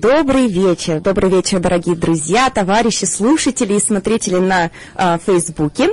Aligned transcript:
Добрый 0.00 0.46
вечер, 0.46 1.00
добрый 1.00 1.28
вечер, 1.28 1.58
дорогие 1.58 1.96
друзья, 1.96 2.50
товарищи, 2.50 3.04
слушатели 3.04 3.74
и 3.74 3.80
смотрители 3.80 4.36
на 4.36 4.70
э, 4.94 5.18
Фейсбуке. 5.26 5.88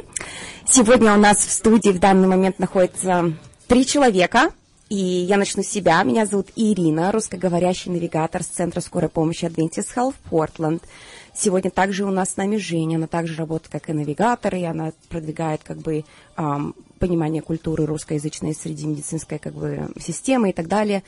Сегодня 0.69 1.11
у 1.15 1.17
нас 1.17 1.37
в 1.39 1.49
студии 1.49 1.89
в 1.89 1.99
данный 1.99 2.27
момент 2.27 2.59
находится 2.59 3.33
три 3.67 3.83
человека, 3.83 4.51
и 4.89 4.95
я 4.95 5.37
начну 5.37 5.63
с 5.63 5.67
себя. 5.67 6.03
Меня 6.03 6.27
зовут 6.27 6.49
Ирина, 6.55 7.11
русскоговорящий 7.11 7.91
навигатор 7.91 8.43
с 8.43 8.47
Центра 8.47 8.79
скорой 8.79 9.09
помощи 9.09 9.45
Adventist 9.45 9.87
Health 9.95 10.13
Portland. 10.29 10.83
Сегодня 11.33 11.71
также 11.71 12.05
у 12.05 12.11
нас 12.11 12.33
с 12.33 12.37
нами 12.37 12.57
Женя, 12.57 12.97
она 12.97 13.07
также 13.07 13.35
работает 13.35 13.71
как 13.71 13.89
и 13.89 13.93
навигатор, 13.93 14.53
и 14.53 14.65
она 14.65 14.91
продвигает 15.09 15.61
как 15.63 15.79
бы 15.79 16.05
эм, 16.37 16.75
понимание 16.99 17.41
культуры 17.41 17.85
русскоязычной 17.85 18.53
среди 18.53 18.85
медицинской 18.87 19.39
как 19.39 19.53
бы 19.53 19.89
системы 19.99 20.49
и 20.49 20.53
так 20.53 20.67
далее. 20.67 21.03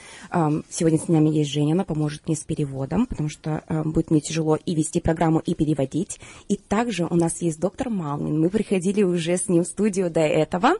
Сегодня 0.69 0.99
с 0.99 1.07
нами 1.07 1.29
есть 1.29 1.51
Женя, 1.51 1.73
она 1.73 1.83
поможет 1.83 2.27
мне 2.27 2.35
с 2.35 2.41
переводом, 2.41 3.05
потому 3.05 3.29
что 3.29 3.63
будет 3.85 4.11
мне 4.11 4.21
тяжело 4.21 4.55
и 4.55 4.75
вести 4.75 4.99
программу, 4.99 5.39
и 5.39 5.53
переводить. 5.53 6.19
И 6.47 6.57
также 6.57 7.05
у 7.05 7.15
нас 7.15 7.41
есть 7.41 7.59
доктор 7.59 7.89
Малмин. 7.89 8.39
Мы 8.39 8.49
приходили 8.49 9.03
уже 9.03 9.37
с 9.37 9.47
ним 9.47 9.63
в 9.63 9.67
студию 9.67 10.09
до 10.09 10.21
этого. 10.21 10.73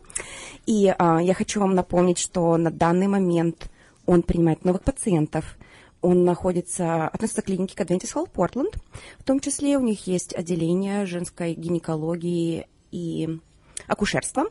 И 0.65 0.87
э, 0.87 1.17
я 1.21 1.33
хочу 1.33 1.59
вам 1.59 1.75
напомнить, 1.75 2.17
что 2.17 2.57
на 2.57 2.71
данный 2.71 3.07
момент 3.07 3.69
он 4.05 4.21
принимает 4.21 4.65
новых 4.65 4.83
пациентов– 4.83 5.57
он 6.01 6.25
находится, 6.25 7.07
относится 7.07 7.41
к 7.41 7.45
клинике 7.45 7.75
Adventist 7.75 8.13
Health 8.13 8.31
Portland. 8.31 8.75
В 9.19 9.23
том 9.23 9.39
числе 9.39 9.77
у 9.77 9.81
них 9.81 10.07
есть 10.07 10.33
отделение 10.33 11.05
женской 11.05 11.53
гинекологии 11.53 12.67
и 12.91 13.39
акушерства. 13.87 14.45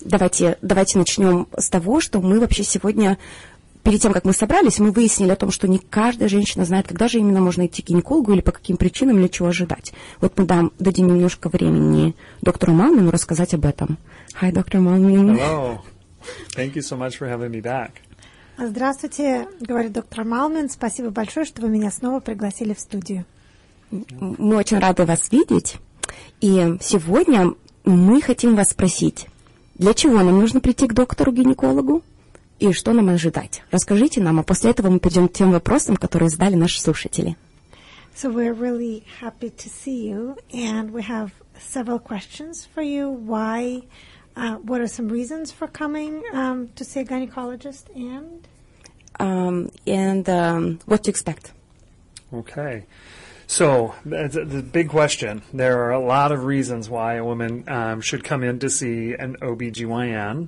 давайте, 0.00 0.58
давайте 0.62 0.98
начнем 0.98 1.46
с 1.56 1.68
того, 1.68 2.00
что 2.00 2.20
мы 2.20 2.38
вообще 2.40 2.64
сегодня 2.64 3.18
перед 3.82 4.00
тем, 4.02 4.12
как 4.12 4.24
мы 4.24 4.32
собрались, 4.32 4.78
мы 4.80 4.90
выяснили 4.90 5.30
о 5.30 5.36
том, 5.36 5.52
что 5.52 5.68
не 5.68 5.78
каждая 5.78 6.28
женщина 6.28 6.64
знает, 6.64 6.88
когда 6.88 7.06
же 7.06 7.18
именно 7.18 7.40
можно 7.40 7.66
идти 7.66 7.82
к 7.82 7.86
гинекологу 7.86 8.32
или 8.32 8.40
по 8.40 8.50
каким 8.50 8.76
причинам 8.76 9.18
или 9.20 9.28
чего 9.28 9.48
ожидать. 9.48 9.92
Вот 10.20 10.36
мы 10.38 10.44
дам, 10.44 10.72
дадим 10.80 11.06
немножко 11.06 11.48
времени 11.48 12.16
доктору 12.42 12.72
Малмину 12.72 13.12
рассказать 13.12 13.54
об 13.54 13.64
этом. 13.64 13.98
Hi, 14.40 14.50
доктор 14.52 14.80
Малмин. 14.80 15.36
Hello. 15.36 15.78
Thank 16.56 16.74
you 16.74 16.82
so 16.82 16.96
much 16.96 17.16
for 17.16 17.28
having 17.28 17.50
me 17.50 17.60
back. 17.62 18.02
Здравствуйте, 18.58 19.48
говорит 19.60 19.92
доктор 19.92 20.24
Малмин. 20.24 20.70
Спасибо 20.70 21.10
большое, 21.10 21.44
что 21.44 21.62
вы 21.62 21.68
меня 21.68 21.90
снова 21.90 22.20
пригласили 22.20 22.74
в 22.74 22.80
студию. 22.80 23.24
Мы 23.90 24.56
очень 24.56 24.78
рады 24.78 25.04
вас 25.04 25.30
видеть. 25.30 25.76
И 26.40 26.76
сегодня 26.80 27.52
мы 27.84 28.20
хотим 28.20 28.56
вас 28.56 28.70
спросить, 28.70 29.26
для 29.74 29.94
чего 29.94 30.14
нам 30.22 30.40
нужно 30.40 30.60
прийти 30.60 30.86
к 30.86 30.94
доктору-гинекологу? 30.94 32.02
и 32.58 32.72
что 32.72 32.92
нам 32.92 33.08
ожидать. 33.10 33.62
Расскажите 33.70 34.20
нам, 34.20 34.40
а 34.40 34.42
после 34.42 34.70
этого 34.70 34.90
мы 34.90 34.98
перейдем 34.98 35.28
к 35.28 35.32
тем 35.32 35.52
вопросам, 35.52 35.96
которые 35.96 36.30
задали 36.30 36.54
наши 36.54 36.80
слушатели. 36.80 37.36
So 38.14 38.32
we're 38.32 38.54
really 38.54 39.04
happy 39.20 39.50
to 39.50 39.68
see 39.68 40.08
you, 40.08 40.38
and 40.50 40.90
we 40.90 41.02
have 41.02 41.32
several 41.60 41.98
questions 41.98 42.66
for 42.74 42.82
you. 42.82 43.10
Why? 43.10 43.82
Uh, 44.34 44.56
what 44.64 44.80
are 44.80 44.86
some 44.86 45.08
reasons 45.08 45.52
for 45.52 45.66
coming 45.66 46.22
um, 46.32 46.68
to 46.76 46.84
see 46.84 47.00
a 47.00 47.04
gynecologist, 47.04 47.94
and 47.94 48.45
um, 49.19 49.71
and 49.85 50.27
um, 50.29 50.79
what 50.85 51.03
to 51.03 51.09
expect? 51.09 51.53
Okay. 52.33 52.85
So, 53.47 53.93
the, 54.05 54.45
the 54.45 54.63
big 54.63 54.89
question. 54.89 55.41
There 55.53 55.83
are 55.83 55.91
a 55.91 55.99
lot 55.99 56.31
of 56.31 56.45
reasons 56.45 56.89
why 56.89 57.15
a 57.15 57.25
woman 57.25 57.65
um, 57.67 57.99
should 57.99 58.23
come 58.23 58.43
in 58.43 58.59
to 58.59 58.69
see 58.69 59.13
an 59.13 59.35
OBGYN. 59.41 60.47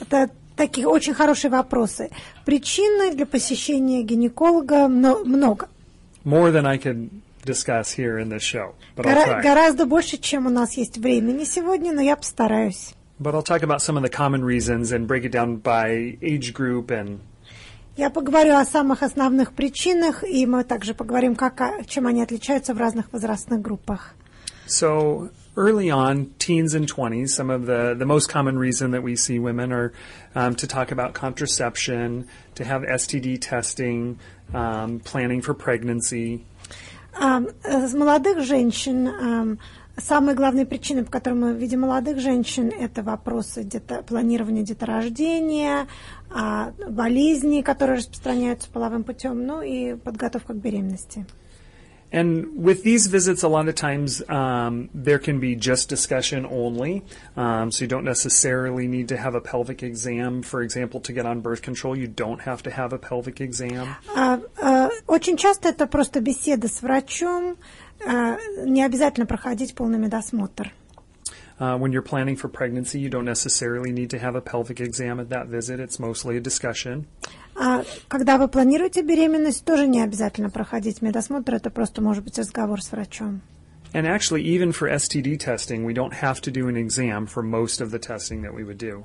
Это 0.00 0.30
такие 0.56 0.86
очень 0.86 1.12
хорошие 1.12 1.50
вопросы. 1.50 2.10
Причины 2.46 3.14
для 3.14 3.26
посещения 3.26 4.02
гинеколога 4.02 4.88
много. 4.88 5.68
More 6.24 6.50
than 6.50 6.64
I 6.64 6.78
could 6.78 7.10
discuss 7.44 7.92
here 7.92 8.18
in 8.18 8.30
this 8.30 8.42
show, 8.42 8.74
but 8.96 9.06
I'll 9.06 9.24
try. 9.24 9.42
Гораздо 9.42 9.84
больше, 9.84 10.16
чем 10.16 10.46
у 10.46 10.50
нас 10.50 10.72
есть 10.78 10.96
времени 10.96 11.44
сегодня, 11.44 11.92
но 11.92 12.00
я 12.00 12.16
постараюсь. 12.16 12.94
But 13.20 13.34
I'll 13.34 13.42
talk 13.42 13.62
about 13.62 13.82
some 13.82 13.98
of 13.98 14.02
the 14.02 14.08
common 14.08 14.42
reasons 14.42 14.90
and 14.90 15.06
break 15.06 15.24
it 15.24 15.32
down 15.32 15.56
by 15.56 16.16
age 16.22 16.54
group 16.54 16.90
and 16.90 17.20
я 17.97 18.09
поговорю 18.09 18.55
о 18.55 18.65
самых 18.65 19.03
основных 19.03 19.53
причинах, 19.53 20.23
и 20.23 20.45
мы 20.45 20.63
также 20.63 20.93
поговорим, 20.93 21.35
как, 21.35 21.61
чем 21.87 22.07
они 22.07 22.21
отличаются 22.21 22.73
в 22.73 22.77
разных 22.77 23.11
возрастных 23.11 23.61
группах. 23.61 24.13
So, 24.67 25.29
early 25.55 25.89
on, 25.89 26.33
teens 26.37 26.75
and 26.75 26.87
20s, 26.87 27.29
some 27.29 27.49
of 27.49 27.65
the, 27.65 27.95
the 27.97 28.05
most 28.05 28.29
common 28.29 28.59
reason 28.59 28.91
that 28.91 29.01
we 29.01 29.15
see 29.15 29.39
women 29.39 29.71
are 29.71 29.93
um, 30.35 30.55
to 30.55 30.67
talk 30.67 30.91
about 30.91 31.13
contraception, 31.13 32.27
to 32.55 32.63
have 32.63 32.81
STD 32.83 33.39
testing, 33.41 34.19
um, 34.53 34.99
planning 34.99 35.41
for 35.41 35.53
pregnancy. 35.53 36.45
Um, 37.19 37.47
с 37.63 37.93
молодых 37.93 38.43
женщин 38.43 39.07
um, 39.07 39.59
самые 39.97 40.35
главные 40.35 40.65
причины, 40.65 41.03
по 41.03 41.11
которым 41.11 41.41
мы 41.41 41.53
видим 41.53 41.81
молодых 41.81 42.19
женщин, 42.19 42.71
это 42.77 43.03
вопросы 43.03 43.63
дето, 43.63 44.03
планирования 44.03 44.63
деторождения, 44.63 45.81
а, 45.81 45.87
болезни, 46.29 47.61
которые 47.61 47.97
распространяются 47.97 48.69
половым 48.69 49.03
путем, 49.03 49.45
ну 49.45 49.61
и 49.61 49.95
подготовка 49.95 50.53
к 50.53 50.57
беременности. 50.57 51.25
And 52.09 52.63
with 52.63 52.83
these 52.83 53.07
visits, 53.07 53.43
a 53.43 53.49
lot 53.49 53.67
of 53.67 53.75
times 53.75 54.23
um, 54.29 54.89
there 54.93 55.19
can 55.19 55.39
be 55.39 55.55
just 55.55 55.89
discussion 55.89 56.45
only. 56.45 57.03
Um, 57.35 57.69
so 57.69 57.83
you 57.83 57.87
don't 57.87 58.05
necessarily 58.05 58.87
need 58.87 59.09
to 59.09 59.17
have 59.17 59.35
a 59.35 59.41
pelvic 59.41 59.83
exam, 59.83 60.41
for 60.41 60.61
example, 60.61 61.01
to 61.01 61.11
get 61.11 61.25
on 61.25 61.41
birth 61.41 61.61
control. 61.61 61.97
You 61.97 62.07
don't 62.07 62.41
have 62.41 62.63
to 62.63 62.71
have 62.71 62.93
a 62.93 62.97
pelvic 62.97 63.41
exam. 63.41 63.95
Uh, 64.15 64.39
uh, 64.61 64.89
очень 65.07 65.35
часто 65.35 65.69
это 65.69 65.85
просто 65.85 66.21
беседа 66.21 66.69
с 66.69 66.81
врачом. 66.81 67.57
Uh, 68.05 68.37
не 68.65 68.83
обязательно 68.83 69.25
проходить 69.25 69.75
полный 69.75 69.97
медосмотр. 69.97 70.71
Uh, 71.58 71.76
when 71.76 71.92
you're 71.92 72.02
planning 72.02 72.36
for 72.36 72.48
pregnancy, 72.48 72.98
you 72.98 73.08
don't 73.08 73.24
necessarily 73.24 73.92
need 73.92 74.10
to 74.10 74.18
have 74.18 74.34
a 74.34 74.40
pelvic 74.40 74.80
exam 74.80 75.20
at 75.20 75.28
that 75.28 75.46
visit. 75.46 75.78
It's 75.78 75.98
mostly 75.98 76.36
a 76.36 76.40
discussion. 76.40 77.06
А 77.54 77.84
когда 78.08 78.38
вы 78.38 78.48
планируете 78.48 79.02
беременность, 79.02 79.64
тоже 79.64 79.86
не 79.86 80.00
обязательно 80.02 80.50
проходить 80.50 81.02
медосмотр, 81.02 81.54
это 81.54 81.70
просто 81.70 82.00
может 82.00 82.24
быть 82.24 82.38
разговор 82.38 82.82
с 82.82 82.90
врачом. 82.92 83.42
And 83.92 84.06
actually, 84.06 84.42
even 84.42 84.72
for 84.72 84.88
STD 84.88 85.38
testing, 85.38 85.84
we 85.84 85.92
don't 85.92 86.14
have 86.14 86.40
to 86.42 86.50
do 86.50 86.68
an 86.68 86.76
exam 86.76 87.26
for 87.26 87.42
most 87.42 87.82
of 87.82 87.90
the 87.90 87.98
testing 87.98 88.42
that 88.42 88.54
we 88.54 88.64
would 88.64 88.78
do. 88.78 89.04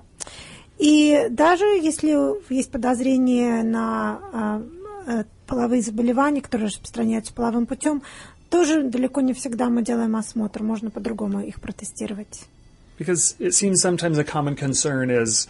И 0.78 1.28
даже 1.30 1.66
если 1.66 2.54
есть 2.54 2.72
подозрение 2.72 3.64
на 3.64 4.62
э, 5.08 5.24
половые 5.48 5.82
заболевания, 5.82 6.42
которые 6.42 6.68
распространяются 6.68 7.34
половым 7.34 7.66
путем, 7.66 8.04
тоже 8.53 8.83
далеко 8.83 9.23
не 9.23 9.33
всегда 9.33 9.71
мы 9.71 9.83
делаем 9.83 10.15
осмотр, 10.15 10.63
можно 10.63 10.91
по-другому 10.91 11.41
их 11.41 11.61
протестировать. 11.61 12.45
Because 12.99 13.35
it 13.41 13.55
seems 13.55 13.81
sometimes 13.83 14.19
a 14.19 14.25
common 14.25 14.55
concern 14.55 15.11
is 15.11 15.49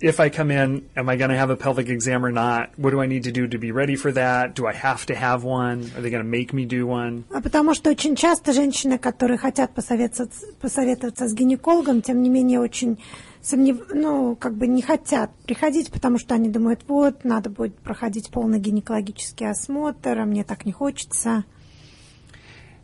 if 0.00 0.18
I 0.18 0.30
come 0.30 0.50
in, 0.50 0.82
am 0.96 1.08
I 1.10 1.16
going 1.16 1.30
to 1.30 1.36
have 1.36 1.50
a 1.50 1.56
pelvic 1.56 1.88
exam 1.90 2.24
or 2.24 2.32
not? 2.32 2.70
What 2.78 2.90
do 2.90 3.00
I 3.00 3.06
need 3.06 3.24
to 3.24 3.32
do 3.32 3.46
to 3.46 3.58
be 3.58 3.70
ready 3.70 3.96
for 3.96 4.10
that? 4.12 4.54
Do 4.54 4.66
I 4.66 4.72
have 4.72 5.04
to 5.06 5.14
have 5.14 5.44
one? 5.44 5.90
Are 5.94 6.00
they 6.00 6.10
going 6.10 6.24
to 6.24 6.28
make 6.38 6.54
me 6.54 6.64
do 6.64 6.86
one? 6.86 7.24
А 7.30 7.42
потому 7.42 7.74
что 7.74 7.90
очень 7.90 8.16
часто 8.16 8.54
женщины, 8.54 8.98
которые 8.98 9.36
хотят 9.36 9.74
посоветоваться, 9.74 10.46
посоветоваться 10.62 11.28
с 11.28 11.34
гинекологом, 11.34 12.00
тем 12.00 12.22
не 12.22 12.30
менее 12.30 12.60
очень 12.60 12.98
сомнев... 13.42 13.76
ну, 13.92 14.36
как 14.36 14.54
бы 14.54 14.66
не 14.66 14.80
хотят 14.80 15.30
приходить, 15.44 15.90
потому 15.90 16.18
что 16.18 16.34
они 16.34 16.48
думают, 16.48 16.80
вот, 16.88 17.24
надо 17.24 17.50
будет 17.50 17.76
проходить 17.76 18.30
полный 18.30 18.58
гинекологический 18.58 19.50
осмотр, 19.50 20.18
а 20.18 20.24
мне 20.24 20.44
так 20.44 20.64
не 20.64 20.72
хочется. 20.72 21.44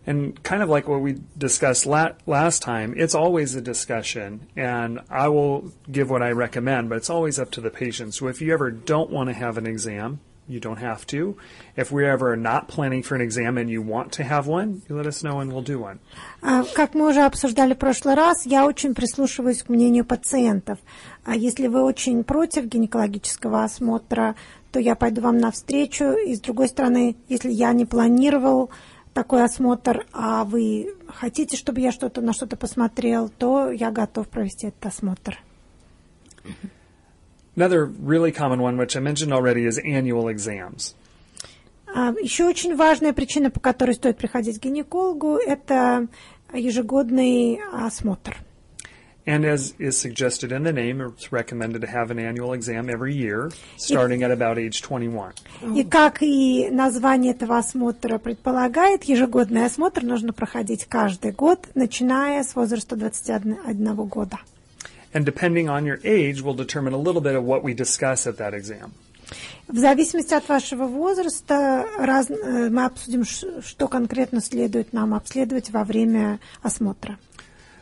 And 0.07 0.41
kind 0.43 0.63
of 0.63 0.69
like 0.69 0.87
what 0.87 1.01
we 1.01 1.17
discussed 1.37 1.85
la- 1.85 2.13
last 2.25 2.61
time, 2.63 2.93
it's 2.97 3.13
always 3.13 3.53
a 3.53 3.61
discussion, 3.61 4.47
and 4.55 5.01
I 5.09 5.27
will 5.27 5.71
give 5.91 6.09
what 6.09 6.23
I 6.23 6.31
recommend, 6.31 6.89
but 6.89 6.97
it's 6.97 7.11
always 7.11 7.37
up 7.37 7.51
to 7.51 7.61
the 7.61 7.69
patient. 7.69 8.15
So 8.15 8.27
if 8.27 8.41
you 8.41 8.51
ever 8.53 8.71
don't 8.71 9.11
want 9.11 9.29
to 9.29 9.33
have 9.33 9.57
an 9.57 9.67
exam, 9.67 10.19
you 10.47 10.59
don't 10.59 10.79
have 10.79 11.05
to. 11.07 11.37
If 11.77 11.91
we're 11.91 12.09
ever 12.09 12.35
not 12.35 12.67
planning 12.67 13.03
for 13.03 13.13
an 13.15 13.21
exam 13.21 13.57
and 13.57 13.69
you 13.69 13.83
want 13.83 14.11
to 14.13 14.23
have 14.23 14.47
one, 14.47 14.81
you 14.89 14.95
let 14.95 15.05
us 15.05 15.21
know 15.21 15.39
and 15.41 15.53
we'll 15.53 15.61
do 15.61 15.79
one. 15.79 15.99
А, 16.41 16.63
Как 16.73 16.95
мы 16.95 17.07
уже 17.09 17.21
обсуждали 17.21 17.75
в 17.75 17.77
прошлый 17.77 18.15
раз, 18.15 18.45
я 18.47 18.65
очень 18.65 18.95
прислушиваюсь 18.95 19.61
к 19.61 19.69
мнению 19.69 20.05
пациентов. 20.05 20.79
А 21.23 21.35
если 21.35 21.67
вы 21.67 21.83
очень 21.83 22.23
против 22.23 22.65
гинекологического 22.65 23.63
осмотра, 23.63 24.35
то 24.71 24.79
я 24.79 24.95
пойду 24.95 25.21
вам 25.21 25.37
навстречу. 25.37 26.13
И 26.25 26.35
с 26.35 26.41
другой 26.41 26.67
стороны, 26.67 27.15
если 27.27 27.51
я 27.51 27.71
не 27.73 27.85
планировал 27.85 28.71
такой 29.14 29.44
осмотр, 29.44 30.06
а 30.12 30.44
вы 30.44 30.94
хотите, 31.08 31.56
чтобы 31.56 31.80
я 31.80 31.92
что-то 31.92 32.20
на 32.20 32.32
что-то 32.32 32.56
посмотрел, 32.56 33.28
то 33.28 33.70
я 33.70 33.90
готов 33.90 34.28
провести 34.28 34.66
этот 34.66 34.84
осмотр. 34.86 35.38
Another 37.56 37.86
really 37.86 38.32
common 38.32 38.60
one, 38.60 38.76
which 38.76 38.96
I 38.96 39.00
mentioned 39.00 39.32
already, 39.32 39.64
is 39.64 39.78
annual 39.78 40.28
exams. 40.28 40.94
А, 41.86 42.12
Еще 42.20 42.44
очень 42.44 42.74
важная 42.74 43.12
причина, 43.12 43.50
по 43.50 43.60
которой 43.60 43.94
стоит 43.94 44.18
приходить 44.18 44.58
к 44.58 44.64
гинекологу, 44.64 45.36
это 45.36 46.08
ежегодный 46.52 47.60
осмотр. 47.72 48.36
And 49.26 49.46
as 49.46 49.74
is 49.78 49.96
suggested 49.96 50.52
in 50.52 50.64
the 50.64 50.72
name, 50.72 51.00
it's 51.00 51.32
recommended 51.32 51.80
to 51.80 51.86
have 51.86 52.10
an 52.10 52.18
annual 52.18 52.52
exam 52.52 52.90
every 52.90 53.14
year, 53.14 53.50
starting 53.78 54.22
at 54.22 54.30
about 54.30 54.58
age 54.58 54.82
21. 54.82 55.32
И 55.74 55.82
как 55.82 56.22
и 56.22 56.68
название 56.70 57.32
этого 57.32 57.56
осмотра 57.56 58.18
предполагает, 58.18 59.04
ежегодный 59.04 59.64
осмотр 59.64 60.02
нужно 60.02 60.34
проходить 60.34 60.84
каждый 60.84 61.32
год, 61.32 61.68
начиная 61.74 62.42
с 62.42 62.54
возраста 62.54 62.96
21 62.96 63.94
года. 64.06 64.38
And 65.14 65.24
depending 65.24 65.68
on 65.68 65.84
your 65.86 66.00
age 66.04 66.42
will 66.42 66.54
determine 66.54 66.92
a 66.92 66.98
little 66.98 67.22
bit 67.22 67.34
of 67.34 67.44
what 67.44 67.62
we 67.62 67.72
discuss 67.74 68.26
at 68.26 68.36
that 68.36 68.52
exam. 68.52 68.92
В 69.68 69.78
зависимости 69.78 70.34
от 70.34 70.46
вашего 70.50 70.84
возраста 70.86 71.86
раз- 71.96 72.28
э, 72.28 72.68
мы 72.68 72.84
обсудим, 72.84 73.24
что 73.24 73.88
конкретно 73.88 74.42
следует 74.42 74.92
нам 74.92 75.14
обследовать 75.14 75.70
во 75.70 75.84
время 75.84 76.40
осмотра. 76.62 77.16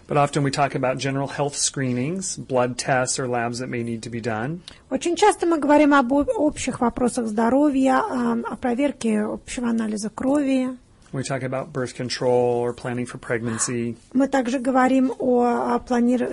But 0.09 0.17
often 0.17 0.43
we 0.43 0.51
talk 0.51 0.75
about 0.75 0.99
general 0.99 1.29
health 1.29 1.57
screenings, 1.57 2.37
blood 2.37 2.77
tests, 2.77 3.19
or 3.19 3.27
labs 3.29 3.61
that 3.61 3.69
may 3.69 3.83
need 3.83 4.03
to 4.03 4.11
be 4.11 4.21
done. 4.21 4.61
Очень 4.91 5.17
часто 5.17 5.47
мы 5.47 5.59
говорим 5.59 5.95
об 5.95 6.13
об- 6.13 6.29
общих 6.37 6.81
вопросах 6.81 7.27
здоровья, 7.29 8.01
о, 8.01 8.33
о 8.53 8.57
проверке 8.57 9.21
общего 9.23 9.69
анализа 9.69 10.11
крови. 10.11 10.77
We 11.13 11.23
talk 11.23 11.43
about 11.43 11.73
birth 11.75 11.95
control 11.95 12.63
or 12.63 12.73
planning 12.73 13.05
for 13.07 13.19
pregnancy. 13.19 13.97
Мы 14.15 14.29
также 14.29 14.59
говорим 14.59 15.13
о, 15.19 15.75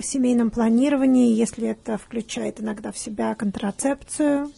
семейном 0.02 0.50
планировании, 0.50 1.34
если 1.34 1.68
это 1.68 1.98
включает 1.98 2.60
иногда 2.60 2.90
в 2.90 2.96
себя 2.98 3.34
контрацепцию. 3.34 4.50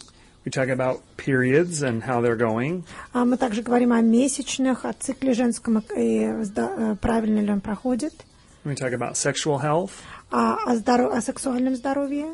We 0.44 0.50
talk 0.50 0.70
about 0.70 1.00
periods 1.17 1.82
and 1.82 2.03
how 2.03 2.20
they're 2.20 2.37
going. 2.37 2.82
А 3.12 3.25
мы 3.25 3.37
также 3.37 3.62
говорим 3.62 3.93
о 3.93 4.00
месячных, 4.00 4.85
о 4.85 4.93
цикле 4.93 5.35
женском 5.35 5.79
и 5.97 6.20
зда- 6.43 6.93
э, 6.93 6.97
правильно 7.00 7.41
ли 7.41 7.50
он 7.53 7.61
проходит, 7.61 8.12
We 8.65 8.75
talk 8.75 8.92
about 8.94 9.15
sexual 9.15 9.59
health 9.62 9.92
а, 10.31 10.57
о, 10.65 10.75
здоро- 10.75 11.15
о 11.15 11.21
сексуальном 11.21 11.75
здоровье. 11.75 12.27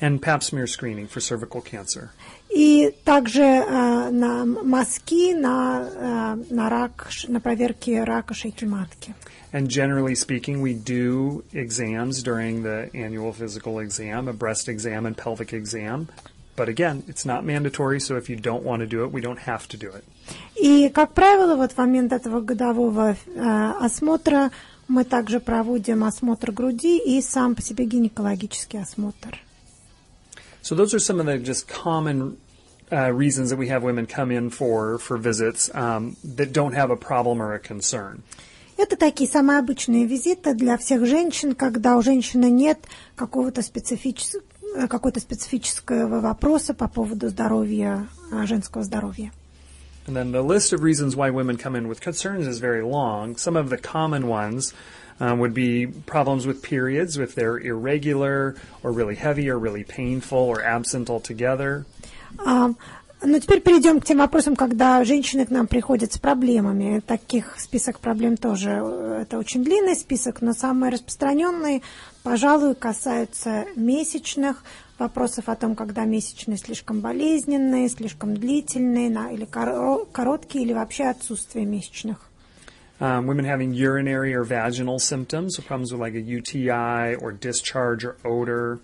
and 0.00 0.20
pap 0.22 0.42
smear 0.44 0.66
screening 0.68 1.08
for 1.08 1.20
cervical 1.20 1.60
cancer. 1.60 2.10
И 2.50 2.94
также 3.04 3.42
э, 3.42 4.10
на 4.10 4.44
мазки 4.44 5.34
на, 5.34 5.88
э, 5.92 6.54
на 6.54 6.68
рак, 6.70 7.06
ш- 7.10 7.28
на 7.28 7.40
проверке 7.40 8.04
рака 8.04 8.32
шейки 8.34 8.64
матки. 8.64 9.14
And 9.52 9.66
generally 9.68 10.14
speaking, 10.14 10.60
we 10.62 10.72
do 10.74 11.42
exams 11.52 12.22
during 12.22 12.62
the 12.62 12.90
annual 12.94 13.32
physical 13.32 13.78
exam, 13.80 14.28
a 14.28 14.32
breast 14.32 14.68
exam 14.68 15.04
and 15.06 15.16
pelvic 15.16 15.52
exam. 15.52 16.08
But 16.56 16.68
again, 16.68 17.02
it's 17.08 17.24
not 17.24 17.44
mandatory, 17.44 18.00
so 18.00 18.16
if 18.16 18.28
you 18.28 18.36
don't 18.36 18.62
want 18.64 18.80
to 18.80 18.86
do 18.86 19.04
it, 19.04 19.12
we 19.12 19.20
don't 19.20 19.38
have 19.40 19.66
to 19.68 19.76
do 19.76 19.90
it. 19.90 20.04
И, 20.54 20.88
как 20.90 21.12
правило, 21.14 21.56
вот 21.56 21.72
в 21.72 21.78
момент 21.78 22.12
этого 22.12 22.40
годового 22.40 23.16
э, 23.26 23.72
осмотра 23.80 24.50
мы 24.87 25.03
также 25.03 25.39
проводим 25.39 26.03
осмотр 26.03 26.51
груди 26.51 26.97
и 26.97 27.21
сам 27.21 27.55
по 27.55 27.61
себе 27.61 27.85
гинекологический 27.85 28.81
осмотр. 28.81 29.39
So 30.61 30.75
those 30.75 30.93
are 30.93 30.99
some 30.99 31.19
of 31.19 31.25
the 31.25 31.39
just 31.39 31.67
common 31.67 32.37
uh, 32.91 33.11
reasons 33.11 33.49
that 33.49 33.57
we 33.57 33.67
have 33.67 33.83
women 33.83 34.05
come 34.05 34.31
in 34.31 34.49
for 34.49 34.97
for 34.97 35.17
visits 35.17 35.69
um, 35.73 36.15
that 36.23 36.53
don't 36.53 36.73
have 36.73 36.89
a 36.89 36.95
problem 36.95 37.41
or 37.41 37.53
a 37.53 37.59
concern. 37.59 38.23
Это 38.77 38.97
такие 38.97 39.29
самые 39.29 39.59
обычные 39.59 40.05
визиты 40.05 40.55
для 40.55 40.77
всех 40.77 41.05
женщин, 41.05 41.53
когда 41.53 41.95
у 41.95 42.01
женщины 42.01 42.49
нет 42.49 42.79
какого-то 43.15 43.61
специфичес- 43.61 44.41
э, 44.75 44.87
какой-то 44.87 45.19
специфического 45.19 46.19
вопроса 46.19 46.73
по 46.73 46.87
поводу 46.87 47.29
здоровья, 47.29 48.07
э, 48.31 48.45
женского 48.47 48.83
здоровья. 48.83 49.31
And 50.06 50.16
then 50.16 50.32
the 50.32 50.42
list 50.42 50.72
of 50.72 50.82
reasons 50.82 51.16
why 51.16 51.30
women 51.30 51.58
come 51.58 51.76
in 51.76 51.86
with 51.86 52.00
concerns 52.00 52.46
is 52.46 52.58
very 52.60 52.82
long. 52.82 53.36
Some 53.36 53.56
of 53.56 53.68
the 53.68 53.76
common 53.76 54.26
ones 54.26 54.72
um, 55.20 55.38
would 55.40 55.52
be 55.52 55.86
problems 55.86 56.46
with 56.46 56.62
periods, 56.62 57.18
if 57.18 57.34
they're 57.34 57.58
irregular 57.58 58.56
or 58.82 58.92
really 58.92 59.16
heavy 59.16 59.50
or 59.50 59.58
really 59.58 59.84
painful 59.84 60.38
or 60.38 60.62
absent 60.64 61.10
altogether. 61.10 61.84
А, 62.38 62.70
ну, 63.22 63.40
теперь 63.40 63.60
перейдем 63.60 64.00
к 64.00 64.04
тем 64.04 64.18
вопросам, 64.18 64.54
когда 64.54 65.02
женщины 65.04 65.44
к 65.44 65.50
нам 65.50 65.66
приходят 65.66 66.12
с 66.12 66.18
проблемами. 66.18 67.00
Таких 67.00 67.58
список 67.58 67.98
проблем 67.98 68.36
тоже, 68.36 68.80
э, 68.80 69.22
это 69.22 69.38
очень 69.38 69.64
длинный 69.64 69.96
список, 69.96 70.40
но 70.40 70.52
самые 70.52 70.92
распространенные, 70.92 71.82
пожалуй, 72.22 72.74
касаются 72.76 73.66
месячных, 73.74 74.62
вопросов 75.03 75.49
о 75.49 75.55
том, 75.55 75.75
когда 75.75 76.05
месячные 76.05 76.57
слишком 76.57 77.01
болезненные, 77.01 77.89
слишком 77.89 78.35
длительные, 78.35 79.09
на- 79.09 79.31
или 79.31 79.45
коро- 79.45 80.07
короткие, 80.11 80.65
или 80.65 80.73
вообще 80.73 81.05
отсутствие 81.05 81.65
месячных. 81.65 82.17
Um, 82.99 83.25
women 83.27 83.43
having 83.43 83.73
urinary 83.73 84.33
or 84.33 84.43
vaginal 84.43 84.97
symptoms, 84.99 85.55
so 85.55 85.61
problems 85.61 85.91
with 85.91 85.99
like 85.99 86.15
a 86.15 86.21
UTI 86.21 87.15
or 87.21 87.33
discharge 87.33 88.05
or 88.05 88.15
odor. 88.23 88.79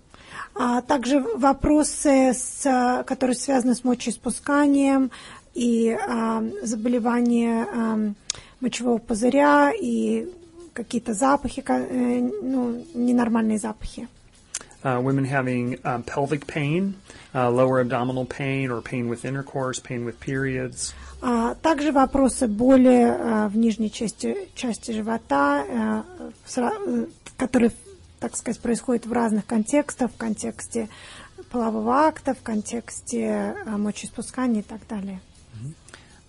А 0.54 0.82
также 0.82 1.20
вопросы, 1.20 2.32
с, 2.34 3.04
которые 3.06 3.36
связаны 3.36 3.74
с 3.74 3.82
мочеиспусканием 3.84 5.10
и 5.54 5.90
а, 5.90 6.44
заболевания 6.62 7.66
а, 7.72 7.98
мочевого 8.60 8.98
пузыря 8.98 9.72
и 9.72 10.28
какие-то 10.74 11.14
запахи, 11.14 11.64
э, 11.66 12.30
ну, 12.42 12.84
ненормальные 12.94 13.58
запахи. 13.58 14.08
Uh, 14.82 14.98
women 14.98 15.26
having 15.26 15.78
um, 15.84 16.02
pelvic 16.02 16.46
pain, 16.46 16.94
uh, 17.34 17.50
lower 17.50 17.80
abdominal 17.80 18.24
pain 18.24 18.70
or 18.70 18.80
pain 18.80 19.10
with 19.10 19.26
intercourse, 19.26 19.78
pain 19.78 20.06
with 20.06 20.18
periods. 20.20 20.94
А 21.20 21.54
также 21.56 21.92
вопросы 21.92 22.48
боли 22.48 23.04
а, 23.04 23.48
в 23.48 23.56
нижней 23.58 23.90
части, 23.90 24.48
части 24.54 24.92
живота, 24.92 25.66
а, 25.68 26.04
в 26.46 26.48
сра- 26.48 26.72
э, 26.86 27.06
которые, 27.36 27.72
так 28.20 28.38
сказать, 28.38 28.58
происходят 28.60 29.04
в 29.04 29.12
разных 29.12 29.44
контекстах, 29.44 30.12
в 30.12 30.16
контексте 30.16 30.88
полового 31.50 32.06
акта, 32.06 32.32
в 32.32 32.40
контексте 32.42 33.54
а, 33.66 33.76
мочеиспускания 33.76 34.60
и 34.60 34.64
так 34.64 34.80
далее. 34.88 35.20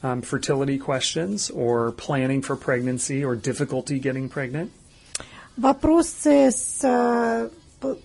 Um, 0.03 0.21
fertility 0.23 0.77
questions 0.77 1.49
or 1.51 1.93
planning 1.93 2.41
for 2.41 2.57
pregnancy 2.57 3.23
or 3.23 3.35
difficulty 3.35 3.97
getting 3.97 4.27
pregnant. 4.27 4.71
Вопросы 5.57 6.49
с, 6.49 6.79
э, 6.83 7.49
п- 7.49 7.51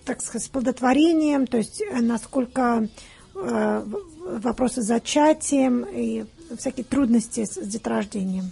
так 0.05 0.21
сказать, 0.21 0.45
с 0.45 0.49
плодотворением, 0.49 1.47
то 1.47 1.57
есть 1.57 1.81
э, 1.81 2.01
насколько 2.01 2.87
э, 3.35 3.83
вопросы 4.25 4.81
с 4.81 4.85
зачатием 4.85 5.85
и 5.91 6.25
всякие 6.57 6.83
трудности 6.83 7.45
с, 7.45 7.55
деторождением. 7.55 8.51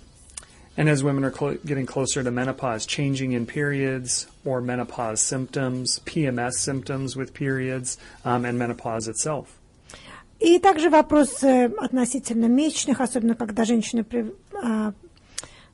And 0.78 0.90
as 0.90 1.04
women 1.04 1.24
are 1.24 1.58
getting 1.64 1.86
closer 1.86 2.22
to 2.22 2.32
menopause, 2.32 2.86
changing 2.86 3.32
in 3.32 3.46
periods 3.46 4.28
or 4.44 4.60
menopause 4.60 5.22
symptoms, 5.22 6.00
PMS 6.04 6.56
symptoms 6.58 7.16
with 7.16 7.34
periods, 7.34 7.98
um, 8.26 8.44
and 8.44 8.60
menopause 8.60 9.08
itself. 9.08 9.46
И 10.42 10.60
также 10.60 10.90
вопросы 10.90 11.72
относительно 11.78 12.48
месячных, 12.48 13.00
особенно 13.00 13.36
когда 13.36 13.64
женщины 13.64 14.04
при- 14.04 14.34
а, 14.62 14.94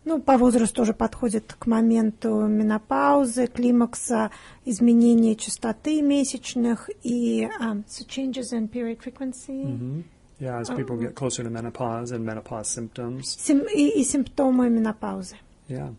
ну, 0.03 0.19
по 0.21 0.37
возрасту 0.37 0.81
уже 0.81 0.93
подходят 0.93 1.53
к 1.57 1.67
моменту 1.67 2.47
менопаузы, 2.47 3.47
климакса, 3.47 4.31
изменения 4.65 5.35
частоты 5.35 6.01
месячных 6.01 6.89
и 7.03 7.47
а, 7.59 7.75
so 7.87 8.05
changes 8.07 8.51
in 8.53 8.67
period 8.67 8.99
frequency 8.99 10.03
Yeah, 10.39 10.59
as 10.59 10.71
people 10.71 10.97
get 10.97 11.13
closer 11.13 11.43
to 11.43 11.51
menopause 11.51 12.11
and 12.11 12.25
menopause 12.25 12.67
symptoms. 12.67 13.37
сим- 13.37 13.67
и, 13.71 14.01
и 14.01 14.03
симптомы 14.03 14.69
менопаузы. 14.71 15.35
Yeah. 15.67 15.89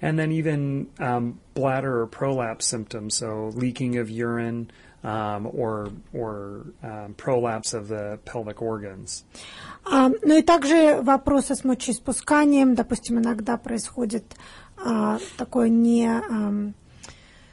And 0.00 0.18
then 0.18 0.32
even 0.32 0.88
um, 0.98 1.38
bladder 1.54 2.00
or 2.00 2.06
prolapse 2.06 2.64
symptoms, 2.66 3.14
so 3.14 3.52
leaking 3.54 3.98
of 3.98 4.08
urine 4.08 4.60
um, 4.60 4.70
or, 5.02 5.90
or 6.12 6.66
um, 6.82 7.14
prolapse 7.16 7.74
of 7.74 7.88
the 7.88 8.18
pelvic 8.24 8.62
organs. 8.62 9.24
А, 9.84 10.10
ну 10.22 10.38
и 10.38 10.42
также 10.42 11.00
вопросы 11.02 11.54
с 11.56 11.64
мочеиспусканием, 11.64 12.74
допустим, 12.74 13.18
иногда 13.18 13.56
происходит 13.56 14.24
а, 14.76 15.18
такое 15.36 15.68
не... 15.68 16.08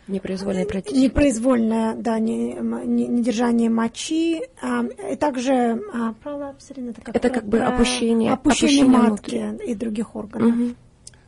Непроизвольное 0.07 0.65
протечение. 0.65 1.03
непроизвольное, 1.03 1.93
да, 1.93 2.17
не, 2.17 2.53
не- 2.55 3.07
недержание 3.07 3.69
мочи, 3.69 4.41
а, 4.59 4.83
и 5.11 5.15
также 5.15 5.83
а, 5.93 6.13
пролапс, 6.23 6.71
это 6.71 6.99
как, 6.99 7.15
Это 7.15 7.29
как 7.29 7.45
бы 7.45 7.59
опущение- 7.59 8.33
опущение 8.33 8.83
опущение 8.83 8.85
матки 8.85 9.63
и 9.67 9.75
других 9.75 10.15
органов. 10.15 10.75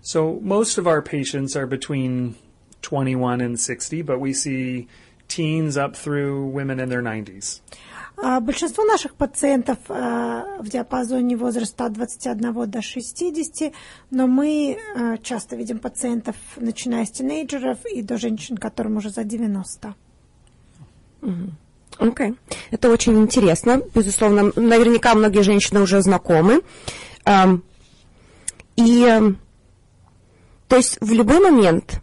So 0.02 0.40
most 0.42 0.80
of 0.80 0.88
our 0.88 1.04
patients 1.04 1.56
are 1.56 1.68
between 1.68 2.34
21 2.82 3.42
and 3.42 3.60
60, 3.60 4.02
but 4.02 4.20
we 4.20 4.34
see 4.34 4.88
teens 5.32 5.78
up 5.78 5.96
through 5.96 6.52
women 6.52 6.80
in 6.80 6.90
their 6.90 7.02
90s. 7.02 7.62
А, 8.18 8.40
большинство 8.40 8.84
наших 8.84 9.16
пациентов 9.16 9.78
а, 9.90 10.58
в 10.60 10.70
диапазоне 10.70 11.36
возраста 11.38 11.86
от 11.86 11.94
21 11.94 12.70
до 12.70 12.82
60, 12.82 13.74
но 14.12 14.28
мы 14.28 14.78
а, 14.96 15.18
часто 15.18 15.56
видим 15.56 15.80
пациентов, 15.80 16.36
начиная 16.58 17.06
с 17.06 17.12
тинейджеров 17.12 17.80
и 17.86 18.02
до 18.02 18.18
женщин, 18.18 18.58
которым 18.58 18.98
уже 18.98 19.10
за 19.10 19.24
90. 19.24 19.96
Окей. 21.98 22.36
Это 22.72 22.90
очень 22.90 23.18
интересно. 23.20 23.82
Безусловно, 23.94 24.52
наверняка 24.56 25.16
многие 25.16 25.44
женщины 25.44 25.82
уже 25.82 26.02
знакомы. 26.02 26.62
Ам, 27.26 27.64
и, 28.76 29.06
ам, 29.06 29.38
то 30.68 30.78
есть, 30.78 30.98
в 31.02 31.12
любой 31.12 31.40
момент, 31.40 32.02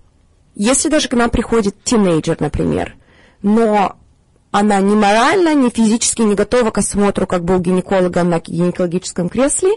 если 0.55 0.89
даже 0.89 1.09
к 1.09 1.15
нам 1.15 1.31
приходит 1.31 1.83
тинейджер, 1.85 2.41
например, 2.41 2.98
но 3.43 3.97
она 4.51 4.81
ни 4.81 4.95
морально, 4.95 5.55
ни 5.55 5.69
физически 5.69 6.23
не 6.23 6.35
готова 6.35 6.71
к 6.71 6.79
осмотру, 6.79 7.27
как 7.27 7.45
бы 7.45 7.57
у 7.57 7.61
гинеколога 7.61 8.23
на 8.25 8.41
гинекологическом 8.41 9.29
кресле, 9.29 9.71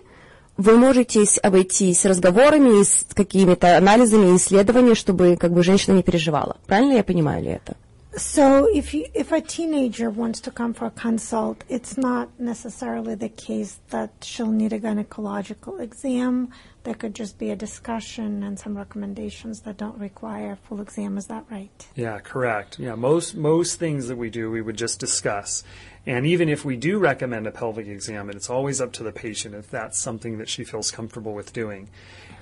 вы 0.57 0.77
можете 0.77 1.23
обойтись 1.41 2.05
разговорами 2.05 2.83
с 2.83 3.05
какими-то 3.13 3.77
анализами 3.77 4.31
и 4.31 4.35
исследованиями, 4.35 4.95
чтобы 4.95 5.37
как 5.37 5.51
бы 5.51 5.63
женщина 5.63 5.95
не 5.95 6.03
переживала. 6.03 6.57
Правильно 6.67 6.93
я 6.93 7.03
понимаю 7.03 7.43
ли 7.43 7.49
это? 7.51 7.75
So 8.17 8.67
if 8.73 8.93
you, 8.93 9.05
if 9.13 9.31
a 9.31 9.39
teenager 9.39 10.09
wants 10.09 10.41
to 10.41 10.51
come 10.51 10.73
for 10.73 10.87
a 10.87 10.91
consult, 10.91 11.63
it's 11.69 11.97
not 11.97 12.29
necessarily 12.37 13.15
the 13.15 13.29
case 13.29 13.79
that 13.89 14.11
she'll 14.21 14.51
need 14.51 14.73
a 14.73 14.79
gynecological 14.79 15.79
exam. 15.79 16.49
There 16.83 16.93
could 16.93 17.15
just 17.15 17.39
be 17.39 17.51
a 17.51 17.55
discussion 17.55 18.43
and 18.43 18.59
some 18.59 18.75
recommendations 18.75 19.61
that 19.61 19.77
don't 19.77 19.97
require 19.97 20.53
a 20.53 20.55
full 20.57 20.81
exam. 20.81 21.17
Is 21.17 21.27
that 21.27 21.45
right? 21.49 21.87
Yeah, 21.95 22.19
correct. 22.19 22.79
Yeah, 22.79 22.95
most 22.95 23.35
most 23.35 23.79
things 23.79 24.07
that 24.09 24.17
we 24.17 24.29
do 24.29 24.51
we 24.51 24.61
would 24.61 24.77
just 24.77 24.99
discuss. 24.99 25.63
And 26.05 26.25
even 26.25 26.49
if 26.49 26.65
we 26.65 26.75
do 26.75 26.99
recommend 26.99 27.47
a 27.47 27.51
pelvic 27.51 27.87
exam, 27.87 28.29
it's 28.29 28.49
always 28.49 28.81
up 28.81 28.91
to 28.93 29.03
the 29.03 29.11
patient 29.13 29.55
if 29.55 29.69
that's 29.69 29.99
something 29.99 30.37
that 30.39 30.49
she 30.49 30.65
feels 30.65 30.91
comfortable 30.91 31.33
with 31.33 31.53
doing. 31.53 31.89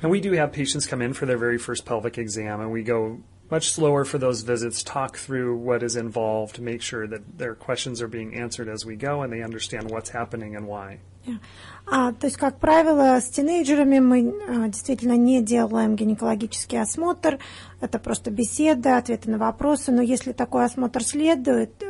And 0.02 0.10
we 0.10 0.22
do 0.22 0.32
have 0.32 0.52
patients 0.52 0.88
come 0.88 1.02
in 1.02 1.14
for 1.14 1.28
their 1.28 1.38
very 1.38 1.60
first 1.60 1.86
pelvic 1.86 2.18
exam 2.18 2.60
and 2.60 2.72
we 2.72 2.82
go 2.82 3.20
much 3.50 3.72
slower 3.72 4.06
for 4.06 4.18
those 4.18 4.42
visits, 4.42 4.84
talk 4.84 5.18
through 5.18 5.58
what 5.58 5.84
is 5.84 5.96
involved, 5.96 6.60
make 6.60 6.82
sure 6.82 7.08
that 7.08 7.38
their 7.38 7.56
questions 7.56 8.02
are 8.02 8.08
being 8.08 8.36
answered 8.36 8.68
as 8.68 8.86
we 8.86 8.96
go 8.96 9.22
and 9.22 9.32
they 9.34 9.42
understand 9.42 9.90
what's 9.90 10.10
happening 10.10 10.56
and 10.56 10.68
why. 10.68 11.00
А, 11.86 12.14
то 12.14 12.28
есть, 12.28 12.38
как 12.38 12.60
правило, 12.60 13.20
с 13.20 13.30
тинейджерами 13.30 14.00
мы 14.00 14.34
а, 14.48 14.68
действительно 14.68 15.18
не 15.18 15.42
делаем 15.42 15.96
гинекологический 15.96 16.82
осмотр. 16.82 17.40
Это 17.82 18.00
просто 18.00 18.32
беседа, 18.32 18.98
ответы 18.98 19.30
на 19.30 19.38
вопросы. 19.38 19.92
Но 19.92 20.02
если 20.02 20.32
такой 20.32 20.66
осмотр 20.66 21.04
следует, 21.04 21.84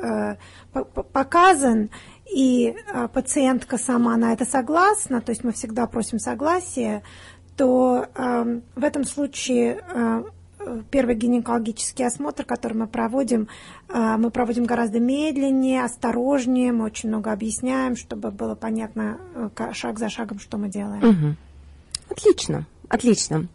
по- 0.71 0.83
показан, 0.83 1.89
и 2.31 2.75
а, 2.93 3.07
пациентка 3.07 3.77
сама 3.77 4.15
на 4.17 4.33
это 4.33 4.45
согласна, 4.45 5.21
то 5.21 5.31
есть 5.31 5.43
мы 5.43 5.51
всегда 5.51 5.87
просим 5.87 6.19
согласия, 6.19 7.03
то 7.57 8.05
эм, 8.15 8.63
в 8.75 8.83
этом 8.85 9.03
случае 9.03 9.83
э, 9.93 10.23
первый 10.91 11.15
гинекологический 11.15 12.05
осмотр, 12.05 12.43
который 12.45 12.73
мы 12.73 12.87
проводим, 12.87 13.47
э, 13.87 14.15
мы 14.17 14.29
проводим 14.29 14.65
гораздо 14.65 14.99
медленнее, 14.99 15.83
осторожнее, 15.83 16.71
мы 16.71 16.85
очень 16.85 17.09
много 17.09 17.31
объясняем, 17.31 17.95
чтобы 17.95 18.31
было 18.31 18.55
понятно 18.55 19.19
э, 19.57 19.73
шаг 19.73 19.99
за 19.99 20.09
шагом, 20.09 20.39
что 20.39 20.57
мы 20.57 20.69
делаем. 20.69 21.37
Отлично, 22.09 22.65
отлично. 22.87 23.47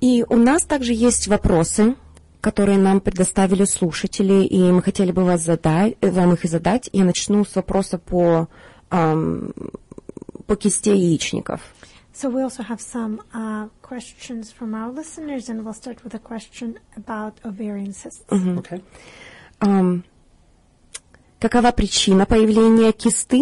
И 0.00 0.24
у 0.28 0.36
нас 0.36 0.62
также 0.62 0.92
есть 0.92 1.28
вопросы, 1.28 1.94
которые 2.40 2.78
нам 2.78 3.00
предоставили 3.00 3.64
слушатели, 3.64 4.44
и 4.44 4.58
мы 4.72 4.82
хотели 4.82 5.12
бы 5.12 5.24
вас 5.24 5.42
задать, 5.42 5.96
вам 6.00 6.32
их 6.32 6.44
и 6.44 6.48
задать. 6.48 6.88
Я 6.92 7.04
начну 7.04 7.44
с 7.44 7.54
вопроса 7.54 7.98
по, 7.98 8.48
ам, 8.88 9.52
по 10.46 10.56
кисте 10.56 10.96
яичников. 10.96 11.60
So 12.20 12.28
we 12.28 12.42
also 12.42 12.62
have 12.62 12.82
some 12.82 13.22
uh, 13.32 13.68
questions 13.80 14.52
from 14.52 14.74
our 14.74 14.90
listeners, 14.92 15.48
and 15.48 15.64
we'll 15.64 15.72
start 15.72 16.04
with 16.04 16.12
a 16.14 16.18
question 16.18 16.78
about 16.94 17.40
ovarian 17.46 17.94
cysts. 17.94 18.22
Okay? 18.30 18.82
Ам, 19.60 20.04
какова 21.38 21.72
причина 21.72 22.26
появления 22.26 22.92
кисты 22.92 23.40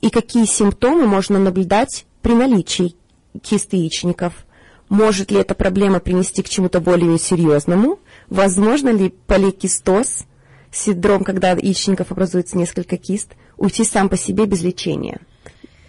и 0.00 0.08
какие 0.10 0.44
симптомы 0.44 1.08
можно 1.08 1.40
наблюдать 1.40 2.06
при 2.22 2.34
наличии 2.34 2.94
кисты 3.42 3.78
яичников? 3.78 4.46
Может 4.88 5.32
ли 5.32 5.38
эта 5.40 5.56
проблема 5.56 5.98
привести 5.98 6.44
к 6.44 6.48
чему-то 6.48 6.78
более 6.80 7.18
серьезному? 7.18 7.98
Возможно 8.30 8.90
ли 8.90 9.08
поликистоз, 9.26 10.26
синдром, 10.70 11.24
когда 11.24 11.50
яичников 11.50 12.12
образуется 12.12 12.56
несколько 12.56 12.98
кист, 12.98 13.32
уйти 13.56 13.82
сам 13.82 14.08
по 14.08 14.16
себе 14.16 14.46
без 14.46 14.62
лечения? 14.62 15.18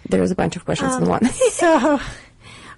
There's 0.08 0.30
a 0.30 0.34
bunch 0.34 0.56
of 0.56 0.64
questions 0.64 0.96
in 0.96 1.04
Um, 1.04 1.08
one. 1.08 1.30
so, 1.52 1.98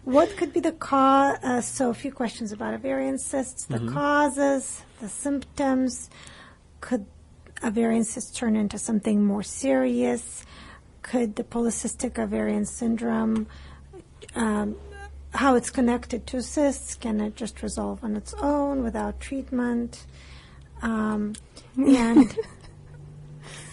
what 0.06 0.36
could 0.36 0.52
be 0.52 0.60
the 0.60 0.70
cause? 0.70 1.36
Uh, 1.42 1.60
so, 1.60 1.90
a 1.90 1.94
few 1.94 2.12
questions 2.12 2.52
about 2.52 2.74
ovarian 2.74 3.18
cysts, 3.18 3.64
the 3.64 3.80
causes, 3.92 4.82
the 5.00 5.08
symptoms. 5.08 6.08
Could 6.80 7.06
ovarian 7.64 8.04
cysts 8.04 8.30
turn 8.30 8.54
into 8.54 8.78
something 8.78 9.24
more 9.24 9.42
serious? 9.42 10.44
Could 11.02 11.34
the 11.34 11.42
polycystic 11.42 12.20
ovarian 12.20 12.66
syndrome, 12.66 13.48
um, 14.36 14.76
how 15.34 15.56
it's 15.56 15.70
connected 15.70 16.24
to 16.28 16.40
cysts, 16.40 16.94
can 16.94 17.20
it 17.20 17.34
just 17.34 17.60
resolve 17.60 18.04
on 18.04 18.14
its 18.14 18.32
own 18.34 18.84
without 18.84 19.18
treatment? 19.18 20.06
Um, 20.82 21.34
and 21.76 22.32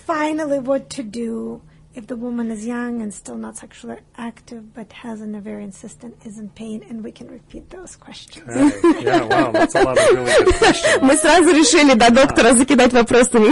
finally, 0.08 0.58
what 0.58 0.90
to 0.90 1.04
do 1.04 1.62
if 1.95 2.07
the 2.07 2.16
woman 2.16 2.50
is 2.50 2.66
young 2.66 3.02
and 3.02 3.12
still 3.12 3.37
not 3.37 3.57
sexually 3.57 3.97
active 4.16 4.73
but 4.75 4.92
has 4.92 5.21
an 5.21 5.35
ovarian 5.35 5.73
cyst 5.73 6.04
and 6.04 6.14
is 6.25 6.38
in 6.38 6.49
pain? 6.50 6.85
And 6.88 7.02
we 7.02 7.11
can 7.11 7.28
repeat 7.28 7.71
those 7.71 7.97
questions. 7.97 8.49
Okay. 8.49 9.04
Yeah, 9.04 9.25
wow, 9.25 9.50
that's 9.52 9.75
a 9.75 9.83
lot 9.83 9.99
of 9.99 10.04
really 10.14 10.45
good 10.45 10.54
questions. 10.54 11.02
Мы 11.02 11.16
сразу 11.16 11.50
решили, 11.50 11.95
да, 11.95 12.11
доктора 12.11 12.54
закидать 12.54 12.92
вопросами. 12.92 13.49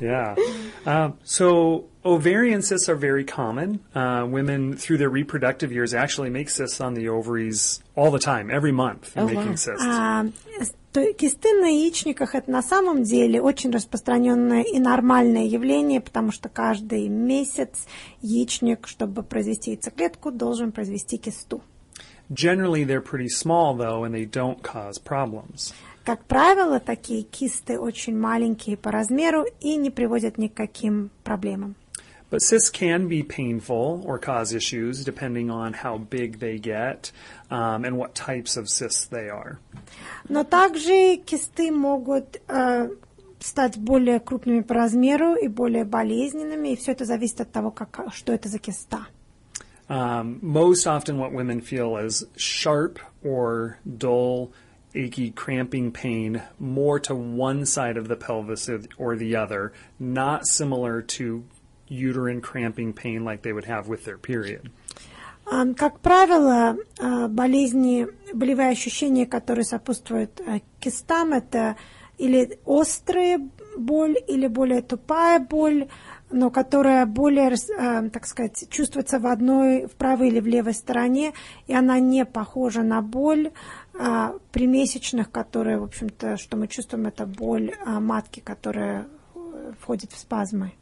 Yeah. 0.00 0.34
Um, 0.84 1.18
so 1.24 1.84
ovarian 2.03 2.61
cysts 2.61 2.89
are 2.89 2.95
very 2.95 3.23
common. 3.23 3.79
Uh, 3.93 4.25
women 4.27 4.75
through 4.75 4.97
their 4.97 5.09
reproductive 5.09 5.71
years 5.71 5.93
actually 5.93 6.29
make 6.29 6.49
cysts 6.49 6.81
on 6.81 6.93
the 6.93 7.09
ovaries 7.09 7.81
all 7.95 8.11
the 8.11 8.19
time, 8.19 8.49
every 8.49 8.71
month. 8.71 9.13
Oh, 9.15 9.27
making 9.27 9.57
cysts. 9.57 9.83
С- 10.59 10.73
то- 10.91 11.13
кисты 11.13 11.53
на 11.53 11.67
яичниках 11.67 12.35
это 12.35 12.51
на 12.51 12.61
самом 12.61 13.03
деле 13.03 13.41
очень 13.41 13.71
распространенное 13.71 14.63
и 14.63 14.79
нормальное 14.79 15.45
явление, 15.45 16.01
потому 16.01 16.31
что 16.31 16.49
каждый 16.49 17.07
месяц 17.07 17.85
яичник, 18.21 18.87
чтобы 18.87 19.23
произвести 19.23 19.71
яйцеклетку, 19.71 20.31
должен 20.31 20.71
произвести 20.71 21.17
кисту. 21.17 21.61
Generally, 22.29 22.85
they're 22.85 23.01
pretty 23.01 23.27
small 23.29 23.75
though, 23.75 24.03
and 24.03 24.13
they 24.13 24.25
don't 24.25 24.61
cause 24.61 24.97
problems. 24.97 25.73
Как 26.03 26.23
правило, 26.25 26.79
такие 26.79 27.21
кисты 27.21 27.77
очень 27.77 28.17
маленькие 28.17 28.75
по 28.75 28.89
размеру 28.91 29.45
и 29.59 29.75
не 29.75 29.91
приводят 29.91 30.37
ни 30.37 30.47
к 30.47 30.53
каким 30.55 31.11
проблемам. 31.23 31.75
But 32.30 32.42
cysts 32.42 32.70
can 32.70 33.06
be 33.06 33.22
painful 33.22 34.02
or 34.04 34.18
cause 34.18 34.52
issues 34.52 35.04
depending 35.04 35.48
on 35.48 35.74
how 35.74 35.98
big 35.98 36.40
they 36.40 36.58
get 36.58 37.12
um, 37.50 37.84
and 37.84 37.96
what 37.96 38.16
types 38.16 38.56
of 38.56 38.68
cysts 38.68 39.06
they 39.06 39.28
are. 39.28 39.60
Но 40.28 40.42
также 40.42 41.18
кисты 41.18 41.70
могут 41.70 42.40
э, 42.48 42.88
стать 43.38 43.78
более 43.78 44.18
крупными 44.18 44.62
по 44.62 44.74
размеру 44.74 45.36
и 45.36 45.46
более 45.46 45.84
болезненными, 45.84 46.72
и 46.72 46.76
все 46.76 46.92
это 46.92 47.04
зависит 47.04 47.40
от 47.42 47.52
того, 47.52 47.70
как, 47.70 48.12
что 48.12 48.32
это 48.32 48.48
за 48.48 48.58
киста. 48.58 49.06
Um, 49.88 50.40
most 50.42 50.88
often, 50.88 51.16
what 51.18 51.32
women 51.32 51.60
feel 51.60 51.96
is 51.96 52.26
sharp 52.36 52.98
or 53.22 53.78
dull, 53.86 54.50
achy, 54.96 55.30
cramping 55.30 55.92
pain 55.92 56.42
more 56.58 56.98
to 56.98 57.14
one 57.14 57.64
side 57.64 57.96
of 57.96 58.08
the 58.08 58.16
pelvis 58.16 58.68
or- 58.68 58.82
or 58.98 59.14
the 59.14 59.36
other, 59.36 59.72
not 60.00 60.44
similar 60.46 61.02
to 61.02 61.44
uterine 61.91 62.41
cramping 62.41 62.93
pain 62.93 63.23
like 63.23 63.41
they 63.41 63.53
would 63.53 63.65
have 63.65 63.87
with 63.87 64.05
their 64.05 64.17
period. 64.17 64.71
Как 65.75 65.99
правило, 65.99 66.77
а, 66.97 67.27
болезни, 67.27 68.07
болевые 68.33 68.69
ощущения, 68.69 69.25
которые 69.25 69.65
сопутствуют 69.65 70.39
а, 70.39 70.61
кистам, 70.79 71.33
это 71.33 71.75
или 72.17 72.59
острая 72.65 73.39
боль, 73.77 74.15
или 74.27 74.47
более 74.47 74.81
тупая 74.81 75.39
боль, 75.39 75.89
но 76.29 76.49
которая 76.49 77.05
более, 77.05 77.55
а, 77.77 78.09
так 78.09 78.27
сказать, 78.27 78.65
чувствуется 78.69 79.19
в 79.19 79.27
одной, 79.27 79.87
в 79.87 79.91
правой 79.91 80.29
или 80.29 80.39
в 80.39 80.47
левой 80.47 80.73
стороне, 80.73 81.33
и 81.67 81.73
она 81.73 81.99
не 81.99 82.23
похожа 82.23 82.83
на 82.83 83.01
боль 83.01 83.51
а, 83.99 84.35
при 84.51 84.67
месячных, 84.67 85.31
которые, 85.31 85.79
в 85.79 85.83
общем-то, 85.83 86.37
что 86.37 86.55
мы 86.55 86.67
чувствуем, 86.67 87.07
это 87.07 87.25
боль 87.25 87.73
а, 87.83 87.99
матки, 87.99 88.39
которая 88.39 89.07
э, 89.35 89.73
входит 89.79 90.11
в 90.11 90.17
спазмы. 90.17 90.73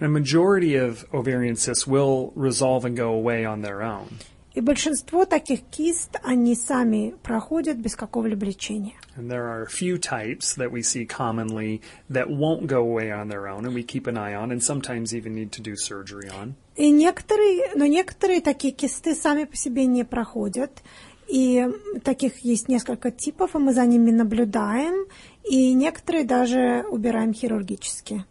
And 0.00 0.06
a 0.06 0.08
majority 0.08 0.76
of 0.76 1.04
ovarian 1.12 1.56
cysts 1.56 1.86
will 1.86 2.32
resolve 2.34 2.86
and 2.86 2.96
go 2.96 3.12
away 3.12 3.44
on 3.44 3.60
their 3.60 3.82
own. 3.82 4.18
И 4.52 4.60
большинство 4.60 5.26
таких 5.26 5.60
кист, 5.70 6.16
они 6.24 6.56
сами 6.56 7.14
проходят 7.22 7.76
без 7.76 7.94
какого-либо 7.94 8.46
лечения. 8.46 8.94
And 9.16 9.30
there 9.30 9.46
are 9.46 9.62
a 9.62 9.68
few 9.68 9.96
types 9.96 10.54
that 10.56 10.72
we 10.72 10.82
see 10.82 11.06
commonly 11.06 11.82
that 12.08 12.28
won't 12.28 12.66
go 12.66 12.78
away 12.78 13.12
on 13.12 13.28
their 13.28 13.46
own, 13.46 13.64
and 13.64 13.74
we 13.74 13.84
keep 13.84 14.08
an 14.08 14.16
eye 14.16 14.34
on, 14.34 14.50
and 14.50 14.60
sometimes 14.60 15.14
even 15.14 15.34
need 15.34 15.52
to 15.52 15.62
do 15.62 15.76
surgery 15.76 16.28
on. 16.30 16.54
И 16.76 16.90
некоторые, 16.90 17.76
но 17.76 17.86
некоторые 17.86 18.40
такие 18.40 18.72
кисты 18.72 19.14
сами 19.14 19.44
по 19.44 19.54
себе 19.54 19.86
не 19.86 20.04
проходят. 20.04 20.82
И 21.28 21.68
таких 22.02 22.38
есть 22.38 22.68
несколько 22.68 23.12
типов, 23.12 23.54
и 23.54 23.58
мы 23.58 23.72
за 23.72 23.86
ними 23.86 24.10
наблюдаем. 24.10 25.06
И 25.48 25.74
некоторые 25.74 26.24
даже 26.24 26.84
убираем 26.90 27.32
хирургически. 27.32 28.24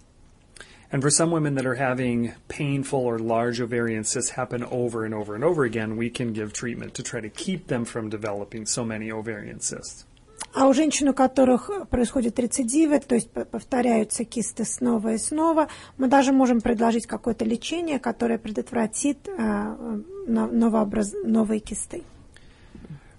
And 0.92 1.02
for 1.02 1.10
some 1.10 1.30
women 1.32 1.54
that 1.56 1.66
are 1.66 1.74
having 1.74 2.32
painful 2.46 3.00
or 3.00 3.18
large 3.18 3.60
ovarian 3.60 4.04
cysts 4.04 4.30
happen 4.30 4.62
over 4.64 5.04
and 5.04 5.12
over 5.12 5.34
and 5.34 5.42
over 5.42 5.64
again, 5.64 5.96
we 5.96 6.08
can 6.08 6.32
give 6.32 6.52
treatment 6.52 6.94
to 6.94 7.02
try 7.02 7.20
to 7.20 7.28
keep 7.28 7.66
them 7.66 7.84
from 7.84 8.08
developing 8.10 8.64
so 8.66 8.84
many 8.84 9.10
ovarian 9.10 9.60
cysts. 9.60 10.06
А 10.52 10.68
у 10.68 10.72
женщин, 10.72 11.08
у 11.08 11.14
которых 11.14 11.68
происходят 11.90 12.38
рецидивы, 12.38 13.00
то 13.00 13.16
есть 13.16 13.28
п- 13.30 13.44
повторяются 13.44 14.24
кисты 14.24 14.64
снова 14.64 15.14
и 15.14 15.18
снова, 15.18 15.68
мы 15.96 16.06
даже 16.06 16.32
можем 16.32 16.60
предложить 16.60 17.06
какое-то 17.06 17.44
лечение, 17.44 17.98
которое 17.98 18.38
предотвратит 18.38 19.26
э, 19.26 19.98
но- 20.28 20.46
новообраз- 20.46 21.14
новые 21.24 21.58
кисты. 21.60 22.04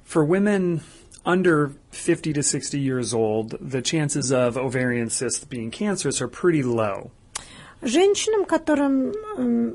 For 0.06 0.24
women 0.26 0.82
under 1.26 1.72
50 1.92 2.32
to 2.34 2.42
60 2.44 2.80
years 2.80 3.14
old, 3.14 3.58
the 3.60 3.82
chances 3.82 4.32
of 4.32 4.56
ovarian 4.56 5.10
cysts 5.10 5.44
being 5.44 5.72
cancerous 5.72 6.22
are 6.22 6.30
pretty 6.30 6.64
low. 6.64 7.12
Женщинам, 7.83 8.45
которым 8.45 9.13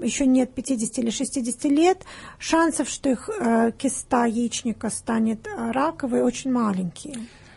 еще 0.01 0.25
нет 0.27 0.53
50 0.53 0.99
или 0.99 1.09
60 1.09 1.65
лет, 1.65 2.03
шансов, 2.37 2.87
что 2.87 3.09
их 3.09 3.29
э, 3.29 3.71
киста 3.77 4.25
яичника 4.25 4.89
станет 4.89 5.47
э, 5.47 5.71
раковой, 5.71 6.21
очень 6.21 6.51
маленькие. 6.51 7.15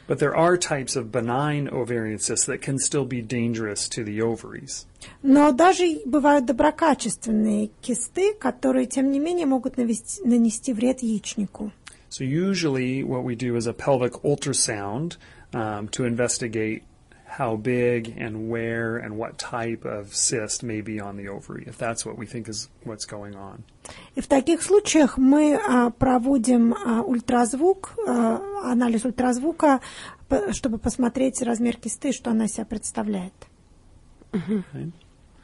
But 0.08 0.20
there 0.20 0.34
are 0.34 0.56
types 0.56 0.96
of 0.96 1.12
benign 1.12 1.68
ovarian 1.68 2.18
cysts 2.18 2.46
that 2.46 2.62
can 2.62 2.78
still 2.78 3.04
be 3.04 3.20
dangerous 3.20 3.86
to 3.90 4.02
the 4.02 4.22
ovaries. 4.22 4.86
Но 5.22 5.52
даже 5.52 6.00
бывают 6.06 6.46
доброкачественные 6.46 7.70
кисты, 7.82 8.32
которые, 8.32 8.86
тем 8.86 9.10
не 9.10 9.18
менее, 9.18 9.44
могут 9.44 9.76
навести- 9.76 10.24
нанести 10.24 10.72
вред 10.72 11.02
яичнику. 11.02 11.72
So 12.08 12.24
usually 12.24 13.02
what 13.02 13.22
we 13.22 13.36
do 13.36 13.54
is 13.56 13.66
a 13.66 13.74
pelvic 13.74 14.22
ultrasound 14.24 15.18
um, 15.52 15.88
to 15.88 16.06
investigate 16.06 16.84
how 17.27 17.55
big 17.55 18.13
and 18.17 18.47
where 18.49 18.97
and 18.97 19.17
what 19.17 19.37
type 19.39 19.85
of 19.85 20.13
cyst 20.15 20.61
may 20.61 20.81
be 20.81 20.99
on 20.99 21.17
the 21.17 21.27
ovary, 21.27 21.63
if 21.65 21.77
that's 21.79 22.05
what 22.05 22.15
we 22.17 22.25
think 22.27 22.47
is 22.47 22.69
what's 22.83 23.05
going 23.05 23.35
on. 23.35 23.63
И 24.15 24.21
в 24.21 24.27
таких 24.27 24.61
случаях 24.61 25.17
мы 25.17 25.55
а, 25.55 25.89
проводим 25.89 26.73
а, 26.75 27.01
ультразвук, 27.01 27.93
а, 28.07 28.71
анализ 28.71 29.03
ультразвука, 29.05 29.81
п- 30.29 30.53
чтобы 30.53 30.77
посмотреть 30.77 31.41
размер 31.41 31.77
кисты, 31.77 32.11
что 32.13 32.29
она 32.31 32.45
из 32.45 32.53
себя 32.53 32.65
представляет. 32.65 33.33
Okay? 34.31 34.91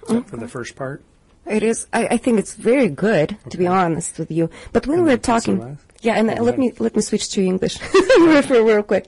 Is 0.07 0.15
that 0.15 0.27
for 0.27 0.38
the 0.38 0.48
first 0.48 0.75
part? 0.75 1.01
It 1.45 1.63
is. 1.63 1.88
I, 1.91 2.07
I 2.12 2.17
think 2.17 2.38
it's 2.39 2.53
very 2.53 2.89
good, 2.89 3.38
to 3.50 3.57
be 3.57 3.65
honest 3.65 4.19
with 4.19 4.29
you. 4.29 4.50
But 4.71 4.86
when 4.86 5.00
And 5.00 5.05
we 5.05 5.12
were 5.12 5.17
that's 5.17 5.45
the 5.45 5.51
talking, 5.53 5.59
last? 5.59 5.81
yeah, 6.01 6.15
and 6.19 6.27
Go 6.29 6.43
let 6.43 6.55
ahead. 6.55 6.59
me 6.59 6.74
let 6.77 6.95
me 6.95 7.01
switch 7.01 7.29
to 7.31 7.41
English 7.43 7.79
real, 8.19 8.41
real 8.43 8.65
real 8.65 8.83
quick. 8.83 9.07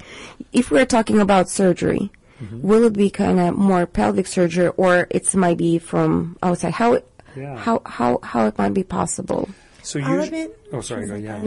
If 0.52 0.72
we're 0.72 0.86
talking 0.88 1.20
about 1.20 1.50
surgery, 1.50 2.12
Mm-hmm. 2.42 2.62
will 2.68 2.86
it 2.86 2.94
be 2.94 3.10
kind 3.12 3.40
of 3.40 3.56
more 3.56 3.86
pelvic 3.86 4.26
surgery, 4.26 4.70
or 4.76 5.06
it's 5.12 5.36
might 5.36 5.58
be 5.58 5.78
from 5.80 6.38
outside? 6.42 6.74
How 6.74 7.00
Yeah. 7.36 7.56
how 7.56 7.82
how 7.86 8.20
how 8.24 8.48
it 8.48 8.58
might 8.58 8.74
be 8.74 8.84
possible? 8.84 9.48
So 9.84 10.00
А 10.00 10.02
usually, 10.16 10.42
let 10.44 10.50
me- 10.50 10.56
oh, 10.74 10.82
sorry, 10.82 11.08
go, 11.08 11.16
yeah. 11.16 11.40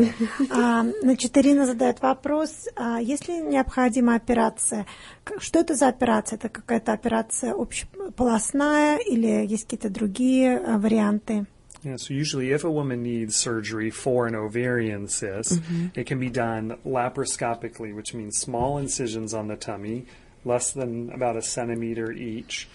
А, 0.50 0.84
Значит, 1.02 1.37
Ирина 1.38 1.66
задает 1.66 2.00
вопрос, 2.00 2.66
а 2.76 2.98
если 3.00 3.32
необходима 3.40 4.14
операция, 4.16 4.87
к- 5.24 5.40
что 5.40 5.60
это 5.60 5.74
за 5.74 5.88
операция? 5.88 6.37
Это 6.37 6.48
какая-то 6.48 6.92
операция 6.92 7.54
общеполосная 7.54 8.98
или 8.98 9.46
есть 9.46 9.64
какие-то 9.64 9.88
другие 9.90 10.58
а, 10.58 10.78
варианты? 10.78 11.46
Yeah, 11.84 11.96
so 11.96 12.14
usually 12.14 12.50
if 12.50 12.64
a 12.64 12.70
woman 12.70 13.02
needs 13.02 13.37
surgery 13.37 13.90
for 13.90 14.26
an 14.26 14.34
ovarian 14.34 15.06
cyst, 15.06 15.60
it 15.94 16.06
can 16.06 16.18
be 16.18 16.30
done 16.30 16.78
laparoscopically, 16.87 17.94
which 17.94 18.14
means 18.14 18.38
small 18.38 18.78
incisions 18.78 19.34
on 19.34 19.48
the 19.48 19.56
tummy, 19.56 20.06
less 20.49 20.73
than 20.73 21.12
about 21.12 21.35
a 21.38 21.41
centimeter 21.41 22.12
each, 22.12 22.67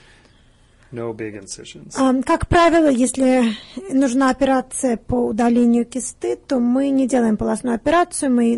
no 0.92 1.12
big 1.12 1.34
incisions. 1.34 1.94
А, 1.98 2.14
Как 2.22 2.48
правило, 2.48 2.88
если 2.88 3.52
нужна 3.92 4.30
операция 4.30 4.96
по 4.96 5.26
удалению 5.26 5.84
кисты, 5.84 6.36
то 6.36 6.60
мы 6.60 6.90
не 6.90 7.06
делаем 7.08 7.36
полостную 7.36 7.74
операцию, 7.74 8.30
мы 8.30 8.56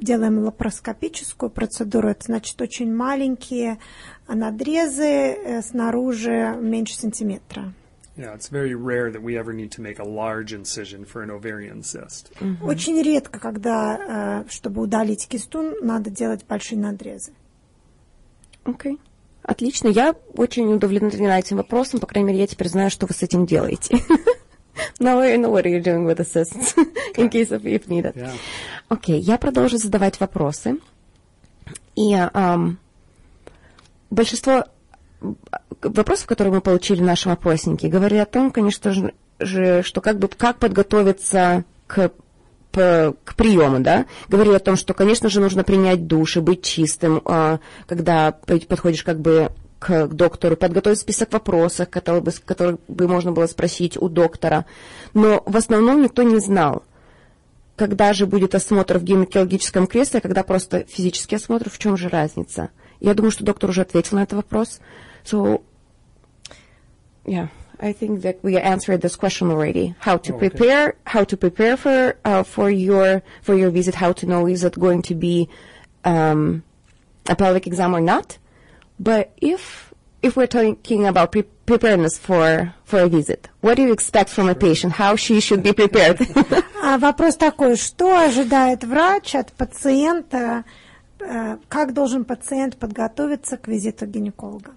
делаем 0.00 0.38
лапароскопическую 0.44 1.50
процедуру. 1.50 2.08
Это 2.08 2.24
значит 2.24 2.60
очень 2.60 2.92
маленькие 2.92 3.78
надрезы 4.28 5.04
э, 5.04 5.62
снаружи 5.62 6.56
меньше 6.60 6.96
сантиметра. 6.96 7.72
Yeah, 8.16 8.34
it's 8.34 8.48
very 8.48 8.74
rare 8.74 9.10
that 9.10 9.22
we 9.22 9.36
ever 9.36 9.52
need 9.52 9.70
to 9.72 9.82
make 9.82 9.98
a 9.98 10.04
large 10.04 10.54
incision 10.54 11.04
for 11.04 11.22
an 11.22 11.30
ovarian 11.30 11.82
cyst. 11.82 12.32
Очень 12.62 13.02
редко, 13.02 13.38
когда, 13.38 14.42
э, 14.44 14.48
чтобы 14.48 14.80
удалить 14.80 15.28
кисту, 15.28 15.76
надо 15.82 16.10
делать 16.10 16.44
большие 16.48 16.78
надрезы. 16.80 17.32
Окей. 18.66 18.98
Отлично. 19.42 19.88
Я 19.88 20.14
очень 20.34 20.72
удовлетворена 20.72 21.38
этим 21.38 21.56
вопросом. 21.58 22.00
По 22.00 22.06
крайней 22.06 22.28
мере, 22.28 22.40
я 22.40 22.46
теперь 22.46 22.68
знаю, 22.68 22.90
что 22.90 23.06
вы 23.06 23.14
с 23.14 23.22
этим 23.22 23.46
делаете. 23.46 23.98
Now 25.00 25.20
I 25.20 25.36
know 25.36 25.50
what 25.50 25.64
you're 25.64 25.80
doing 25.80 26.04
with 26.04 26.18
cysts, 26.20 26.74
in 27.16 27.30
case 27.30 27.50
of 27.50 27.64
if 27.64 27.86
needed. 27.88 28.14
Yeah. 28.14 28.32
Окей, 28.88 29.20
я 29.20 29.38
продолжу 29.38 29.78
задавать 29.78 30.20
вопросы. 30.20 30.78
И 31.94 32.12
ам, 32.12 32.78
большинство 34.10 34.64
м, 35.22 35.38
вопросов, 35.80 36.26
которые 36.26 36.52
мы 36.52 36.60
получили 36.60 37.00
в 37.00 37.04
нашем 37.04 37.32
опроснике, 37.32 37.88
говорили 37.88 38.20
о 38.20 38.26
том, 38.26 38.50
конечно 38.50 38.92
же, 39.38 39.82
что 39.82 40.00
как 40.00 40.18
бы 40.18 40.28
как 40.28 40.58
подготовиться 40.58 41.64
к 41.86 42.10
к 42.76 43.34
приему, 43.36 43.80
да, 43.80 44.06
говорили 44.28 44.54
о 44.54 44.60
том, 44.60 44.76
что, 44.76 44.94
конечно 44.94 45.28
же, 45.28 45.40
нужно 45.40 45.64
принять 45.64 46.06
душ 46.06 46.36
и 46.36 46.40
быть 46.40 46.62
чистым, 46.62 47.22
а, 47.24 47.58
когда 47.86 48.32
подходишь 48.68 49.02
как 49.02 49.20
бы 49.20 49.50
к 49.78 50.08
доктору, 50.08 50.56
подготовить 50.56 50.98
список 50.98 51.32
вопросов, 51.32 51.88
которые 51.88 52.22
бы, 52.22 52.32
которые 52.44 52.78
бы 52.88 53.08
можно 53.08 53.32
было 53.32 53.46
спросить 53.46 53.96
у 53.96 54.08
доктора. 54.08 54.66
Но 55.14 55.42
в 55.46 55.56
основном 55.56 56.02
никто 56.02 56.22
не 56.22 56.38
знал, 56.38 56.82
когда 57.76 58.12
же 58.12 58.26
будет 58.26 58.54
осмотр 58.54 58.98
в 58.98 59.04
гинекологическом 59.04 59.86
кресле, 59.86 60.20
когда 60.20 60.42
просто 60.42 60.84
физический 60.88 61.36
осмотр, 61.36 61.70
в 61.70 61.78
чем 61.78 61.96
же 61.96 62.08
разница? 62.08 62.70
Я 63.00 63.14
думаю, 63.14 63.30
что 63.30 63.44
доктор 63.44 63.70
уже 63.70 63.82
ответил 63.82 64.16
на 64.16 64.22
этот 64.22 64.36
вопрос. 64.36 64.80
So, 65.24 65.62
yeah, 67.24 67.48
I 67.79 67.93
think 67.93 68.21
that 68.21 68.37
we 68.43 68.57
answered 68.57 69.01
this 69.01 69.15
question 69.15 69.49
already. 69.49 69.95
How 69.99 70.17
to 70.17 70.33
Okay. 70.35 70.49
prepare, 70.49 70.95
how 71.07 71.23
to 71.23 71.35
prepare 71.35 71.75
for 71.77 72.15
uh, 72.23 72.43
for 72.43 72.69
your 72.69 73.23
for 73.41 73.55
your 73.55 73.71
visit, 73.71 73.95
how 73.95 74.11
to 74.13 74.25
know 74.27 74.45
is 74.47 74.63
it 74.63 74.77
going 74.79 75.01
to 75.03 75.15
be 75.15 75.49
um, 76.05 76.61
a 77.27 77.35
pelvic 77.35 77.65
exam 77.67 77.95
or 77.95 78.01
not. 78.01 78.37
But 78.99 79.31
if 79.41 79.93
if 80.21 80.35
we're 80.37 80.45
talking 80.45 81.07
about 81.07 81.31
pre- 81.31 81.49
preparedness 81.65 82.19
for 82.19 82.75
for 82.85 82.99
a 82.99 83.07
visit, 83.09 83.49
what 83.61 83.77
do 83.77 83.81
you 83.81 83.91
expect 83.93 84.29
from 84.29 84.47
a 84.47 84.53
patient? 84.53 84.93
How 84.93 85.15
she 85.15 85.39
should 85.41 85.63
be 85.63 85.73
prepared? 85.73 86.19
А 86.83 86.97
вопрос 86.99 87.35
такой, 87.35 87.77
что 87.77 88.19
ожидает 88.25 88.83
врач 88.83 89.33
от 89.35 89.51
пациента, 89.53 90.65
э, 91.19 91.57
как 91.69 91.93
должен 91.93 92.25
пациент 92.25 92.77
подготовиться 92.77 93.57
к 93.57 93.67
визиту 93.67 94.05
гинеколога? 94.05 94.71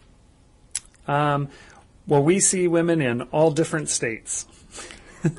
Well, 2.10 2.24
we 2.24 2.39
see 2.39 2.67
women 2.67 3.02
in 3.02 3.22
all 3.32 3.52
different 3.52 3.88
states. 3.88 4.48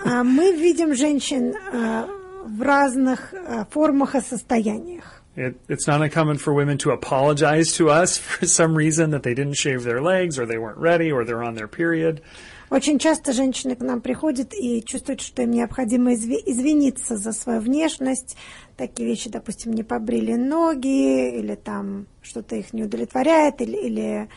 А 0.04 0.22
Мы 0.22 0.52
видим 0.52 0.94
женщин 0.94 1.52
э, 1.72 2.06
в 2.46 2.62
разных 2.62 3.34
э, 3.34 3.64
формах 3.70 4.14
и 4.14 4.20
состояниях. 4.20 5.20
It, 5.34 5.56
it's 5.68 5.88
not 5.88 6.00
uncommon 6.00 6.38
for 6.38 6.52
women 6.52 6.78
to 6.78 6.92
apologize 6.92 7.72
to 7.78 7.88
us 7.90 8.18
for 8.18 8.46
some 8.46 8.76
reason 8.76 9.10
that 9.10 9.24
they 9.24 9.34
didn't 9.34 9.54
shave 9.54 9.82
their 9.82 10.00
legs 10.00 10.38
or 10.38 10.46
they 10.46 10.58
weren't 10.58 10.78
ready 10.78 11.10
or 11.10 11.24
they're 11.24 11.42
on 11.42 11.54
their 11.56 11.66
period. 11.68 12.22
Очень 12.70 13.00
часто 13.00 13.32
женщины 13.32 13.74
к 13.74 13.80
нам 13.80 14.00
приходят 14.00 14.54
и 14.54 14.80
чувствуют, 14.84 15.20
что 15.20 15.42
им 15.42 15.50
необходимо 15.50 16.12
изви- 16.12 16.40
извиниться 16.46 17.16
за 17.16 17.32
свою 17.32 17.60
внешность. 17.60 18.36
Такие 18.76 19.08
вещи, 19.08 19.28
допустим, 19.28 19.72
не 19.72 19.82
побрили 19.82 20.34
ноги, 20.34 21.36
или 21.36 21.56
там 21.56 22.06
что-то 22.22 22.54
их 22.54 22.72
не 22.72 22.84
удовлетворяет, 22.84 23.60
или, 23.60 23.76
или 23.76 24.28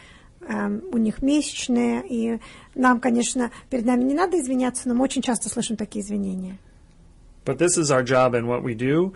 у 0.43 0.97
них 0.99 1.23
месячные. 1.23 2.05
И 2.09 2.41
нам, 2.75 3.01
конечно, 3.01 3.51
перед 3.71 3.85
нами 3.85 4.05
не 4.05 4.15
надо 4.15 4.41
извиняться, 4.41 4.89
но 4.89 4.95
мы 4.95 5.05
очень 5.05 5.23
часто 5.23 5.49
слышим 5.49 5.77
такие 5.77 6.05
извинения. 6.05 6.59
But 7.45 7.59
this 7.59 7.79
is 7.79 7.91
our 7.91 8.03
job 8.03 8.35
and 8.35 8.47
what 8.47 8.63
we 8.63 8.75
do. 8.75 9.15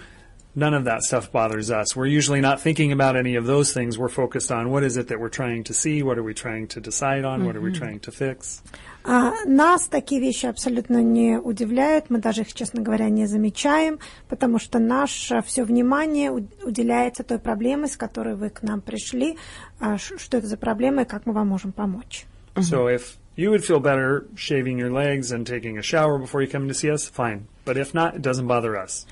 None 0.54 0.74
of 0.74 0.84
that 0.84 1.02
stuff 1.02 1.32
bothers 1.32 1.70
us. 1.70 1.96
We're 1.96 2.06
usually 2.06 2.42
not 2.42 2.60
thinking 2.60 2.92
about 2.92 3.16
any 3.16 3.36
of 3.36 3.46
those 3.46 3.72
things. 3.72 3.96
We're 3.98 4.10
focused 4.10 4.52
on 4.52 4.70
what 4.70 4.82
is 4.84 4.98
it 4.98 5.08
that 5.08 5.18
we're 5.18 5.30
trying 5.30 5.64
to 5.64 5.72
see, 5.72 6.02
what 6.02 6.18
are 6.18 6.22
we 6.22 6.34
trying 6.34 6.66
to 6.68 6.80
decide 6.80 7.24
on, 7.24 7.46
what 7.46 7.56
are 7.56 7.62
we 7.62 7.72
trying 7.72 8.00
to 8.00 8.10
fix. 8.12 8.62
А 9.09 9.31
нас 9.45 9.87
такие 9.87 10.19
вещи 10.19 10.47
абсолютно 10.47 11.01
не 11.01 11.39
удивляют, 11.39 12.09
мы 12.09 12.19
даже 12.19 12.41
их, 12.41 12.53
честно 12.53 12.81
говоря, 12.81 13.07
не 13.09 13.25
замечаем, 13.25 13.99
потому 14.27 14.59
что 14.59 14.79
наше 14.79 15.41
все 15.43 15.63
внимание 15.63 16.29
у- 16.29 16.45
уделяется 16.63 17.23
той 17.23 17.39
проблеме, 17.39 17.87
с 17.87 17.95
которой 17.95 18.35
вы 18.35 18.49
к 18.49 18.63
нам 18.63 18.81
пришли, 18.81 19.37
а, 19.79 19.97
ш- 19.97 20.17
что 20.17 20.37
это 20.37 20.47
за 20.47 20.57
проблема 20.57 21.03
и 21.03 21.05
как 21.05 21.25
мы 21.25 21.31
вам 21.31 21.47
можем 21.47 21.71
помочь. 21.71 22.25
So 22.55 22.87
if 22.93 23.15
you 23.37 23.51
would 23.51 23.63
feel 23.63 23.79
better 23.79 24.25
shaving 24.35 24.77
your 24.77 24.91
legs 24.91 25.31
and 25.31 25.45
taking 25.45 25.77
a 25.77 25.81
shower 25.81 26.19
before 26.21 26.41
you 26.41 26.51
come 26.51 26.67
to 26.67 26.73
see 26.73 26.91
us, 26.93 27.09
fine. 27.09 27.43
But 27.65 27.77
if 27.77 27.93
not, 27.93 28.15
it 28.15 28.21
doesn't 28.21 28.47
bother 28.47 28.75
us. 28.75 29.05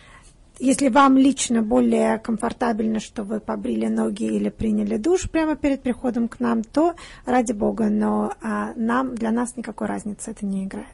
Если 0.59 0.87
вам 0.87 1.17
лично 1.17 1.61
более 1.61 2.17
комфортабельно, 2.19 2.99
что 2.99 3.23
вы 3.23 3.39
побрили 3.39 3.87
ноги 3.87 4.23
или 4.23 4.49
приняли 4.49 4.97
душ 4.97 5.29
прямо 5.29 5.55
перед 5.55 5.81
приходом 5.81 6.27
к 6.27 6.39
нам, 6.39 6.63
то 6.63 6.95
ради 7.25 7.51
бога, 7.51 7.89
но 7.89 8.33
а, 8.41 8.73
нам, 8.75 9.15
для 9.15 9.31
нас 9.31 9.57
никакой 9.57 9.87
разницы 9.87 10.31
это 10.31 10.45
не 10.45 10.63
играет. 10.63 10.87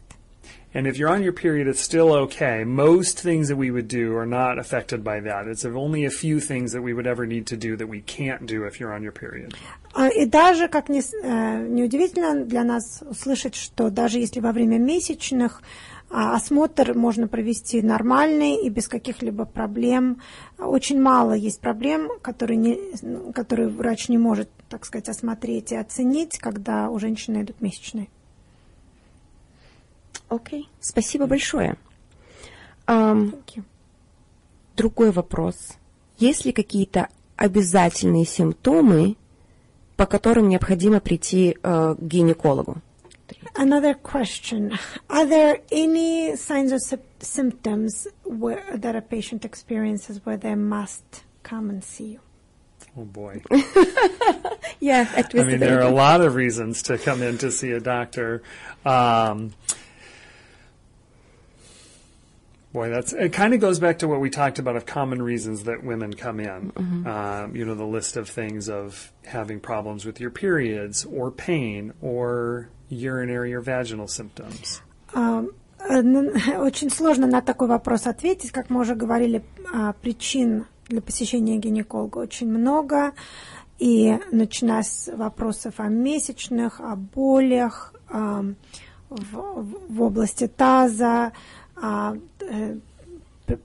And 0.73 0.87
if 0.87 0.97
you're 0.97 1.09
on 1.09 1.21
your 1.21 1.33
period, 1.33 1.67
it's 1.67 1.81
still 1.81 2.13
okay. 2.13 2.63
Most 2.63 3.19
things 3.19 3.49
that 3.49 3.57
we 3.57 3.71
would 3.71 3.89
do 3.89 4.15
are 4.15 4.25
not 4.25 4.57
affected 4.57 5.03
by 5.03 5.19
that. 5.19 5.45
It's 5.47 5.65
only 5.65 6.05
a 6.05 6.09
few 6.09 6.39
things 6.39 6.71
that 6.71 6.81
we 6.81 6.93
would 6.93 7.05
ever 7.05 7.25
need 7.25 7.45
to 7.47 7.57
do 7.57 7.75
that 7.75 7.87
we 7.87 8.01
can't 8.01 8.45
do 8.45 8.63
if 8.63 8.79
you're 8.79 8.93
on 8.93 9.03
your 9.03 9.11
period. 9.11 9.53
А, 9.93 10.07
И 10.07 10.25
даже, 10.25 10.69
как 10.69 10.89
э, 10.89 10.93
неудивительно 11.67 12.45
для 12.45 12.63
нас 12.63 13.03
услышать, 13.09 13.55
что 13.55 13.89
даже 13.89 14.19
если 14.19 14.39
во 14.39 14.53
время 14.53 14.77
месячных 14.77 15.61
осмотр 16.11 16.93
можно 16.93 17.27
провести 17.27 17.81
нормальный 17.81 18.55
и 18.55 18.69
без 18.69 18.87
каких-либо 18.87 19.45
проблем. 19.45 20.21
Очень 20.57 21.01
мало 21.01 21.33
есть 21.33 21.59
проблем, 21.59 22.09
которые, 22.21 22.57
не, 22.57 23.31
которые 23.33 23.69
врач 23.69 24.09
не 24.09 24.17
может, 24.17 24.49
так 24.69 24.85
сказать, 24.85 25.09
осмотреть 25.09 25.71
и 25.71 25.75
оценить, 25.75 26.37
когда 26.37 26.89
у 26.89 26.99
женщины 26.99 27.43
идут 27.43 27.61
месячные. 27.61 28.09
Окей, 30.29 30.69
спасибо 30.79 31.27
большое. 31.27 31.77
You. 32.87 33.63
другой 34.75 35.11
вопрос. 35.11 35.55
Есть 36.17 36.45
ли 36.45 36.51
какие-то 36.51 37.07
обязательные 37.37 38.25
симптомы, 38.25 39.15
по 39.95 40.05
которым 40.05 40.49
необходимо 40.49 40.99
прийти 40.99 41.57
э, 41.61 41.95
к 41.97 42.01
гинекологу? 42.01 42.77
Another 43.55 43.93
question. 43.93 44.77
Are 45.09 45.25
there 45.25 45.59
any 45.71 46.35
signs 46.35 46.71
or 46.71 46.79
sy- 46.79 46.97
symptoms 47.19 48.07
where, 48.23 48.65
that 48.77 48.95
a 48.95 49.01
patient 49.01 49.43
experiences 49.45 50.25
where 50.25 50.37
they 50.37 50.55
must 50.55 51.23
come 51.43 51.69
and 51.69 51.83
see 51.83 52.05
you? 52.13 52.19
Oh 52.97 53.05
boy. 53.05 53.41
Yeah, 54.81 55.07
I 55.15 55.23
I 55.39 55.43
mean, 55.43 55.59
there 55.59 55.77
are 55.79 55.87
a 55.87 55.93
lot 55.93 56.21
of 56.21 56.33
reasons 56.33 56.81
to 56.83 56.97
come 56.97 57.21
in 57.21 57.37
to 57.37 57.51
see 57.51 57.69
a 57.71 57.79
doctor. 57.79 58.41
Um, 58.83 59.53
boy, 62.73 62.89
that's 62.89 63.13
it. 63.13 63.33
Kind 63.33 63.53
of 63.53 63.59
goes 63.59 63.79
back 63.79 63.99
to 63.99 64.07
what 64.07 64.19
we 64.21 64.29
talked 64.29 64.59
about 64.59 64.75
of 64.75 64.85
common 64.85 65.21
reasons 65.21 65.63
that 65.63 65.83
women 65.83 66.13
come 66.13 66.39
in. 66.39 66.71
Um, 67.05 67.55
you 67.55 67.65
know, 67.65 67.75
the 67.75 67.85
list 67.85 68.15
of 68.17 68.29
things 68.29 68.69
of 68.69 69.11
having 69.25 69.59
problems 69.59 70.05
with 70.05 70.19
your 70.19 70.31
periods, 70.31 71.05
or 71.05 71.31
pain, 71.31 71.93
or 72.01 72.69
urinary 72.89 73.53
or 73.53 73.61
vaginal 73.61 74.07
symptoms. 74.07 74.81
А, 75.13 75.43
э, 75.89 75.99
н- 75.99 76.31
Очень 76.61 76.89
сложно 76.89 77.27
на 77.27 77.41
такой 77.41 77.67
вопрос 77.67 78.07
ответить. 78.07 78.51
Как 78.51 78.69
мы 78.69 78.81
уже 78.81 78.95
говорили, 78.95 79.43
а, 79.73 79.93
причин 79.93 80.65
для 80.87 81.01
посещения 81.01 81.57
гинеколога 81.57 82.19
очень 82.19 82.47
много. 82.49 83.13
И 83.79 84.17
начиная 84.31 84.83
с 84.83 85.11
вопросов 85.13 85.75
о 85.79 85.87
месячных, 85.87 86.79
о 86.79 86.95
болях, 86.95 87.93
а, 88.09 88.43
в, 89.09 89.65
в- 89.89 90.01
области 90.01 90.47
таза, 90.47 91.05
а, 91.05 91.27
э, 91.27 91.31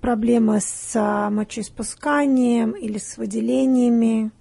проблемы 0.02 0.60
с 0.62 0.94
а, 0.96 1.30
мочеиспусканием 1.30 2.72
или 2.72 2.98
с 2.98 3.18
выделениями. 3.18 4.32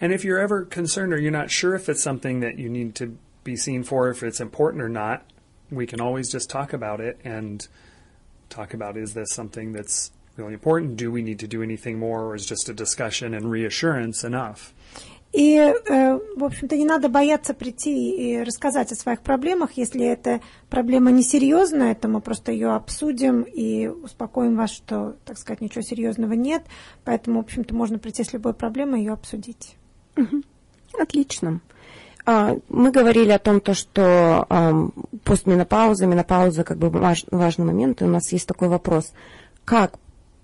And 0.00 0.12
if 0.12 0.24
you're 0.24 0.38
ever 0.38 0.64
concerned 0.64 1.12
or 1.12 1.18
you're 1.18 1.30
not 1.30 1.50
sure 1.50 1.74
if 1.74 1.88
it's 1.88 2.02
something 2.02 2.40
that 2.40 2.58
you 2.58 2.68
need 2.68 2.94
to 2.96 3.16
be 3.44 3.56
seen 3.56 3.82
for, 3.82 4.10
if 4.10 4.22
it's 4.22 4.40
important 4.40 4.82
or 4.82 4.90
not, 4.90 5.24
we 5.70 5.86
can 5.86 6.00
always 6.00 6.30
just 6.30 6.50
talk 6.50 6.72
about 6.72 7.00
it 7.00 7.18
and 7.24 7.66
talk 8.50 8.74
about 8.74 8.96
is 8.96 9.14
this 9.14 9.32
something 9.32 9.72
that's 9.72 10.10
really 10.36 10.52
important? 10.52 10.96
Do 10.96 11.10
we 11.10 11.22
need 11.22 11.38
to 11.40 11.48
do 11.48 11.62
anything 11.62 11.98
more, 11.98 12.26
or 12.26 12.34
is 12.34 12.46
just 12.46 12.68
a 12.68 12.74
discussion 12.74 13.34
and 13.34 13.50
reassurance 13.50 14.22
enough? 14.22 14.74
И, 15.33 15.55
э, 15.55 16.19
в 16.35 16.43
общем-то, 16.43 16.75
не 16.75 16.83
надо 16.83 17.07
бояться 17.07 17.53
прийти 17.53 18.11
и 18.11 18.43
рассказать 18.43 18.91
о 18.91 18.95
своих 18.95 19.21
проблемах. 19.21 19.71
Если 19.77 20.05
эта 20.05 20.41
проблема 20.69 21.11
несерьезная, 21.11 21.95
то 21.95 22.09
мы 22.09 22.19
просто 22.19 22.51
ее 22.51 22.71
обсудим 22.73 23.43
и 23.43 23.87
успокоим 23.87 24.57
вас, 24.57 24.71
что, 24.71 25.15
так 25.23 25.37
сказать, 25.37 25.61
ничего 25.61 25.83
серьезного 25.83 26.33
нет. 26.33 26.63
Поэтому, 27.05 27.41
в 27.41 27.45
общем-то, 27.45 27.73
можно 27.73 27.97
прийти 27.97 28.25
с 28.25 28.33
любой 28.33 28.53
проблемой 28.53 28.99
и 28.99 29.03
ее 29.05 29.13
обсудить. 29.13 29.77
Отлично. 30.99 31.61
А, 32.25 32.57
Мы 32.67 32.91
говорили 32.91 33.31
о 33.31 33.39
том, 33.39 33.61
то, 33.61 33.73
что 33.73 34.91
постменопауза, 35.23 36.05
менопауза 36.07 36.63
как 36.63 36.77
бы 36.77 36.89
важ- 36.89 37.25
важный 37.31 37.65
момент. 37.65 38.01
И 38.01 38.05
у 38.05 38.09
нас 38.09 38.31
есть 38.33 38.47
такой 38.47 38.67
вопрос. 38.67 39.13
Как 39.63 39.93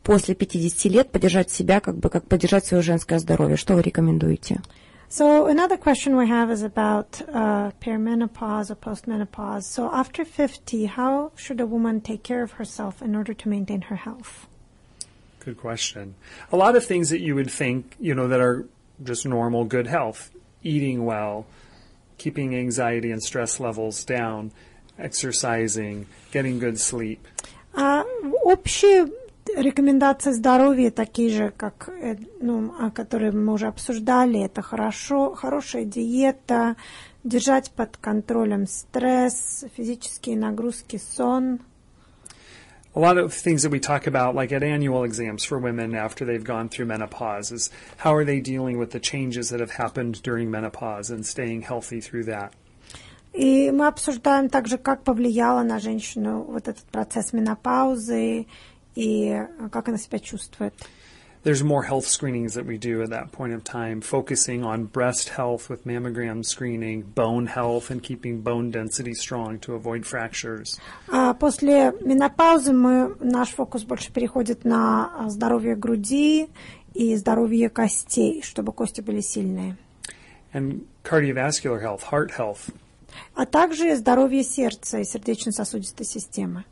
после 0.08 0.36
50 0.36 0.86
лет 0.86 1.12
поддержать 1.12 1.52
себя, 1.52 1.82
как 1.82 1.98
бы 1.98 2.10
как 2.10 2.24
поддержать 2.24 2.65
свое 2.65 2.82
женское 2.82 3.20
здоровье? 3.20 3.58
Что 3.58 3.76
вы 3.76 3.82
рекомендуете? 3.82 4.62
So 5.10 5.48
another 5.48 5.78
question 5.78 6.15
we 6.15 6.28
have 6.28 6.50
is 6.50 6.63
about 6.63 7.22
uh, 7.28 7.72
perimenopause 7.82 8.72
or 8.72 8.76
postmenopause. 8.76 9.63
So 9.63 9.89
after 9.91 10.24
50, 10.24 10.86
how 10.86 11.32
should 11.36 11.60
a 11.60 11.65
woman 11.65 12.00
take 12.00 12.24
care 12.24 12.41
of 12.41 12.54
herself 12.54 13.02
in 13.02 13.15
order 13.15 13.34
to 13.34 13.50
maintain 13.50 13.82
her 13.89 13.98
health? 13.98 14.48
Good 15.43 15.58
question. 15.58 16.15
A 16.54 16.58
lot 16.58 16.78
of 16.78 16.86
things 16.86 17.10
that 17.10 17.20
you 17.20 17.36
would 17.36 17.52
think, 17.52 17.96
you 18.00 18.15
know, 18.15 18.30
that 18.30 18.39
are 18.39 18.65
just 19.04 19.26
normal 19.26 19.65
good 19.65 19.88
health, 19.88 20.32
eating 20.63 21.06
well, 21.06 21.46
keeping 22.17 22.56
anxiety 22.56 23.12
and 23.12 23.22
stress 23.22 23.60
levels 23.60 24.06
down, 24.06 24.52
exercising, 24.98 26.06
getting 26.32 26.60
good 26.60 26.80
sleep. 26.80 27.20
А 27.74 28.04
общие 28.43 29.08
рекомендации 29.55 30.31
здоровья 30.31 30.91
такие 30.91 31.29
же, 31.29 31.53
как 31.55 31.89
э, 31.89 32.17
ну, 32.41 32.73
о 32.79 32.91
которые 32.91 33.31
мы 33.31 33.53
уже 33.53 33.67
обсуждали. 33.67 34.43
Это 34.43 34.62
хорошо, 34.62 35.33
хорошая 35.33 35.86
диета, 35.86 36.75
держать 37.23 37.71
под 37.71 37.97
контролем 37.97 38.67
стресс, 38.67 39.65
физические 39.75 40.38
нагрузки, 40.38 40.97
сон. 40.97 41.60
A 42.95 42.99
lot 42.99 43.17
of 43.17 43.31
things 43.31 43.62
that 43.62 43.69
we 43.69 43.79
talk 43.79 44.07
about, 44.07 44.33
like 44.33 44.51
at 44.51 44.63
annual 44.63 45.03
exams 45.03 45.43
for 45.43 45.60
women 45.60 45.93
after 45.93 46.25
they've 46.25 46.43
gone 46.43 46.67
through 46.67 46.88
menopause, 46.88 47.51
is 47.51 47.69
how 47.97 48.15
are 48.15 48.25
they 48.25 48.39
dealing 48.41 48.79
with 48.79 48.89
the 48.89 48.99
changes 48.99 49.49
that 49.49 49.60
have 49.60 49.69
happened 49.69 50.19
during 50.23 50.49
menopause 50.49 51.12
and 51.12 51.23
staying 51.23 51.62
healthy 51.62 52.01
through 52.01 52.23
that. 52.23 52.53
И 53.33 53.69
мы 53.69 53.86
обсуждаем 53.86 54.49
также, 54.49 54.79
как 54.79 55.03
повлияло 55.03 55.62
на 55.62 55.79
женщину 55.79 56.41
вот 56.41 56.67
этот 56.67 56.86
процесс 56.86 57.33
менопаузы 57.33 58.47
и 58.97 59.45
как 59.71 59.89
она 59.89 59.97
себя 59.97 60.17
чувствует. 60.17 60.73
There's 61.43 61.63
more 61.63 61.83
health 61.83 62.07
screenings 62.07 62.55
that 62.55 62.65
we 62.65 62.77
do 62.77 63.03
at 63.03 63.12
that 63.12 63.31
point 63.31 63.53
of 63.53 63.63
time, 63.63 64.01
focusing 64.01 64.65
on 64.65 64.86
breast 64.86 65.29
health 65.29 65.69
with 65.69 65.86
mammogram 65.86 66.43
screening, 66.43 67.03
bone 67.03 67.45
health, 67.45 67.91
and 67.91 68.01
keeping 68.01 68.41
bone 68.41 68.71
density 68.71 69.13
strong 69.13 69.60
to 69.60 69.75
avoid 69.75 70.03
fractures. 70.05 70.79
А 71.10 71.36
после 71.36 71.93
менопаузы 72.01 72.73
мы, 72.73 73.15
наш 73.19 73.49
фокус 73.49 73.83
больше 73.83 74.12
переходит 74.12 74.65
на 74.65 75.12
а, 75.15 75.29
здоровье 75.29 75.75
груди 75.75 76.49
и 76.93 77.15
здоровье 77.15 77.69
костей, 77.69 78.41
чтобы 78.41 78.73
кости 78.73 79.01
были 79.01 79.21
сильные. 79.21 79.77
And 80.53 80.86
cardiovascular 81.03 81.81
health, 81.81 82.01
heart 82.12 82.31
health. 82.38 82.73
А 83.36 83.45
также 83.45 83.95
здоровье 83.95 84.43
сердца 84.43 84.97
и 84.99 85.03
сердечно-сосудистой 85.03 86.05
системы. 86.05 86.65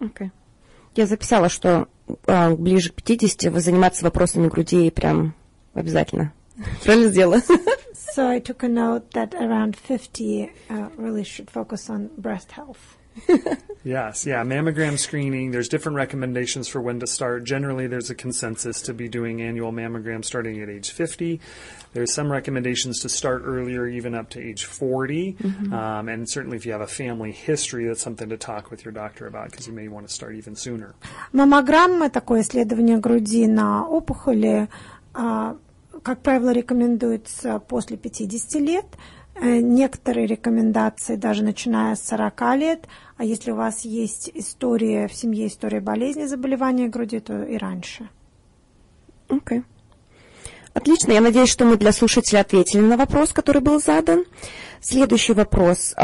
Окей. 0.00 0.30
Я 0.98 1.06
записала, 1.06 1.48
что 1.48 1.86
а, 2.26 2.56
ближе 2.56 2.90
к 2.90 3.04
50 3.04 3.52
вы 3.52 3.60
заниматься 3.60 4.04
вопросами 4.04 4.48
груди 4.48 4.90
прям 4.90 5.32
обязательно. 5.72 6.32
Правильно 6.84 7.08
сделала? 7.10 7.40
So 8.16 8.28
I 8.28 8.40
took 8.40 8.64
a 8.64 8.68
note 8.68 9.12
that 9.12 9.32
around 9.34 9.76
50 9.76 10.50
uh, 10.70 10.88
really 10.96 11.22
should 11.22 11.50
focus 11.52 11.88
on 11.88 12.10
breast 12.16 12.50
health. 12.50 12.97
Yes, 13.85 14.25
yeah, 14.25 14.43
mammogram 14.45 14.97
screening. 14.97 15.51
There's 15.51 15.67
different 15.67 15.97
recommendations 15.97 16.69
for 16.69 16.79
when 16.79 17.01
to 17.01 17.07
start. 17.07 17.43
Generally, 17.43 17.87
there's 17.87 18.09
a 18.09 18.15
consensus 18.15 18.81
to 18.83 18.93
be 18.93 19.09
doing 19.09 19.41
annual 19.41 19.73
mammogram 19.73 20.23
starting 20.23 20.61
at 20.61 20.69
age 20.69 20.91
50. 20.91 21.41
There's 21.91 22.13
some 22.13 22.31
recommendations 22.31 23.01
to 23.01 23.09
start 23.09 23.41
earlier, 23.43 23.85
even 23.85 24.15
up 24.15 24.29
to 24.31 24.39
age 24.41 24.63
40. 24.63 25.35
Um, 25.73 26.07
and 26.07 26.29
certainly, 26.29 26.55
if 26.55 26.65
you 26.65 26.71
have 26.71 26.79
a 26.79 26.87
family 26.87 27.33
history, 27.33 27.85
that's 27.85 28.01
something 28.01 28.29
to 28.29 28.37
talk 28.37 28.71
with 28.71 28.85
your 28.85 28.93
doctor 28.93 29.27
about 29.27 29.51
because 29.51 29.67
you 29.67 29.73
may 29.73 29.89
want 29.89 30.07
to 30.07 30.13
start 30.13 30.35
even 30.35 30.55
sooner. 30.55 30.95
Маммограмма, 31.33 32.09
такое 32.09 32.41
исследование 32.41 32.99
груди 32.99 33.47
на 33.47 33.85
опухоли, 33.85 34.69
а, 35.13 35.57
как 36.03 36.21
правило, 36.21 36.53
рекомендуется 36.53 37.59
после 37.59 37.97
50 37.97 38.59
лет. 38.59 38.85
Э, 39.40 39.60
Некоторые 39.60 40.26
рекомендации 40.26 41.16
даже 41.16 41.42
начиная 41.42 41.94
с 41.94 42.06
40 42.08 42.56
лет, 42.56 42.88
а 43.16 43.24
если 43.24 43.52
у 43.52 43.56
вас 43.56 43.84
есть 43.84 44.30
история 44.34 45.06
в 45.06 45.14
семье, 45.14 45.46
история 45.46 45.80
болезни, 45.80 46.24
заболевания 46.24 46.88
груди, 46.88 47.20
то 47.20 47.42
и 47.42 47.56
раньше. 47.56 48.08
Окей. 49.28 49.62
Отлично. 50.74 51.12
Я 51.12 51.20
надеюсь, 51.20 51.50
что 51.50 51.64
мы 51.64 51.76
для 51.76 51.92
слушателей 51.92 52.40
ответили 52.40 52.80
на 52.80 52.96
вопрос, 52.96 53.32
который 53.32 53.62
был 53.62 53.80
задан. 53.80 54.24
Следующий 54.80 55.32
вопрос. 55.32 55.94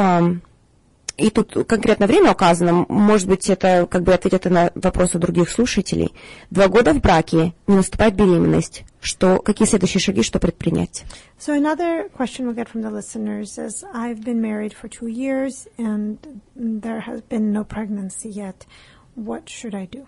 И 1.17 1.31
тут 1.31 1.53
конкретно 1.69 2.07
время 2.07 2.33
указано. 2.33 2.87
Может 2.89 3.29
быть, 3.29 3.49
это 3.49 3.87
как 3.89 4.03
бы 4.03 4.13
ответит 4.13 4.47
на 4.47 4.73
вопросы 4.75 5.19
других 5.19 5.49
слушателей. 5.49 6.13
Два 6.51 6.67
года 6.69 6.93
в 6.93 7.01
браке, 7.01 7.55
не 7.67 7.77
наступает 7.77 8.15
беременность. 8.15 8.85
Что, 9.01 9.39
какие 9.39 9.69
следующие 9.69 10.01
шаги, 10.01 10.23
что 10.23 10.41
предпринять? 10.41 11.05
So 11.39 11.55
another 11.55 12.09
question 12.11 12.49
we 12.49 12.55
get 12.55 12.69
from 12.69 12.83
the 12.83 12.91
listeners 12.91 13.59
is, 13.59 13.85
I've 13.95 14.25
been 14.25 14.41
married 14.41 14.73
for 14.73 14.89
two 14.89 15.07
years 15.07 15.69
and 15.79 16.19
there 16.57 17.01
has 17.01 17.21
been 17.23 17.53
no 17.53 17.65
pregnancy 17.65 18.29
yet. 18.29 18.67
What 19.15 19.49
should 19.49 19.75
I 19.75 19.87
do? 19.87 20.07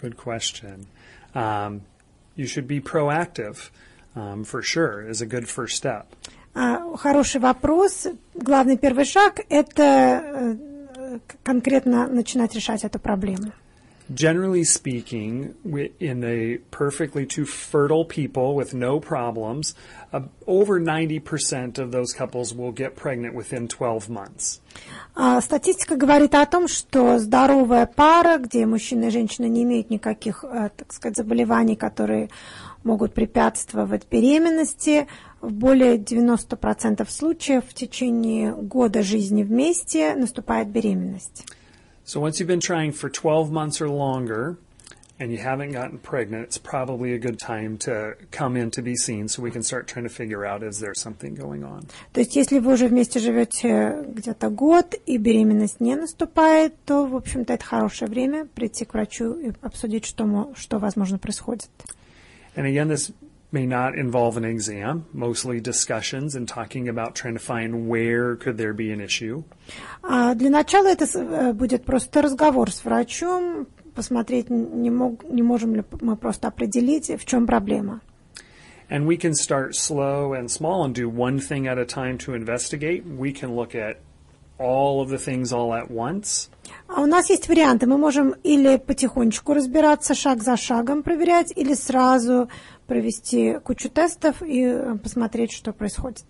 Good 0.00 0.16
question. 0.16 0.86
Um, 1.34 1.82
you 2.36 2.46
should 2.46 2.68
be 2.68 2.80
proactive 2.80 3.70
um, 4.14 4.44
for 4.44 4.62
sure, 4.62 5.02
is 5.02 5.20
a 5.20 5.26
good 5.26 5.48
first 5.48 5.76
step. 5.76 6.14
А, 6.60 6.96
Хороший 6.96 7.40
вопрос. 7.40 8.08
Главный 8.34 8.76
первый 8.76 9.04
шаг– 9.04 9.40
это 9.48 10.58
э, 10.94 11.18
конкретно 11.44 12.08
начинать 12.08 12.52
решать 12.56 12.82
эту 12.82 12.98
проблему. 12.98 13.52
Generally 14.10 14.64
speaking, 14.64 15.54
in 16.00 16.24
a 16.24 16.58
perfectly 16.70 17.26
two 17.26 17.44
fertile 17.44 18.06
people 18.06 18.56
with 18.56 18.72
no 18.74 18.98
problems, 18.98 19.76
uh, 20.12 20.22
over 20.46 20.80
90% 20.80 21.78
of 21.78 21.92
those 21.92 22.12
couples 22.14 22.54
will 22.54 22.72
get 22.72 22.96
pregnant 22.96 23.34
within 23.34 23.68
12 23.68 24.08
months. 24.08 24.60
А, 25.14 25.40
Статистика 25.40 25.94
говорит 25.94 26.34
о 26.34 26.44
том, 26.46 26.66
что 26.66 27.18
здоровая 27.18 27.86
пара, 27.86 28.38
где 28.38 28.66
мужчина 28.66 29.04
и 29.04 29.10
женщина 29.10 29.46
не 29.46 29.62
имеют 29.62 29.90
никаких, 29.90 30.42
э, 30.42 30.70
так 30.74 30.92
сказать, 30.92 31.16
заболеваний, 31.16 31.76
которые 31.76 32.30
могут 32.82 33.12
препятствовать 33.12 34.08
беременности, 34.10 35.06
в 35.40 35.52
более 35.52 35.96
90% 35.96 37.08
случаев 37.08 37.64
в 37.68 37.74
течение 37.74 38.52
года 38.52 39.02
жизни 39.02 39.42
вместе 39.42 40.14
наступает 40.14 40.68
беременность. 40.68 41.46
So 42.04 42.20
once 42.20 42.40
you've 42.40 42.48
been 42.48 42.60
trying 42.60 42.92
for 42.92 43.10
12 43.10 43.50
months 43.50 43.82
or 43.82 43.88
longer 43.88 44.56
and 45.18 45.30
you 45.30 45.38
haven't 45.38 45.72
gotten 45.72 45.98
pregnant, 45.98 46.46
it's 46.46 46.56
probably 46.56 47.12
a 47.12 47.18
good 47.18 47.38
time 47.38 47.76
to 47.78 48.14
come 48.30 48.56
in 48.56 48.70
to 48.70 48.82
be 48.82 48.96
seen 48.96 49.28
so 49.28 49.42
we 49.42 49.50
can 49.50 49.62
start 49.62 49.86
trying 49.86 50.04
to 50.04 50.12
figure 50.12 50.46
out 50.46 50.62
is 50.62 50.78
there 50.80 50.94
something 50.94 51.34
going 51.34 51.64
on. 51.64 51.82
То 52.14 52.20
есть, 52.20 52.34
если 52.34 52.60
вы 52.60 52.72
уже 52.72 52.88
вместе 52.88 53.20
живете 53.20 54.04
где-то 54.08 54.48
год 54.48 54.94
и 55.04 55.18
беременность 55.18 55.80
не 55.80 55.96
наступает, 55.96 56.74
то, 56.86 57.04
в 57.04 57.14
общем-то, 57.14 57.52
это 57.52 57.64
хорошее 57.64 58.10
время 58.10 58.46
прийти 58.46 58.86
к 58.86 58.94
врачу 58.94 59.34
и 59.34 59.52
обсудить, 59.60 60.06
что, 60.06 60.52
что 60.56 60.78
возможно, 60.78 61.18
происходит. 61.18 61.68
And 62.56 62.64
again, 62.64 62.88
this 62.88 63.12
may 63.51 63.65
not 63.67 63.95
involve 63.95 64.35
an 64.35 64.43
exam, 64.45 65.03
mostly 65.13 65.59
discussions 65.61 66.35
and 66.35 66.47
talking 66.47 66.87
about 66.89 67.13
trying 67.13 67.35
to 67.35 67.39
find 67.39 67.87
where 67.87 68.35
could 68.35 68.57
there 68.57 68.73
be 68.73 68.91
an 68.91 68.99
issue. 68.99 69.43
А 70.01 70.33
для 70.33 70.49
начала 70.49 70.87
это 70.87 71.05
с- 71.05 71.15
э, 71.15 71.53
будет 71.53 71.85
просто 71.85 72.21
разговор 72.23 72.71
с 72.71 72.83
врачом, 72.83 73.67
посмотреть, 73.93 74.49
н- 74.49 74.81
не, 74.81 74.89
мог, 74.89 75.23
не 75.29 75.43
можем 75.43 75.75
ли 75.75 75.83
мы 76.01 76.15
просто 76.15 76.47
определить, 76.47 77.09
в 77.09 77.25
чем 77.25 77.45
проблема. 77.45 78.01
And 78.89 79.05
we 79.05 79.17
can 79.17 79.33
start 79.33 79.73
slow 79.75 80.33
and 80.33 80.47
small 80.49 80.83
and 80.85 80.93
do 80.93 81.07
one 81.09 81.39
thing 81.39 81.65
at 81.67 81.77
a 81.79 81.85
time 81.85 82.17
to 82.25 82.35
investigate. 82.35 83.03
We 83.05 83.31
can 83.33 83.55
look 83.55 83.73
at 83.75 83.97
all 84.59 85.01
of 85.01 85.09
the 85.09 85.17
things 85.17 85.51
all 85.51 85.71
at 85.73 85.89
once. 85.89 86.49
А 86.87 87.01
у 87.01 87.05
нас 87.05 87.29
есть 87.29 87.47
варианты. 87.49 87.87
Мы 87.87 87.97
можем 87.97 88.35
или 88.43 88.77
потихонечку 88.77 89.53
разбираться, 89.53 90.13
шаг 90.13 90.43
за 90.43 90.57
шагом 90.57 91.01
проверять, 91.01 91.51
или 91.55 91.73
сразу 91.73 92.49
провести 92.88 93.60
кучу 93.60 93.88
тестов 93.90 94.42
и 94.42 94.64
э, 94.64 94.96
посмотреть, 94.96 95.52
что 95.52 95.72
происходит. 95.72 96.24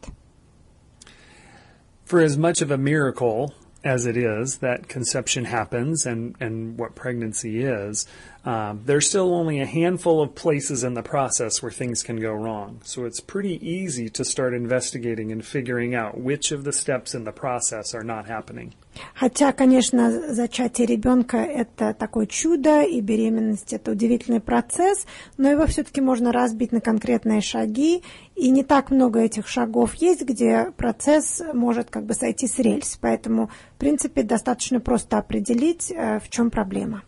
For 2.04 2.22
as 2.22 2.36
much 2.36 2.60
of 2.60 2.70
a 2.70 2.76
miracle 2.76 3.52
as 3.87 4.05
it 4.05 4.15
is 4.15 4.57
that 4.57 4.87
conception 4.87 5.45
happens 5.45 6.05
and, 6.05 6.35
and 6.39 6.77
what 6.77 6.95
pregnancy 6.95 7.63
is, 7.63 8.07
um, 8.45 8.81
there's 8.85 9.07
still 9.07 9.33
only 9.33 9.59
a 9.59 9.65
handful 9.65 10.21
of 10.21 10.35
places 10.35 10.83
in 10.83 10.93
the 10.93 11.03
process 11.03 11.61
where 11.61 11.71
things 11.71 12.03
can 12.03 12.17
go 12.17 12.31
wrong. 12.31 12.81
So 12.83 13.05
it's 13.05 13.19
pretty 13.19 13.55
easy 13.65 14.09
to 14.09 14.25
start 14.25 14.53
investigating 14.53 15.31
and 15.31 15.45
figuring 15.45 15.95
out 15.95 16.17
which 16.17 16.51
of 16.51 16.63
the 16.63 16.73
steps 16.73 17.13
in 17.13 17.23
the 17.23 17.31
process 17.31 17.93
are 17.93 18.03
not 18.03 18.25
happening. 18.25 18.73
Хотя, 19.15 19.53
конечно, 19.53 20.33
зачатие 20.33 20.85
ребенка – 20.85 21.37
это 21.37 21.95
такое 21.95 22.27
чудо, 22.27 22.83
и 22.83 23.01
беременность – 23.01 23.73
это 23.73 23.91
удивительный 23.91 24.39
процесс, 24.39 25.07
но 25.37 25.49
его 25.49 25.65
все-таки 25.65 25.99
можно 25.99 26.31
разбить 26.31 26.71
на 26.71 26.79
конкретные 26.79 27.41
шаги, 27.41 28.03
и 28.38 28.50
не 28.50 28.62
так 28.62 28.92
много 28.92 29.18
этих 29.18 29.48
шагов 29.48 29.96
есть, 29.96 30.22
где 30.22 30.70
процесс 30.76 31.42
может 31.52 31.90
как 31.90 32.06
бы 32.06 32.14
сойти 32.14 32.46
с 32.46 32.60
рельс. 32.60 32.96
Поэтому, 33.00 33.50
в 33.74 33.78
принципе, 33.78 34.22
достаточно 34.22 34.78
просто 34.78 35.18
определить, 35.18 35.90
э, 35.90 36.20
в 36.20 36.30
чем 36.30 36.50
проблема. 36.50 37.02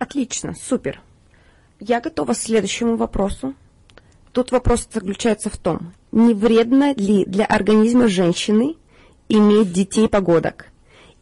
Отлично, 0.00 0.54
супер. 0.54 1.00
Я 1.78 2.00
готова 2.00 2.32
к 2.32 2.36
следующему 2.36 2.96
вопросу. 2.96 3.54
Тут 4.32 4.50
вопрос 4.50 4.88
заключается 4.92 5.48
в 5.48 5.58
том, 5.58 5.92
не 6.10 6.34
вредно 6.34 6.92
ли 6.94 7.24
для 7.24 7.44
организма 7.44 8.08
женщины 8.08 8.74
иметь 9.28 9.72
детей 9.72 10.08
погодок? 10.08 10.66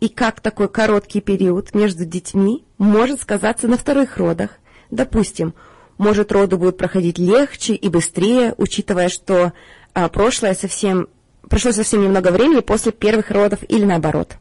И 0.01 0.09
как 0.09 0.40
такой 0.40 0.70
короткий 0.70 1.20
период 1.20 1.75
между 1.75 2.07
детьми 2.07 2.64
может 2.79 3.20
сказаться 3.20 3.68
на 3.68 3.77
вторых 3.77 4.16
родах? 4.16 4.53
Допустим, 4.90 5.53
может 6.01 6.33
роды 6.33 6.57
будут 6.57 6.79
проходить 6.79 7.19
легче 7.19 7.75
и 7.75 7.89
быстрее, 7.89 8.55
учитывая, 8.57 9.11
что 9.11 9.53
а, 9.95 10.09
прошлое 10.09 10.55
совсем, 10.55 11.09
прошло 11.49 11.73
совсем 11.73 12.03
немного 12.03 12.29
времени 12.31 12.61
после 12.61 12.91
первых 12.91 13.31
родов 13.31 13.61
или 13.69 13.85
наоборот. 13.85 14.37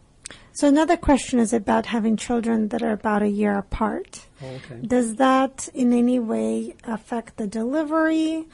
So 0.53 0.67
another 0.67 0.97
question 0.97 1.39
is 1.39 1.53
about 1.53 1.85
having 1.85 2.17
children 2.17 2.69
that 2.69 2.81
are 2.81 2.91
about 2.91 3.21
a 3.21 3.29
year 3.29 3.57
apart. 3.57 4.21
Okay. 4.41 4.79
Does 4.81 5.15
that 5.15 5.69
in 5.73 5.93
any 5.93 6.19
way 6.19 6.75
affect 6.83 7.37
the 7.37 7.47
delivery? 7.47 8.47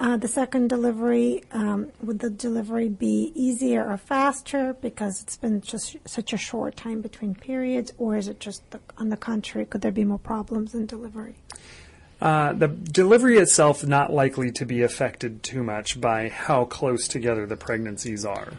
Uh, 0.00 0.16
the 0.16 0.28
second 0.28 0.68
delivery, 0.68 1.42
um, 1.52 1.88
would 2.02 2.20
the 2.20 2.30
delivery 2.30 2.88
be 2.88 3.32
easier 3.34 3.84
or 3.84 3.96
faster 3.96 4.74
because 4.80 5.20
it's 5.20 5.36
been 5.36 5.60
just 5.60 5.96
such 6.06 6.32
a 6.32 6.38
short 6.38 6.76
time 6.76 7.00
between 7.00 7.34
periods, 7.34 7.92
or 7.98 8.16
is 8.16 8.28
it 8.28 8.38
just 8.38 8.70
the, 8.70 8.80
on 8.98 9.08
the 9.08 9.16
contrary? 9.16 9.66
Could 9.66 9.80
there 9.80 9.90
be 9.90 10.04
more 10.04 10.18
problems 10.18 10.74
in 10.74 10.86
delivery? 10.86 11.34
Uh, 12.20 12.52
the 12.52 12.68
delivery 12.68 13.38
itself 13.38 13.82
not 13.82 14.12
likely 14.12 14.50
to 14.52 14.66
be 14.66 14.82
affected 14.82 15.40
too 15.42 15.62
much 15.62 15.98
by 15.98 16.28
how 16.46 16.66
close 16.66 17.08
together 17.08 17.46
the 17.46 17.56
pregnancies 17.56 18.24
are. 18.26 18.52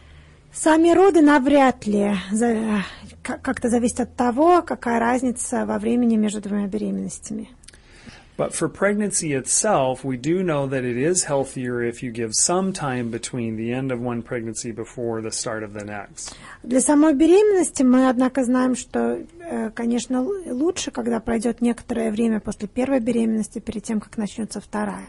Сами 0.54 0.92
роды 0.94 1.22
навряд 1.22 1.86
ли 1.86 2.16
за- 2.32 2.84
к- 3.24 3.38
как-то 3.42 3.70
зависят 3.70 4.00
от 4.02 4.16
того, 4.16 4.62
какая 4.64 5.00
разница 5.00 5.66
во 5.66 5.78
времени 5.80 6.18
между 6.18 6.42
двумя 6.42 6.68
беременностями. 6.68 7.50
But 8.42 8.56
for 8.56 8.68
pregnancy 8.70 9.34
itself, 9.34 10.04
we 10.04 10.18
do 10.18 10.42
know 10.42 10.66
that 10.68 10.84
it 10.84 10.98
is 10.98 11.26
healthier 11.26 11.88
if 11.88 12.02
you 12.02 12.12
give 12.12 12.32
some 12.34 12.74
time 12.74 13.12
between 13.12 13.56
the 13.56 13.72
end 13.72 13.92
of 13.92 14.00
one 14.02 14.24
pregnancy 14.24 14.72
before 14.72 15.22
the 15.22 15.30
start 15.30 15.62
of 15.62 15.74
the 15.74 15.86
next. 15.86 16.34
Для 16.64 16.80
самой 16.82 17.14
беременности 17.14 17.84
мы, 17.84 18.10
однако, 18.10 18.44
знаем, 18.44 18.76
что, 18.76 19.20
э, 19.48 19.70
конечно, 19.76 20.16
л- 20.26 20.58
лучше, 20.58 20.90
когда 20.90 21.20
пройдет 21.20 21.62
некоторое 21.62 22.10
время 22.10 22.40
после 22.40 22.68
первой 22.68 23.00
беременности, 23.00 23.60
перед 23.60 23.84
тем, 23.84 24.00
как 24.00 24.18
начнется 24.18 24.60
вторая. 24.60 25.06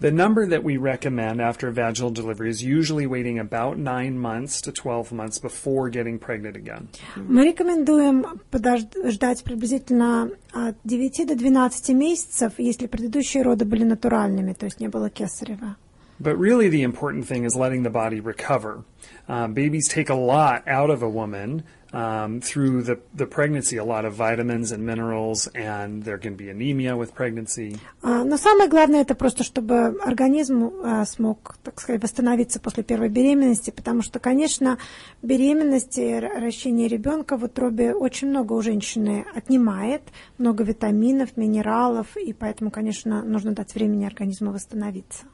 The 0.00 0.10
number 0.10 0.44
that 0.46 0.62
we 0.62 0.76
recommend 0.76 1.40
after 1.40 1.70
vaginal 1.70 2.10
delivery 2.10 2.50
is 2.50 2.62
usually 2.62 3.06
waiting 3.06 3.38
about 3.38 3.78
9 3.78 4.18
months 4.18 4.60
to 4.62 4.72
12 4.72 5.12
months 5.12 5.38
before 5.38 5.88
getting 5.88 6.18
pregnant 6.18 6.56
again. 6.56 6.88
Мы 7.16 7.46
рекомендуем 7.46 8.26
подож- 8.50 8.88
ждать 9.10 9.42
приблизительно 9.44 10.30
от 10.52 10.76
9 10.84 11.24
до 11.26 11.36
12 11.36 11.94
месяцев, 11.94 12.54
если 12.58 12.86
предыдущие 12.86 13.44
роды 13.44 13.64
были 13.64 13.84
натуральными, 13.84 14.52
то 14.52 14.66
есть 14.66 14.80
не 14.80 14.88
было 14.88 15.08
кесарева. 15.08 15.76
But 16.20 16.38
really, 16.38 16.68
the 16.68 16.82
important 16.82 17.26
thing 17.26 17.44
is 17.44 17.56
letting 17.56 17.82
the 17.82 17.90
body 17.90 18.20
recover. 18.20 18.84
Uh, 19.26 19.48
babies 19.48 19.88
take 19.88 20.10
a 20.10 20.14
lot 20.14 20.62
out 20.68 20.90
of 20.90 21.02
a 21.02 21.08
woman 21.08 21.62
um, 21.93 22.41
through 22.41 22.83
the, 22.83 22.99
the 23.13 23.25
pregnancy, 23.25 23.77
a 23.77 23.83
lot 23.83 24.05
of 24.05 24.13
vitamins 24.13 24.71
and 24.71 24.85
minerals, 24.85 25.47
and 25.55 26.03
there 26.03 26.17
can 26.17 26.35
be 26.35 26.49
anemia 26.49 26.95
with 26.95 27.13
pregnancy. 27.13 27.79
А, 28.01 28.23
Но 28.23 28.37
самое 28.37 28.69
главное 28.69 29.01
это 29.01 29.15
просто, 29.15 29.43
чтобы 29.43 29.99
организм 30.03 30.71
а, 30.83 31.05
смог, 31.05 31.57
так 31.63 31.79
сказать, 31.79 32.01
восстановиться 32.01 32.59
после 32.59 32.83
первой 32.83 33.09
беременности, 33.09 33.71
потому 33.71 34.01
что, 34.01 34.19
конечно, 34.19 34.77
беременность 35.21 35.97
и 35.97 36.19
рождение 36.19 36.87
ребенка 36.87 37.37
в 37.37 37.43
утробе 37.43 37.93
очень 37.93 38.29
много 38.29 38.53
у 38.53 38.61
женщины 38.61 39.25
отнимает, 39.33 40.01
много 40.37 40.63
витаминов, 40.63 41.37
минералов, 41.37 42.15
и 42.17 42.33
поэтому, 42.33 42.71
конечно, 42.71 43.23
нужно 43.23 43.51
дать 43.51 43.73
времени 43.73 44.05
организму 44.05 44.51
восстановиться. 44.51 45.25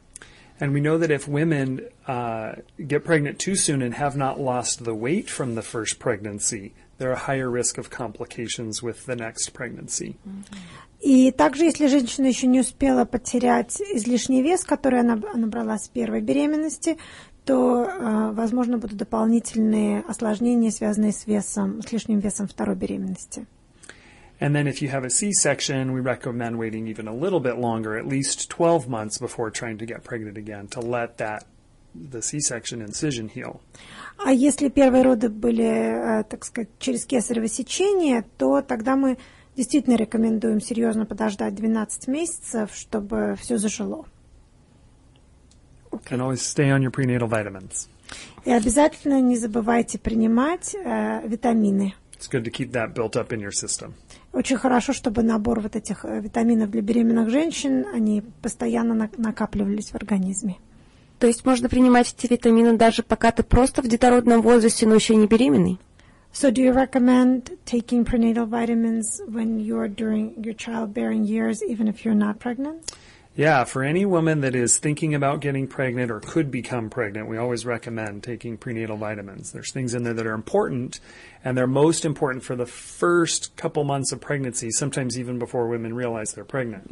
And 0.60 0.74
we 0.74 0.80
know 0.80 0.98
that 0.98 1.12
if 1.12 1.28
women 1.28 1.82
uh, 2.08 2.54
get 2.78 3.04
pregnant 3.04 3.40
too 3.40 3.56
soon 3.56 3.82
and 3.82 3.94
have 3.96 4.16
not 4.16 4.40
lost 4.40 4.86
the 4.86 4.94
weight 4.96 5.30
from 5.30 5.56
the 5.56 5.62
first 5.62 6.00
pregnancy, 6.00 6.74
they're 6.98 7.12
a 7.12 7.28
higher 7.28 7.50
risk 7.50 7.78
of 7.78 7.90
complications 7.90 8.82
with 8.82 9.06
the 9.06 9.16
next 9.16 9.54
pregnancy. 9.54 10.16
И 11.02 11.32
также, 11.32 11.66
если 11.66 11.88
женщина 11.88 12.28
еще 12.28 12.48
не 12.48 12.62
успела 12.62 13.06
потерять 13.06 13.80
излишний 13.82 14.42
вес, 14.42 14.64
который 14.64 15.02
она 15.02 15.18
б- 15.18 15.34
набрала 15.36 15.78
с 15.78 15.88
первой 15.90 16.22
беременности, 16.22 16.98
то, 17.44 17.84
э, 17.84 18.32
возможно, 18.34 18.78
будут 18.78 18.98
дополнительные 18.98 20.00
осложнения, 20.08 20.72
связанные 20.72 21.12
с 21.12 21.28
весом, 21.28 21.82
с 21.84 21.92
лишним 21.92 22.20
весом 22.20 22.48
второй 22.48 22.76
беременности. 22.76 23.46
And 24.41 24.57
then 24.57 24.67
if 24.67 24.81
you 24.81 24.89
have 24.89 25.05
a 25.05 25.11
C-section, 25.11 25.93
we 25.93 26.01
recommend 26.01 26.59
waiting 26.59 26.89
even 26.89 27.07
a 27.07 27.15
little 27.15 27.41
bit 27.41 27.59
longer, 27.59 27.99
at 27.99 28.07
least 28.07 28.49
12 28.49 28.89
months 28.89 29.19
before 29.19 29.51
trying 29.51 29.77
to 29.79 29.87
get 29.87 30.03
pregnant 30.03 30.39
again, 30.39 30.67
to 30.69 30.81
let 30.81 31.19
that 31.19 31.45
the 31.95 32.23
C-section 32.23 32.81
incision 32.81 33.29
heal. 33.29 33.61
А 34.17 34.33
если 34.33 34.69
первые 34.69 35.03
роды 35.03 35.29
были, 35.29 36.21
э, 36.21 36.25
так 36.25 36.45
сказать, 36.45 36.69
через 36.79 37.05
кесарево 37.05 37.49
сечение, 37.49 38.25
то 38.39 38.63
тогда 38.63 38.97
мы 38.97 39.19
действительно 39.57 39.97
рекомендуем 39.97 40.61
серьезно 40.61 41.05
подождать 41.05 41.55
12 41.55 42.07
месяцев, 42.09 42.71
чтобы 42.75 43.37
все 43.39 43.59
зажило. 43.59 44.07
And 45.91 46.21
always 46.21 46.41
stay 46.41 46.71
on 46.71 46.83
your 46.83 46.91
prenatal 46.91 47.29
vitamins. 47.29 47.89
И 48.45 48.53
обязательно 48.53 49.21
не 49.21 49.37
забывайте 49.37 49.99
принимать 49.99 50.75
э, 50.75 51.27
витамины. 51.27 51.95
It's 52.19 52.29
good 52.29 52.45
to 52.45 52.51
keep 52.51 52.73
that 52.73 52.95
built 52.95 53.17
up 53.17 53.33
in 53.33 53.41
your 53.41 53.53
system. 53.53 53.95
Очень 54.36 54.58
хорошо, 54.58 54.92
чтобы 54.92 55.24
набор 55.24 55.62
вот 55.62 55.78
этих 55.78 56.04
э, 56.04 56.20
витаминов 56.20 56.70
для 56.70 56.82
беременных 56.82 57.30
женщин, 57.30 57.86
они 57.94 58.22
постоянно 58.42 58.94
на- 58.94 59.10
накапливались 59.18 59.92
в 59.92 59.96
организме. 59.96 60.58
То 61.20 61.28
есть 61.28 61.46
можно 61.46 61.70
принимать 61.70 62.14
эти 62.18 62.32
витамины 62.32 62.76
даже 62.78 63.02
пока 63.02 63.32
ты 63.32 63.44
просто 63.44 63.82
в 63.82 63.88
детородном 63.88 64.42
возрасте, 64.42 64.86
но 64.86 64.96
еще 64.96 65.16
не 65.16 65.28
беременный? 65.28 65.80
So 66.34 66.52
do 66.52 66.62
you 66.62 66.74
recommend 66.74 67.58
taking 67.66 68.04
prenatal 68.04 68.46
vitamins 68.46 69.06
when 69.26 69.58
you're 69.58 69.88
during 69.88 70.34
your 70.44 70.54
childbearing 70.54 71.24
years, 71.24 71.62
even 71.66 71.88
if 71.88 72.04
you're 72.04 72.14
not 72.14 72.38
pregnant? 72.40 72.82
Yeah, 73.37 73.65
for 73.65 73.85
any 73.85 74.05
woman 74.05 74.41
that 74.41 74.55
is 74.55 74.79
thinking 74.79 75.15
about 75.15 75.41
getting 75.41 75.69
pregnant 75.69 76.11
or 76.11 76.21
could 76.21 76.51
become 76.51 76.91
pregnant, 76.91 77.29
we 77.29 77.39
always 77.39 77.65
recommend 77.65 78.25
taking 78.25 78.59
prenatal 78.59 78.97
vitamins. 78.97 79.53
There's 79.53 79.73
things 79.73 79.95
in 79.95 80.03
there 80.03 80.15
that 80.15 80.27
are 80.27 80.35
important, 80.35 81.01
and 81.45 81.57
they're 81.57 81.69
most 81.69 82.05
important 82.05 82.45
for 82.45 82.57
the 82.57 82.67
first 82.67 83.57
couple 83.57 83.85
months 83.85 84.13
of 84.13 84.21
pregnancy, 84.21 84.71
sometimes 84.73 85.19
even 85.19 85.39
before 85.39 85.69
women 85.69 85.95
realize 85.95 86.35
they're 86.35 86.45
pregnant. 86.45 86.91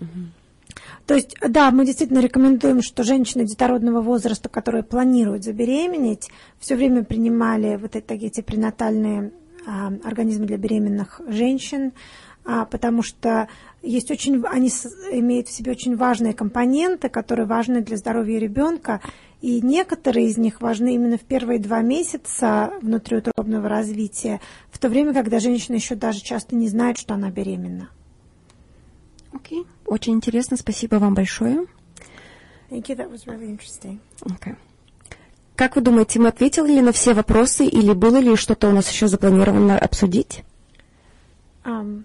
То 1.06 1.14
есть, 1.14 1.34
да, 1.40 1.70
мы 1.70 1.84
действительно 1.84 2.20
рекомендуем, 2.20 2.82
что 2.82 3.02
женщины 3.02 3.44
детородного 3.44 4.00
возраста, 4.00 4.48
которые 4.48 4.84
планируют 4.84 5.42
забеременеть, 5.42 6.30
все 6.60 6.76
время 6.76 7.02
принимали 7.02 7.76
вот 7.76 7.96
эти, 7.96 8.12
эти 8.12 8.42
пренатальные 8.42 9.32
а, 9.66 9.92
организмы 10.04 10.46
для 10.46 10.56
беременных 10.56 11.20
женщин, 11.28 11.92
а, 12.31 12.31
потому 12.43 13.03
что 13.03 13.47
есть 13.81 14.11
очень, 14.11 14.43
они 14.45 14.69
имеют 15.11 15.47
в 15.47 15.51
себе 15.51 15.71
очень 15.71 15.95
важные 15.95 16.33
компоненты, 16.33 17.09
которые 17.09 17.45
важны 17.45 17.81
для 17.81 17.97
здоровья 17.97 18.39
ребенка, 18.39 19.01
и 19.41 19.61
некоторые 19.61 20.27
из 20.27 20.37
них 20.37 20.61
важны 20.61 20.95
именно 20.95 21.17
в 21.17 21.21
первые 21.21 21.59
два 21.59 21.81
месяца 21.81 22.73
внутриутробного 22.81 23.67
развития, 23.67 24.39
в 24.71 24.79
то 24.79 24.89
время, 24.89 25.13
когда 25.13 25.39
женщина 25.39 25.75
еще 25.75 25.95
даже 25.95 26.21
часто 26.21 26.55
не 26.55 26.69
знает, 26.69 26.97
что 26.97 27.13
она 27.13 27.29
беременна. 27.29 27.89
Окей. 29.33 29.65
Очень 29.85 30.13
интересно, 30.13 30.57
спасибо 30.57 30.95
вам 30.95 31.13
большое. 31.13 31.65
Thank 32.69 32.87
you, 32.87 32.95
that 32.95 33.11
was 33.11 33.25
really 33.25 33.57
interesting. 33.57 33.99
Окей. 34.21 34.55
Как 35.55 35.75
вы 35.75 35.81
думаете, 35.81 36.19
мы 36.19 36.29
ответили 36.29 36.73
ли 36.73 36.81
на 36.81 36.91
все 36.91 37.13
вопросы 37.13 37.65
или 37.65 37.93
было 37.93 38.17
ли 38.17 38.35
что-то 38.35 38.69
у 38.69 38.71
нас 38.71 38.89
еще 38.89 39.07
запланировано 39.07 39.77
обсудить? 39.77 40.43
Um, 41.63 42.03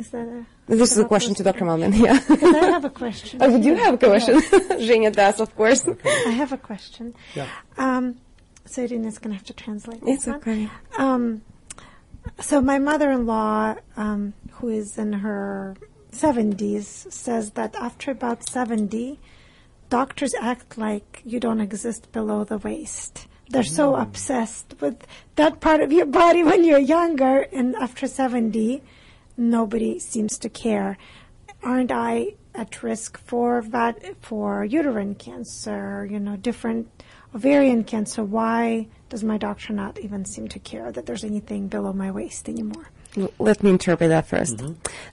Is 0.00 0.08
that 0.10 0.26
a 0.26 0.46
this 0.66 0.92
is 0.92 0.98
a 0.98 1.04
question 1.04 1.34
to 1.34 1.42
Dr. 1.42 1.66
Malman, 1.66 1.92
yeah. 1.92 2.18
Because 2.26 2.54
I 2.54 2.70
have 2.70 2.86
a 2.86 2.90
question. 2.90 3.38
oh, 3.42 3.52
we 3.52 3.60
do 3.60 3.74
have 3.74 3.94
a 3.94 3.98
question. 3.98 4.34
Zhenya 4.86 5.12
Das, 5.12 5.40
of 5.40 5.54
course. 5.54 5.86
Okay. 5.86 6.24
I 6.26 6.30
have 6.30 6.52
a 6.52 6.56
question. 6.56 7.14
Yeah. 7.34 7.46
Um, 7.76 8.16
so 8.64 8.86
going 8.86 9.02
to 9.02 9.32
have 9.32 9.44
to 9.44 9.52
translate 9.52 10.00
It's 10.06 10.26
okay. 10.26 10.70
Um, 10.96 11.42
so 12.40 12.62
my 12.62 12.78
mother-in-law, 12.78 13.74
um, 13.98 14.32
who 14.52 14.68
is 14.70 14.96
in 14.96 15.12
her 15.12 15.76
70s, 16.12 17.12
says 17.12 17.50
that 17.52 17.74
after 17.74 18.10
about 18.10 18.48
70, 18.48 19.18
doctors 19.90 20.32
act 20.40 20.78
like 20.78 21.20
you 21.26 21.40
don't 21.40 21.60
exist 21.60 22.10
below 22.12 22.44
the 22.44 22.56
waist. 22.56 23.26
They're 23.50 23.64
so 23.64 23.92
mm. 23.92 24.02
obsessed 24.02 24.76
with 24.80 25.06
that 25.36 25.60
part 25.60 25.82
of 25.82 25.92
your 25.92 26.06
body 26.06 26.42
when 26.42 26.64
you're 26.64 26.78
younger, 26.78 27.40
and 27.52 27.76
after 27.76 28.06
70, 28.06 28.82
nobody 29.39 29.99
seems 29.99 30.37
to 30.39 30.49
care. 30.49 30.97
Aren't 31.63 31.91
I 31.91 32.35
at 32.53 32.83
risk 32.83 33.17
for 33.17 33.61
that, 33.69 34.15
for 34.21 34.63
uterine 34.63 35.15
cancer, 35.15 36.07
you 36.09 36.19
know, 36.19 36.35
different 36.35 36.87
ovarian 37.33 37.83
cancer? 37.83 38.23
Why 38.23 38.87
does 39.09 39.23
my 39.23 39.37
doctor 39.37 39.73
not 39.73 39.99
even 39.99 40.25
seem 40.25 40.47
to 40.49 40.59
care 40.59 40.91
that 40.91 41.05
there's 41.05 41.23
anything 41.23 41.67
below 41.67 41.93
my 41.93 42.11
waist 42.11 42.47
anymore? 42.49 42.89
Let 43.39 43.63
me 43.63 43.69
interpret 43.71 44.09
that 44.09 44.27
first. 44.27 44.57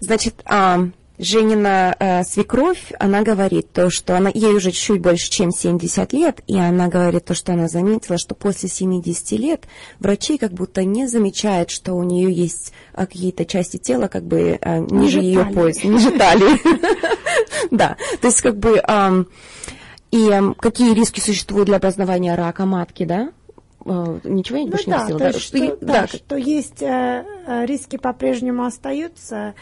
Значит, 0.03 0.43
ам, 0.47 0.93
Женина 1.20 1.96
э, 1.98 2.24
свекровь, 2.24 2.92
она 3.00 3.24
говорит 3.24 3.72
то, 3.72 3.90
что 3.90 4.16
она, 4.16 4.30
ей 4.32 4.54
уже 4.54 4.72
чуть 4.72 5.02
больше, 5.02 5.32
чем 5.32 5.52
70 5.52 6.14
лет, 6.14 6.42
и 6.46 6.58
она 6.58 6.88
говорит 6.88 7.26
то, 7.26 7.34
что 7.34 7.54
она 7.54 7.68
заметила, 7.68 8.18
что 8.20 8.36
после 8.36 8.70
70 8.70 9.32
лет 9.40 9.64
врачи 10.00 10.38
как 10.38 10.54
будто 10.54 10.84
не 10.84 11.08
замечают, 11.08 11.72
что 11.72 11.94
у 11.94 12.04
нее 12.04 12.32
есть 12.32 12.72
а, 12.94 13.08
какие-то 13.08 13.46
части 13.46 13.78
тела 13.78 14.08
как 14.08 14.24
бы 14.26 14.60
а, 14.62 14.78
ниже 14.78 15.18
Ниже 15.18 15.20
ее 15.22 15.46
пояса, 15.46 15.88
ниже 15.88 16.12
талии. 16.12 16.60
Да, 17.72 17.98
то 18.22 18.28
есть 18.28 18.42
как 18.42 18.58
бы... 18.58 18.82
И 20.12 20.30
какие 20.60 20.94
риски 20.94 21.20
существуют 21.20 21.66
для 21.66 21.78
образования 21.78 22.36
рака 22.36 22.66
матки, 22.66 23.04
да? 23.04 23.30
Э, 23.88 24.20
Ничего 24.24 24.60
я 24.60 24.66
Ну 24.66 24.72
не 24.72 24.84
да, 24.86 25.08
то 25.08 25.18
да? 25.18 25.34
Что 25.34 25.78
да, 25.82 26.02
да, 26.02 26.08
что 26.08 26.36
есть 26.36 26.82
э, 26.82 27.26
э, 27.48 27.66
риски 27.66 27.98
по-прежнему 27.98 28.66
остаются. 28.66 29.54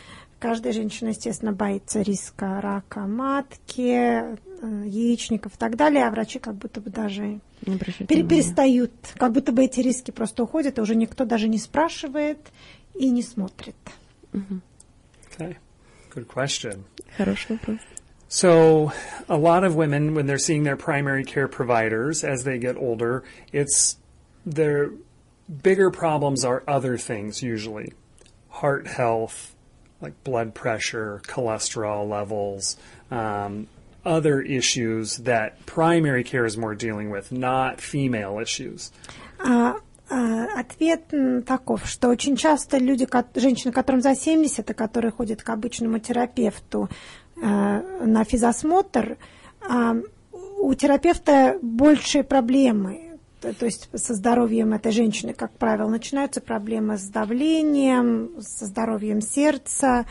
Каждая 0.46 0.74
женщина, 0.74 1.10
естественно, 1.10 1.54
боится 1.54 2.04
риска 2.04 2.62
рака 2.62 3.00
матки, 3.00 3.90
э, 3.90 4.36
яичников 4.86 5.56
и 5.56 5.58
так 5.58 5.76
далее, 5.76 6.06
а 6.06 6.12
врачи 6.12 6.38
как 6.38 6.54
будто 6.54 6.82
бы 6.82 6.92
даже 6.92 7.40
внимания. 7.62 8.06
перестают, 8.06 8.92
как 9.18 9.32
будто 9.32 9.52
бы 9.52 9.66
эти 9.66 9.80
риски 9.80 10.12
просто 10.12 10.44
уходят, 10.44 10.78
и 10.78 10.82
уже 10.82 10.94
никто 10.94 11.26
даже 11.26 11.48
не 11.48 11.58
спрашивает 11.58 12.38
и 12.94 13.10
не 13.10 13.24
смотрит. 13.24 13.76
Okay. 14.34 15.58
Good 16.14 16.28
question. 16.28 16.84
Хороший 17.18 17.54
вопрос. 17.54 17.80
So, 18.30 18.92
a 19.28 19.38
lot 19.38 19.64
of 19.64 19.76
women, 19.76 20.14
when 20.14 20.28
they're 20.28 20.38
seeing 20.38 20.64
their 20.64 20.78
primary 20.78 21.24
care 21.24 21.48
providers 21.48 22.24
as 22.24 22.44
they 22.44 22.60
get 22.60 22.78
older, 22.78 23.24
it's 23.52 23.98
their 24.46 24.92
bigger 25.64 25.90
problems 25.90 26.46
are 26.46 26.62
other 26.68 26.98
things 27.00 27.42
usually 27.42 27.94
heart 28.62 28.86
health, 28.88 29.55
like 30.06 30.24
blood 30.24 30.54
pressure, 30.54 31.22
cholesterol 31.28 32.08
levels, 32.08 32.78
um, 33.10 33.68
other 34.06 34.40
issues 34.40 35.18
that 35.18 35.66
primary 35.66 36.24
care 36.24 36.46
is 36.46 36.56
more 36.58 36.76
dealing 36.76 37.10
with, 37.10 37.32
not 37.32 37.82
female 37.82 38.40
issues. 38.40 38.92
А, 39.40 39.76
а, 40.10 40.60
ответ 40.60 41.02
таков, 41.46 41.88
что 41.88 42.10
очень 42.10 42.36
часто 42.36 42.78
люди, 42.78 43.08
женщины, 43.36 43.74
которым 43.74 44.02
за 44.02 44.16
70, 44.16 44.70
и 44.70 44.74
которые 44.74 45.12
ходят 45.12 45.42
к 45.42 45.50
обычному 45.50 45.98
терапевту 46.00 46.88
э, 47.36 47.42
на 47.42 48.24
физосмотр, 48.24 49.18
а, 49.68 49.96
у 50.60 50.74
терапевта 50.76 51.58
большие 51.62 52.24
проблемы. 52.24 53.05
То, 53.42 53.66
есть 53.66 53.90
со 53.94 54.14
здоровьем 54.14 54.74
этой 54.74 54.92
женщины, 54.92 55.34
как 55.34 55.52
правило, 55.52 55.90
начинаются 55.90 56.42
проблемы 56.42 56.98
с 56.98 57.04
давлением, 57.04 58.32
со 58.42 58.66
здоровьем 58.66 59.22
сердца, 59.22 60.06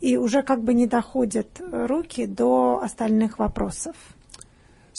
и 0.00 0.16
уже 0.16 0.42
как 0.42 0.62
бы 0.62 0.74
не 0.74 0.86
доходят 0.86 1.60
руки 1.60 2.26
до 2.26 2.80
остальных 2.82 3.38
вопросов. 3.38 3.94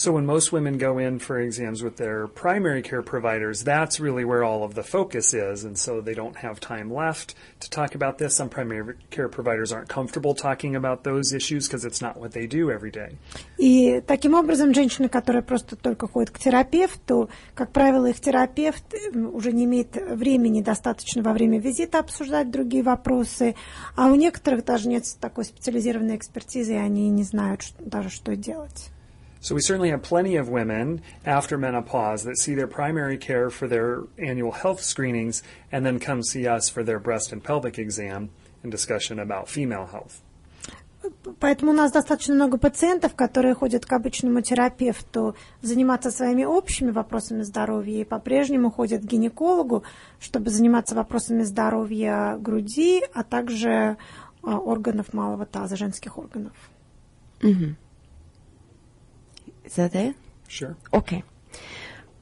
So 0.01 0.11
when 0.11 0.27
most 0.27 0.51
women 0.51 0.77
go 0.77 0.99
in 0.99 1.17
for 1.17 1.39
exams 1.39 1.81
with 1.81 1.97
their 1.97 2.27
primary 2.27 2.83
care 2.83 3.01
providers, 3.01 3.63
that's 3.63 3.99
really 3.99 4.23
where 4.23 4.43
all 4.43 4.63
of 4.63 4.75
the 4.75 4.83
focus 4.83 5.33
is, 5.33 5.63
and 5.63 5.75
so 5.75 6.01
they 6.01 6.13
don't 6.13 6.37
have 6.37 6.59
time 6.59 6.93
left 6.93 7.33
to 7.61 7.67
talk 7.71 7.95
about 7.95 8.19
this. 8.19 8.35
Some 8.35 8.47
primary 8.47 8.93
care 9.09 9.27
providers 9.27 9.71
aren't 9.71 9.89
comfortable 9.89 10.35
talking 10.35 10.75
about 10.75 11.03
those 11.03 11.33
issues 11.33 11.67
because 11.67 11.83
it's 11.83 11.99
not 11.99 12.15
what 12.17 12.31
they 12.33 12.45
do 12.45 12.69
every 12.69 12.91
day. 12.91 13.17
И 13.57 13.99
таким 14.05 14.35
образом 14.35 14.75
женщины, 14.75 15.09
которые 15.09 15.41
просто 15.41 15.75
только 15.75 16.07
ходят 16.07 16.29
к 16.29 16.37
терапевту, 16.37 17.31
как 17.55 17.71
правило, 17.71 18.05
их 18.05 18.19
терапевт 18.19 18.83
уже 19.15 19.51
не 19.51 19.65
имеет 19.65 19.95
времени 19.95 20.61
достаточно 20.61 21.23
во 21.23 21.33
время 21.33 21.59
визита 21.59 21.97
обсуждать 21.97 22.51
другие 22.51 22.83
вопросы, 22.83 23.55
а 23.95 24.11
у 24.11 24.15
некоторых 24.15 24.63
даже 24.63 24.89
нет 24.89 25.05
такой 25.19 25.45
специализированной 25.45 26.17
экспертизы, 26.17 26.73
и 26.73 26.77
они 26.77 27.09
не 27.09 27.23
знают 27.23 27.61
даже, 27.79 28.09
что 28.09 28.35
делать. 28.35 28.91
So 29.42 29.56
we 29.56 29.60
certainly 29.60 29.90
have 29.90 30.04
plenty 30.04 30.36
of 30.36 30.48
women 30.48 31.02
after 31.26 31.58
menopause 31.58 32.22
that 32.22 32.38
see 32.38 32.54
their 32.54 32.68
primary 32.68 33.18
care 33.18 33.50
for 33.50 33.66
their 33.66 34.04
annual 34.16 34.52
health 34.52 34.82
screenings 34.84 35.42
and 35.72 35.84
then 35.84 35.98
come 35.98 36.22
see 36.22 36.46
us 36.46 36.68
for 36.68 36.84
their 36.84 37.00
breast 37.00 37.32
and 37.32 37.42
pelvic 37.42 37.76
exam 37.76 38.30
and 38.62 38.70
discussion 38.70 39.18
about 39.18 39.48
female 39.48 39.86
health. 39.86 40.22
Поэтому 41.40 41.72
у 41.72 41.74
нас 41.74 41.90
достаточно 41.90 42.34
много 42.34 42.56
пациентов, 42.56 43.16
которые 43.16 43.56
ходят 43.56 43.84
к 43.84 43.92
обычному 43.92 44.42
терапевту 44.42 45.34
заниматься 45.60 46.12
своими 46.12 46.44
общими 46.44 46.92
вопросами 46.92 47.42
здоровья 47.42 48.02
и 48.02 48.04
по-прежнему 48.04 48.70
ходят 48.70 49.02
к 49.02 49.06
гинекологу, 49.06 49.82
чтобы 50.20 50.50
заниматься 50.50 50.94
вопросами 50.94 51.42
здоровья 51.42 52.36
груди, 52.38 53.02
а 53.12 53.24
также 53.24 53.96
органов 54.42 55.12
малого 55.12 55.46
таза, 55.46 55.74
женских 55.74 56.16
органов. 56.16 56.52
Mm-hmm. 57.40 57.74
Is 59.72 59.76
that 59.78 59.94
it? 59.94 60.14
Sure. 60.48 60.74
Окей. 60.90 61.24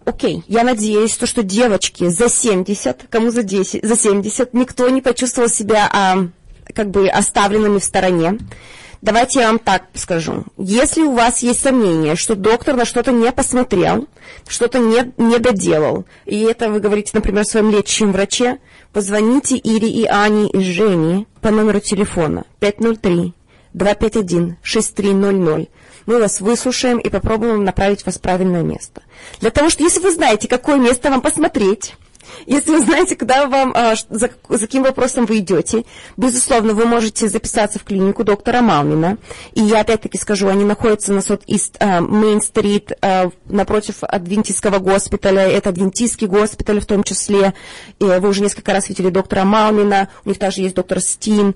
Окей, 0.05 0.45
я 0.47 0.63
надеюсь, 0.63 1.17
то, 1.17 1.27
что 1.27 1.43
девочки 1.43 2.09
за 2.09 2.29
70, 2.29 3.07
кому 3.11 3.31
за 3.31 3.43
10, 3.43 3.85
за 3.85 3.97
70, 3.97 4.55
никто 4.55 4.89
не 4.89 5.03
почувствовал 5.03 5.49
себя 5.49 5.89
а, 5.93 6.29
как 6.75 6.91
бы 6.91 7.09
оставленными 7.09 7.79
в 7.79 7.85
стороне. 7.85 8.39
Давайте 9.03 9.41
я 9.41 9.49
вам 9.49 9.59
так 9.59 9.85
скажу. 9.95 10.45
Если 10.59 11.03
у 11.03 11.13
вас 11.13 11.43
есть 11.43 11.61
сомнения, 11.61 12.17
что 12.17 12.37
доктор 12.37 12.77
на 12.77 12.85
что-то 12.85 13.13
не 13.13 13.33
посмотрел, 13.33 14.07
что-то 14.47 14.79
не, 14.79 15.13
не 15.17 15.39
доделал, 15.39 16.05
и 16.27 16.41
это 16.41 16.71
вы 16.71 16.81
говорите, 16.81 17.13
например, 17.15 17.45
своем 17.45 17.71
лечащем 17.71 18.13
враче, 18.13 18.59
позвоните 18.93 19.57
Ире 19.57 19.89
и 19.89 20.07
Ане 20.07 20.49
и 20.49 20.61
Жене 20.61 21.27
по 21.41 21.51
номеру 21.51 21.81
телефона 21.81 22.45
503 22.61 23.35
251 23.73 24.57
6300 24.63 25.69
мы 26.07 26.19
вас 26.19 26.41
выслушаем 26.41 26.99
и 26.99 27.09
попробуем 27.09 27.65
направить 27.65 28.05
вас 28.07 28.17
в 28.17 28.21
правильное 28.21 28.63
место. 28.63 29.03
Для 29.41 29.51
того, 29.51 29.71
что 29.71 29.83
если 29.83 30.01
вы 30.01 30.13
знаете, 30.13 30.49
какое 30.49 30.77
место 30.77 31.11
вам 31.11 31.21
посмотреть, 31.21 31.95
если 32.47 32.71
вы 32.71 32.81
знаете, 32.81 33.17
куда 33.17 33.47
вам, 33.47 33.73
а, 33.75 33.95
за, 34.09 34.31
за 34.49 34.59
каким 34.59 34.83
вопросом 34.83 35.27
вы 35.27 35.39
идете, 35.39 35.85
безусловно, 36.17 36.75
вы 36.75 36.87
можете 36.87 37.29
записаться 37.29 37.79
в 37.79 37.85
клинику 37.85 38.25
доктора 38.25 38.61
Малмина. 38.61 39.19
И 39.53 39.61
я 39.61 39.81
опять-таки 39.81 40.19
скажу, 40.19 40.49
они 40.49 40.65
находятся 40.65 41.13
на 41.13 41.23
Сот 41.23 41.43
Ист 41.47 41.77
Мейн-стрит 41.81 42.93
напротив 43.47 43.97
Адвентистского 44.03 44.79
госпиталя. 44.79 45.43
Это 45.43 45.71
Адвентистский 45.71 46.27
госпиталь 46.27 46.81
в 46.81 46.87
том 46.87 47.03
числе. 47.05 47.55
И 47.99 48.05
вы 48.05 48.29
уже 48.29 48.43
несколько 48.43 48.73
раз 48.73 48.89
видели 48.89 49.11
доктора 49.11 49.45
Малмина. 49.45 50.09
У 50.25 50.29
них 50.29 50.39
также 50.39 50.63
есть 50.63 50.75
доктор 50.75 51.01
Стин. 51.01 51.55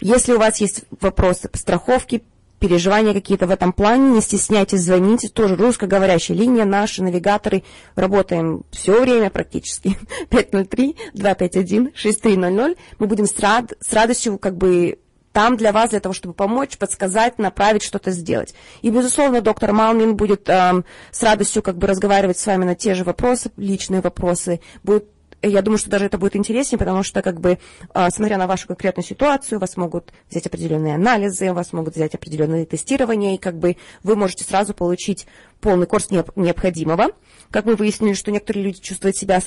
Если 0.00 0.32
у 0.32 0.38
вас 0.38 0.60
есть 0.60 0.84
вопросы 1.00 1.48
по 1.48 1.56
страховке, 1.56 2.20
переживания 2.58 3.12
какие-то 3.12 3.46
в 3.46 3.50
этом 3.50 3.72
плане, 3.72 4.10
не 4.10 4.20
стесняйтесь, 4.20 4.80
звоните. 4.80 5.28
Тоже 5.28 5.54
русскоговорящая 5.56 6.36
линия, 6.36 6.64
наши 6.64 7.02
навигаторы, 7.02 7.62
работаем 7.94 8.64
все 8.70 9.00
время 9.00 9.30
практически. 9.30 9.96
503-251-6300. 10.30 12.76
Мы 12.98 13.06
будем 13.06 13.26
с, 13.26 13.38
рад, 13.38 13.74
с 13.80 13.92
радостью 13.92 14.38
как 14.38 14.56
бы 14.56 14.98
там 15.36 15.58
для 15.58 15.70
вас, 15.70 15.90
для 15.90 16.00
того, 16.00 16.14
чтобы 16.14 16.32
помочь, 16.32 16.78
подсказать, 16.78 17.38
направить, 17.38 17.82
что-то 17.82 18.10
сделать. 18.10 18.54
И, 18.80 18.88
безусловно, 18.88 19.42
доктор 19.42 19.74
Малмин 19.74 20.16
будет 20.16 20.48
эм, 20.48 20.86
с 21.10 21.22
радостью 21.22 21.62
как 21.62 21.76
бы 21.76 21.86
разговаривать 21.86 22.38
с 22.38 22.46
вами 22.46 22.64
на 22.64 22.74
те 22.74 22.94
же 22.94 23.04
вопросы, 23.04 23.50
личные 23.58 24.00
вопросы, 24.00 24.60
будет 24.82 25.10
я 25.48 25.62
думаю, 25.62 25.78
что 25.78 25.90
даже 25.90 26.06
это 26.06 26.18
будет 26.18 26.36
интереснее, 26.36 26.78
потому 26.78 27.02
что, 27.02 27.22
как 27.22 27.40
бы, 27.40 27.58
а, 27.92 28.10
смотря 28.10 28.38
на 28.38 28.46
вашу 28.46 28.66
конкретную 28.68 29.04
ситуацию, 29.04 29.58
вас 29.58 29.76
могут 29.76 30.12
взять 30.30 30.46
определенные 30.46 30.94
анализы, 30.94 31.52
вас 31.52 31.72
могут 31.72 31.94
взять 31.94 32.14
определенные 32.14 32.66
тестирования, 32.66 33.34
и 33.34 33.38
как 33.38 33.58
бы 33.58 33.76
вы 34.02 34.16
можете 34.16 34.44
сразу 34.44 34.74
получить 34.74 35.26
полный 35.60 35.86
курс 35.86 36.10
необходимого. 36.10 37.08
Как 37.50 37.64
мы 37.64 37.76
выяснили, 37.76 38.12
что 38.14 38.30
некоторые 38.30 38.64
люди 38.64 38.80
чувствуют 38.80 39.16
себя 39.16 39.40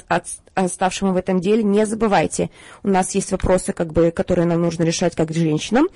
оставшими 0.56 1.12
в 1.12 1.18
этом 1.18 1.40
деле, 1.40 1.64
не 1.64 1.86
забывайте, 1.86 2.50
у 2.84 2.88
нас 2.88 3.14
есть 3.16 3.32
вопросы, 3.32 3.74
как 3.74 3.94
бы, 3.94 4.12
которые 4.12 4.46
нам 4.46 4.62
нужно 4.62 4.84
решать 4.84 5.16
как 5.16 5.32
женщинам. 5.32 5.88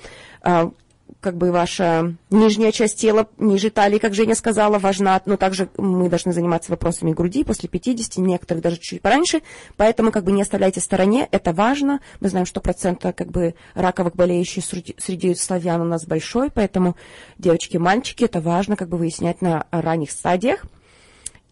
Как 1.20 1.36
бы 1.36 1.52
ваша 1.52 2.14
нижняя 2.30 2.72
часть 2.72 2.98
тела, 2.98 3.28
ниже 3.38 3.70
талии, 3.70 3.98
как 3.98 4.14
Женя 4.14 4.34
сказала, 4.34 4.78
важна, 4.78 5.20
но 5.26 5.36
также 5.36 5.68
мы 5.76 6.08
должны 6.08 6.32
заниматься 6.32 6.70
вопросами 6.70 7.12
груди 7.12 7.44
после 7.44 7.68
50, 7.68 8.18
некоторых 8.18 8.62
даже 8.62 8.78
чуть 8.78 9.02
пораньше, 9.02 9.42
поэтому 9.76 10.12
как 10.12 10.24
бы 10.24 10.32
не 10.32 10.42
оставляйте 10.42 10.80
в 10.80 10.84
стороне, 10.84 11.28
это 11.30 11.52
важно. 11.52 12.00
Мы 12.20 12.28
знаем, 12.28 12.46
что 12.46 12.60
процент 12.60 13.02
как 13.02 13.30
бы 13.30 13.54
раковых 13.74 14.16
болеющих 14.16 14.64
среди, 14.64 14.94
среди 14.98 15.34
славян 15.34 15.80
у 15.80 15.84
нас 15.84 16.06
большой, 16.06 16.50
поэтому 16.50 16.96
девочки, 17.38 17.76
мальчики, 17.76 18.24
это 18.24 18.40
важно 18.40 18.76
как 18.76 18.88
бы 18.88 18.96
выяснять 18.96 19.42
на 19.42 19.66
ранних 19.70 20.10
стадиях. 20.10 20.64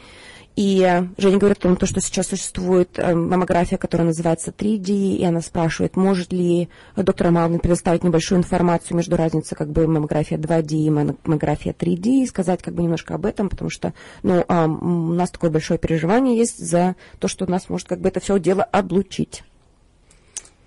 и 0.56 1.02
Женя 1.18 1.38
говорит 1.38 1.58
о 1.58 1.74
том, 1.74 1.86
что 1.86 2.00
сейчас 2.00 2.28
существует 2.28 2.96
маммография, 2.98 3.76
которая 3.76 4.06
называется 4.06 4.52
3D, 4.56 5.16
и 5.16 5.24
она 5.24 5.40
спрашивает, 5.40 5.96
может 5.96 6.32
ли 6.32 6.68
доктор 6.96 7.30
Малвин 7.30 7.58
предоставить 7.58 8.04
небольшую 8.04 8.38
информацию 8.38 8.96
между 8.96 9.16
разницей 9.16 9.56
как 9.56 9.70
бы 9.70 9.86
маммография 9.88 10.38
2D 10.38 10.74
и 10.74 10.90
маммография 10.90 11.72
3D, 11.72 12.22
и 12.22 12.26
сказать 12.26 12.62
как 12.62 12.74
бы 12.74 12.82
немножко 12.82 13.14
об 13.14 13.26
этом, 13.26 13.48
потому 13.48 13.70
что 13.70 13.94
ну, 14.22 14.44
у 14.48 15.12
нас 15.12 15.30
такое 15.30 15.50
большое 15.50 15.78
переживание 15.78 16.36
есть 16.36 16.58
за 16.58 16.94
то, 17.18 17.26
что 17.26 17.50
нас 17.50 17.68
может 17.68 17.88
как 17.88 18.00
бы 18.00 18.08
это 18.08 18.20
все 18.20 18.38
дело 18.38 18.62
облучить. 18.62 19.42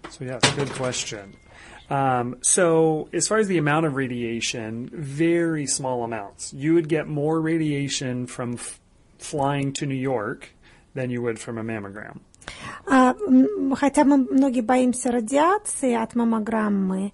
So, 0.09 0.25
yeah, 0.25 0.39
good 0.55 0.73
question. 0.73 1.35
Um, 1.89 2.38
so, 2.41 3.07
as 3.13 3.27
far 3.27 3.38
as 3.38 3.47
the 3.47 3.57
amount 3.57 3.85
of 3.85 3.95
radiation, 3.95 4.89
very 4.93 5.65
small 5.65 6.03
amounts. 6.03 6.53
You 6.53 6.73
would 6.73 6.89
get 6.89 7.07
more 7.07 7.39
radiation 7.39 8.25
from 8.27 8.57
flying 9.20 9.74
to 9.74 9.86
New 9.86 9.99
York 9.99 10.49
than 10.95 11.09
you 11.09 11.22
would 11.22 11.39
from 11.39 11.57
a 11.57 11.63
mammogram. 11.63 12.22
А, 12.86 13.15
хотя 13.76 14.05
мы 14.05 14.18
многие 14.18 14.61
боимся 14.61 15.11
радиации 15.11 15.93
от 15.93 16.15
маммограммы, 16.15 17.11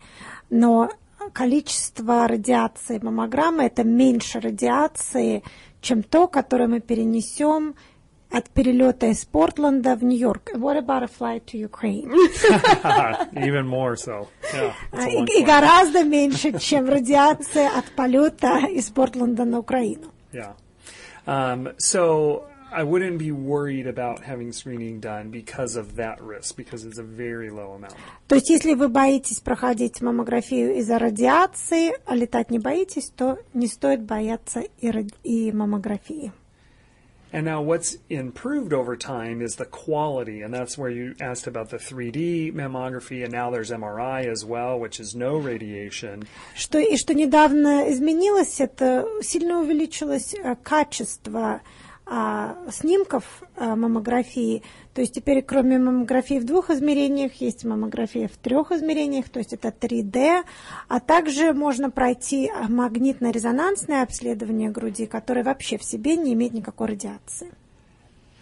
но 0.49 0.91
количество 1.33 2.27
радиации 2.27 2.99
маммограммы 2.99 3.63
это 3.63 3.83
меньше 3.83 4.39
радиации, 4.39 5.43
чем 5.81 6.03
то, 6.03 6.27
которое 6.27 6.67
мы 6.67 6.79
перенесем 6.79 7.75
от 8.31 8.49
перелета 8.49 9.07
из 9.07 9.25
Портленда 9.25 9.95
в 9.95 10.03
Нью-Йорк. 10.03 10.53
What 10.55 10.77
about 10.77 11.03
a 11.03 11.07
flight 11.07 11.45
to 11.45 11.57
Ukraine? 11.57 12.11
Even 13.33 13.67
more 13.67 13.95
so. 13.95 14.27
Yeah, 14.53 14.73
А, 14.91 15.07
И, 15.07 15.39
и 15.39 15.43
гораздо 15.43 16.03
меньше, 16.03 16.57
чем 16.57 16.89
радиация 16.89 17.69
от 17.69 17.85
полета 17.95 18.65
из 18.67 18.89
Портленда 18.89 19.45
на 19.45 19.59
Украину. 19.59 20.11
Yeah. 20.31 20.55
Um, 21.25 21.73
so 21.77 22.43
I 22.71 22.83
wouldn't 22.83 23.19
be 23.19 23.31
worried 23.31 23.87
about 23.87 24.23
having 24.23 24.51
screening 24.51 24.99
done 24.99 25.29
because 25.29 25.75
of 25.75 25.95
that 25.97 26.19
risk, 26.21 26.55
because 26.57 26.85
it's 26.85 26.97
a 26.97 27.03
very 27.03 27.49
low 27.51 27.73
amount. 27.73 27.95
То 28.27 28.35
есть, 28.35 28.49
если 28.49 28.73
вы 28.73 28.89
боитесь 28.89 29.39
проходить 29.39 30.01
маммографию 30.01 30.75
из-за 30.77 30.97
радиации, 30.97 31.93
а 32.05 32.15
летать 32.15 32.49
не 32.49 32.59
боитесь, 32.59 33.11
то 33.15 33.37
не 33.53 33.67
стоит 33.67 34.01
бояться 34.01 34.63
и, 34.79 34.89
ради- 34.89 35.13
и 35.23 35.51
маммографии. 35.51 36.31
And 37.32 37.44
now 37.44 37.60
what's 37.60 37.98
improved 38.08 38.72
over 38.72 38.96
time 38.96 39.42
is 39.42 39.56
the 39.56 39.66
quality, 39.66 40.40
and 40.40 40.52
that's 40.52 40.78
where 40.78 40.88
you 40.88 41.14
asked 41.20 41.46
about 41.46 41.68
the 41.68 41.76
3D 41.76 42.54
mammography, 42.54 43.22
and 43.22 43.30
now 43.30 43.50
there's 43.50 43.70
MRI 43.70 44.24
as 44.26 44.46
well, 44.46 44.80
which 44.80 44.98
is 44.98 45.14
no 45.14 45.36
radiation. 45.36 46.26
Что, 46.54 46.78
и 46.78 46.96
что 46.96 47.12
недавно 47.12 47.90
изменилось, 47.90 48.60
это 48.60 49.06
сильно 49.20 49.60
увеличилось 49.60 50.34
э, 50.34 50.56
качество 50.62 51.60
а, 52.06 52.56
снимков 52.70 53.42
а, 53.56 53.76
маммографии. 53.76 54.62
То 54.93 55.01
есть 55.01 55.13
теперь 55.13 55.41
кроме 55.41 55.79
маммографии 55.79 56.39
в 56.39 56.45
двух 56.45 56.69
измерениях 56.69 57.33
есть 57.35 57.65
маммография 57.65 58.27
в 58.27 58.37
трех 58.37 58.71
измерениях, 58.71 59.29
то 59.29 59.39
есть 59.39 59.53
это 59.53 59.69
3D, 59.69 60.43
а 60.87 60.99
также 60.99 61.53
можно 61.53 61.89
пройти 61.89 62.51
магнитно-резонансное 62.69 64.03
обследование 64.03 64.69
груди, 64.69 65.07
которое 65.07 65.43
вообще 65.43 65.77
в 65.77 65.83
себе 65.83 66.15
не 66.15 66.33
имеет 66.33 66.53
никакой 66.53 66.89
радиации. 66.89 67.51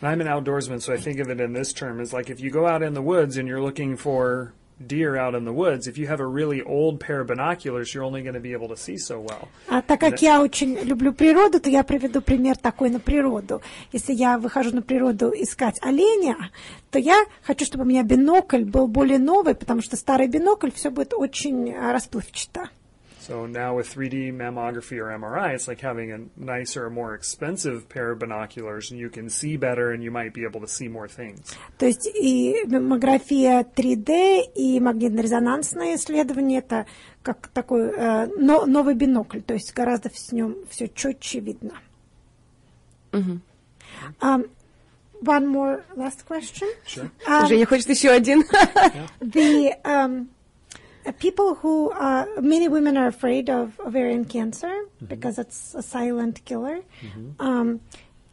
I'm 0.01 0.19
an 0.19 0.27
outdoorsman, 0.27 0.81
so 0.81 0.93
I 0.93 0.97
think 0.97 1.19
of 1.19 1.29
it 1.29 1.39
in 1.39 1.53
this 1.53 1.71
term 1.73 2.01
as 2.01 2.11
like 2.11 2.31
if 2.31 2.41
you 2.41 2.49
go 2.49 2.65
out 2.65 2.81
in 2.81 2.95
the 2.95 3.03
woods 3.03 3.37
and 3.37 3.47
you're 3.47 3.61
looking 3.61 3.95
for 3.95 4.51
deer 4.87 5.15
out 5.15 5.35
in 5.35 5.45
the 5.45 5.53
woods, 5.53 5.87
if 5.87 5.97
you 5.97 6.07
have 6.07 6.19
a 6.19 6.25
really 6.25 6.61
old 6.61 6.99
pair 6.99 7.21
of 7.21 7.27
binoculars, 7.27 7.93
you're 7.93 8.03
only 8.03 8.21
going 8.21 8.35
to 8.35 8.39
be 8.39 8.53
able 8.53 8.67
to 8.67 8.77
see 8.77 8.97
so 8.97 9.19
well. 9.19 9.47
А 9.67 9.81
так 9.81 9.99
как 9.99 10.21
я 10.21 10.41
очень 10.41 10.77
люблю 10.83 11.13
природу, 11.13 11.59
то 11.59 11.69
я 11.69 11.83
приведу 11.83 12.21
пример 12.21 12.57
такой 12.57 12.89
на 12.89 12.99
природу. 12.99 13.61
Если 13.91 14.13
я 14.13 14.37
выхожу 14.37 14.75
на 14.75 14.81
природу 14.81 15.31
искать 15.35 15.77
оленя, 15.81 16.51
то 16.89 16.99
я 16.99 17.25
хочу, 17.43 17.65
чтобы 17.65 17.83
у 17.83 17.87
меня 17.87 18.03
бинокль 18.03 18.63
был 18.63 18.87
более 18.87 19.19
новый, 19.19 19.55
потому 19.55 19.81
что 19.81 19.95
старый 19.95 20.27
бинокль 20.27 20.71
все 20.71 20.89
будет 20.89 21.13
очень 21.13 21.73
расплывчато. 21.73 22.69
So 23.31 23.45
now 23.45 23.77
with 23.77 23.87
3D 23.95 24.33
mammography 24.33 24.97
or 24.99 25.07
MRI, 25.17 25.53
it's 25.55 25.65
like 25.65 25.79
having 25.79 26.11
a 26.11 26.19
nicer, 26.35 26.89
more 26.89 27.15
expensive 27.15 27.87
pair 27.87 28.11
of 28.11 28.19
binoculars, 28.19 28.91
and 28.91 28.99
you 28.99 29.09
can 29.09 29.29
see 29.29 29.55
better, 29.55 29.91
and 29.93 30.03
you 30.03 30.11
might 30.11 30.33
be 30.33 30.43
able 30.43 30.59
to 30.59 30.67
see 30.67 30.89
more 30.89 31.07
things. 31.07 31.55
То 31.77 31.85
есть 31.85 32.05
и 32.07 32.65
маммография 32.67 33.63
3D, 33.63 34.51
и 34.53 34.81
магнитно-резонансное 34.81 35.95
исследование 35.95 36.59
это 36.59 36.85
как 37.23 37.47
такой 37.47 37.93
э, 37.95 38.27
но- 38.35 38.65
новый 38.65 38.95
бинокль, 38.95 39.39
то 39.39 39.53
есть 39.53 39.73
гораздо 39.73 40.09
в 40.09 40.33
нем 40.33 40.57
все 40.69 40.89
четче 40.89 41.39
видно. 41.39 41.79
Um, 43.13 44.49
one 45.21 45.47
more 45.47 45.85
last 45.95 46.25
question. 46.27 46.67
Sure. 46.85 47.09
Um, 47.25 47.47
Женя 47.47 47.65
хочет 47.65 47.87
еще 47.87 48.09
один. 48.09 48.43
the 49.21 49.73
um, 49.85 49.85
uh, 49.85 50.25
people 51.12 51.54
who 51.54 51.90
uh, 51.90 52.26
many 52.40 52.68
women 52.68 52.96
are 52.96 53.06
afraid 53.06 53.48
of 53.48 53.78
ovarian 53.80 54.24
cancer 54.24 54.74
because 55.06 55.38
it's 55.38 55.74
a 55.74 55.82
silent 55.82 56.44
killer. 56.44 56.80
Um, 57.38 57.80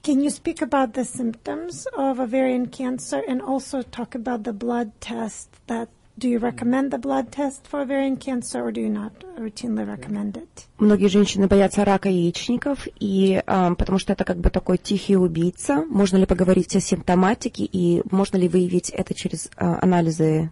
can 0.01 0.21
you 0.21 0.29
speak 0.29 0.61
about 0.61 0.93
the 0.93 1.05
symptoms 1.05 1.87
of 1.95 2.19
ovarian 2.19 2.67
cancer 2.67 3.23
and 3.27 3.41
also 3.41 3.81
talk 3.83 4.15
about 4.15 4.43
the 4.43 4.53
blood 4.53 4.91
test? 4.99 5.49
That 5.67 5.89
do 6.17 6.27
you 6.29 6.39
recommend 6.39 6.91
the 6.91 6.97
blood 6.97 7.31
test 7.31 7.65
for 7.67 7.81
ovarian 7.81 8.17
cancer 8.17 8.63
or 8.63 8.71
do 8.71 8.81
you 8.81 8.89
not 8.89 9.13
routinely 9.37 9.87
recommend 9.87 10.37
it? 10.37 10.67
Многие 10.77 11.07
женщины 11.07 11.47
боятся 11.47 11.85
рака 11.85 12.09
яичников, 12.09 12.87
и, 12.99 13.41
а, 13.47 13.73
потому 13.75 13.97
что 13.97 14.13
это 14.13 14.25
как 14.25 14.37
бы 14.37 14.49
такой 14.49 14.77
тихий 14.77 15.15
убийца. 15.15 15.85
Можно 15.89 16.17
ли 16.17 16.25
поговорить 16.25 16.75
о 16.75 16.81
симптоматике 16.81 17.63
и 17.63 18.03
можно 18.11 18.37
ли 18.37 18.47
выявить 18.47 18.89
это 18.89 19.13
через 19.13 19.49
а, 19.55 19.79
анализы, 19.81 20.51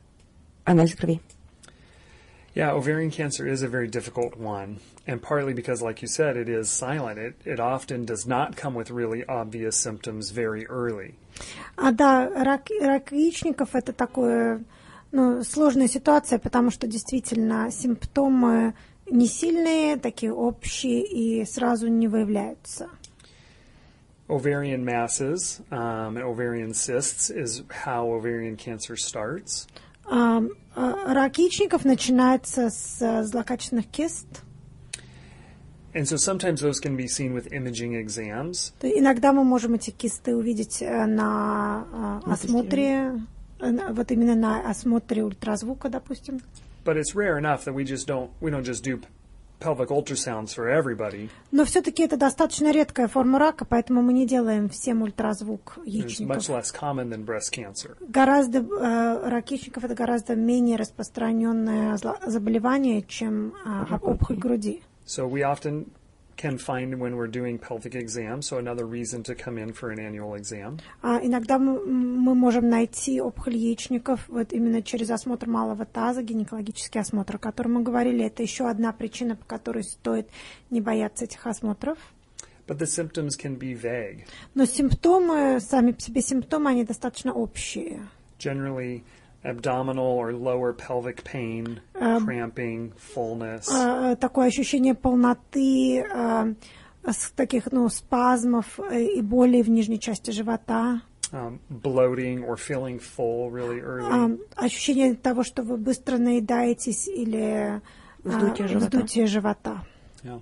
анализ 0.64 0.96
крови? 0.96 1.20
Yeah, 2.56 2.72
ovarian 2.74 3.12
cancer 3.12 3.48
is 3.48 3.62
a 3.62 3.68
very 3.70 3.88
difficult 3.88 4.36
one, 4.36 4.80
and 5.08 5.22
partly 5.22 5.54
because, 5.54 5.82
like 5.82 6.02
you 6.02 6.10
said, 6.10 6.36
it 6.36 6.50
is 6.50 6.70
silent. 6.70 7.18
It, 7.18 7.36
it 7.46 7.60
often 7.62 8.04
does 8.04 8.28
not 8.28 8.58
come 8.58 8.76
with 8.76 8.92
really 8.92 9.24
obvious 9.26 9.78
symptoms 9.78 10.32
very 10.32 10.68
early. 10.68 11.16
А 11.78 11.92
да, 11.92 12.30
рак, 12.30 12.68
рак 12.82 13.12
яичников 13.14 13.74
это 13.74 13.94
такое, 13.94 14.64
ну, 15.14 15.44
сложная 15.44 15.88
ситуация, 15.88 16.40
потому 16.40 16.72
что 16.72 16.88
действительно 16.88 17.72
симптомы 17.72 18.74
не 19.10 19.28
сильные, 19.28 19.98
такие 19.98 20.34
общие 20.34 21.04
и 21.04 21.46
сразу 21.46 21.88
не 21.88 22.10
выявляются. 22.10 22.90
Ovarian 24.28 24.84
masses 24.86 25.62
um, 25.72 26.16
and 26.16 26.24
ovarian 26.24 26.74
cysts 26.74 27.30
is 27.30 27.64
how 27.70 28.08
ovarian 28.14 28.56
cancer 28.56 28.96
starts. 28.96 29.68
А, 29.68 29.80
а, 29.80 29.85
рак 30.09 31.39
яичников 31.39 31.85
начинается 31.85 32.71
с 32.71 33.01
а, 33.01 33.25
злокачественных 33.25 33.87
кист. 33.87 34.27
And 35.95 36.07
so 36.07 36.19
sometimes 36.19 36.61
those 36.61 36.79
can 36.79 36.95
be 36.95 37.09
seen 37.09 37.33
with 37.33 37.51
imaging 37.53 37.95
exams. 37.95 38.75
То 38.81 38.87
иногда 38.87 39.33
мы 39.33 39.45
можем 39.45 39.75
эти 39.75 39.91
кисты 39.91 40.37
увидеть 40.37 40.83
э, 40.83 41.07
на 41.07 41.87
а, 41.91 42.33
осмотре, 42.33 43.19
э, 43.61 43.71
на- 43.71 43.95
вот 43.95 44.11
именно 44.11 44.35
на 44.35 44.69
осмотре 44.69 45.25
ультразвука, 45.25 45.89
допустим. 45.89 46.41
But 46.85 46.99
it's 46.99 47.15
rare 47.15 47.39
enough 47.39 47.65
that 47.65 47.75
we 47.75 47.85
just 47.85 48.07
don't 48.07 48.29
we 48.43 48.51
don't 48.51 48.65
just 48.65 48.85
do 48.85 49.01
pelvic 49.59 49.89
ultrasounds 49.91 50.55
for 50.55 50.69
everybody. 50.69 51.29
Но 51.53 51.65
все-таки 51.65 52.03
это 52.03 52.17
достаточно 52.17 52.71
редкая 52.73 53.09
форма 53.09 53.39
рака, 53.39 53.65
поэтому 53.65 54.03
мы 54.03 54.13
не 54.13 54.27
делаем 54.27 54.69
всем 54.69 55.03
ультразвук 55.03 55.79
It's 55.79 55.91
яичников. 55.91 56.37
much 56.37 56.49
less 56.49 56.73
common 56.73 57.09
than 57.11 57.25
breast 57.25 57.53
cancer. 57.53 57.97
Гораздо 58.01 58.59
э, 58.59 59.29
рак 59.29 59.51
яичников 59.51 59.85
это 59.85 59.95
гораздо 59.95 60.35
менее 60.35 60.77
распространенное 60.77 61.99
заболевание, 62.27 63.03
чем 63.03 63.55
а, 63.65 63.99
опухоль 64.03 64.37
груди. 64.37 64.83
So 65.07 65.29
we 65.31 65.43
often 65.43 65.87
can 66.37 66.59
find 66.59 67.01
when 67.01 67.17
we're 67.17 67.27
doing 67.27 67.59
pelvic 67.59 67.95
exams, 67.95 68.47
so 68.47 68.59
another 68.59 68.85
reason 68.85 69.23
to 69.23 69.35
come 69.35 69.59
in 69.59 69.73
for 69.73 69.91
an 69.91 69.99
annual 69.99 70.35
exam. 70.35 70.79
А 71.03 71.19
иногда 71.23 71.59
мы, 71.59 71.85
мы 71.85 72.35
можем 72.35 72.69
найти 72.69 73.21
опухоль 73.21 73.57
яичников 73.57 74.29
вот 74.29 74.53
именно 74.53 74.83
через 74.83 75.11
осмотр 75.11 75.49
малого 75.49 75.85
таза, 75.87 76.23
гинекологический 76.23 77.01
осмотр, 77.01 77.37
о 77.37 77.39
котором 77.39 77.75
мы 77.75 77.83
говорили. 77.83 78.25
Это 78.25 78.43
еще 78.43 78.69
одна 78.69 78.93
причина, 78.93 79.37
по 79.37 79.45
которой 79.45 79.85
стоит 79.85 80.29
не 80.71 80.81
бояться 80.81 81.25
этих 81.25 81.47
осмотров. 81.47 81.99
But 82.67 82.79
the 82.79 82.87
symptoms 82.87 83.37
can 83.37 83.57
be 83.57 83.81
vague. 83.81 84.25
Но 84.55 84.65
симптомы, 84.65 85.61
сами 85.61 85.93
по 85.93 86.01
себе 86.01 86.21
симптомы, 86.21 86.71
они 86.71 86.85
достаточно 86.85 87.33
общие. 87.33 88.09
Generally, 88.39 89.03
abdominal 89.49 90.05
or 90.07 90.33
lower 90.33 90.73
pelvic 90.73 91.23
pain, 91.25 91.81
cramping, 91.95 92.93
fullness, 93.15 93.69
А, 93.71 94.17
такое 94.17 94.49
ощущение 94.49 94.95
полноты, 94.95 96.05
с 97.05 97.31
таких 97.37 97.71
ну, 97.71 97.89
спазмов 97.89 98.81
э, 98.81 99.03
и 99.05 99.23
болей 99.23 99.63
в 99.63 99.71
нижней 99.71 100.01
части 100.01 100.33
живота. 100.33 101.03
um, 101.33 101.59
bloating 101.71 102.45
or 102.45 102.57
feeling 102.57 102.99
full 103.01 103.51
really 103.51 103.81
early. 103.81 104.39
А, 104.57 104.65
ощущение 104.65 105.15
того, 105.15 105.43
что 105.45 105.63
вы 105.63 105.77
быстро 105.77 106.19
наедаетесь 106.19 107.07
или 107.09 107.81
Вздутие 108.25 108.67
живота. 108.69 108.87
вздутие 108.87 109.27
живота. 109.27 109.85
yeah. 110.25 110.41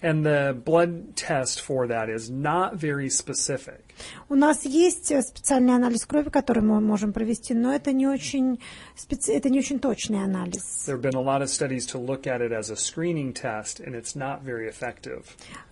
And 0.00 0.24
the 0.24 0.54
blood 0.64 1.16
test 1.16 1.60
for 1.60 1.88
that 1.88 2.08
is 2.08 2.30
not 2.30 2.74
very 2.76 3.08
specific. 3.08 3.80
У 4.28 4.36
нас 4.36 4.64
есть 4.64 5.10
э, 5.10 5.22
специальный 5.22 5.74
анализ 5.74 6.06
крови, 6.06 6.28
который 6.28 6.62
мы 6.62 6.80
можем 6.80 7.12
провести, 7.12 7.52
но 7.52 7.74
это 7.74 7.92
не 7.92 8.06
очень, 8.06 8.60
специ- 8.96 9.32
это 9.32 9.50
не 9.50 9.58
очень 9.58 9.80
точный 9.80 10.22
анализ. 10.22 10.86
There 10.86 10.96
have 10.96 11.02
been 11.02 11.16
a 11.16 11.20
lot 11.20 11.42
of 11.42 11.48
studies 11.48 11.84
to 11.86 11.98
look 11.98 12.28
at 12.28 12.40
it 12.40 12.52
as 12.52 12.70
a 12.70 12.76
screening 12.76 13.32
test, 13.32 13.80
and 13.80 13.96
it's 13.96 14.14
not 14.14 14.42
very 14.44 14.68
effective. 14.68 15.24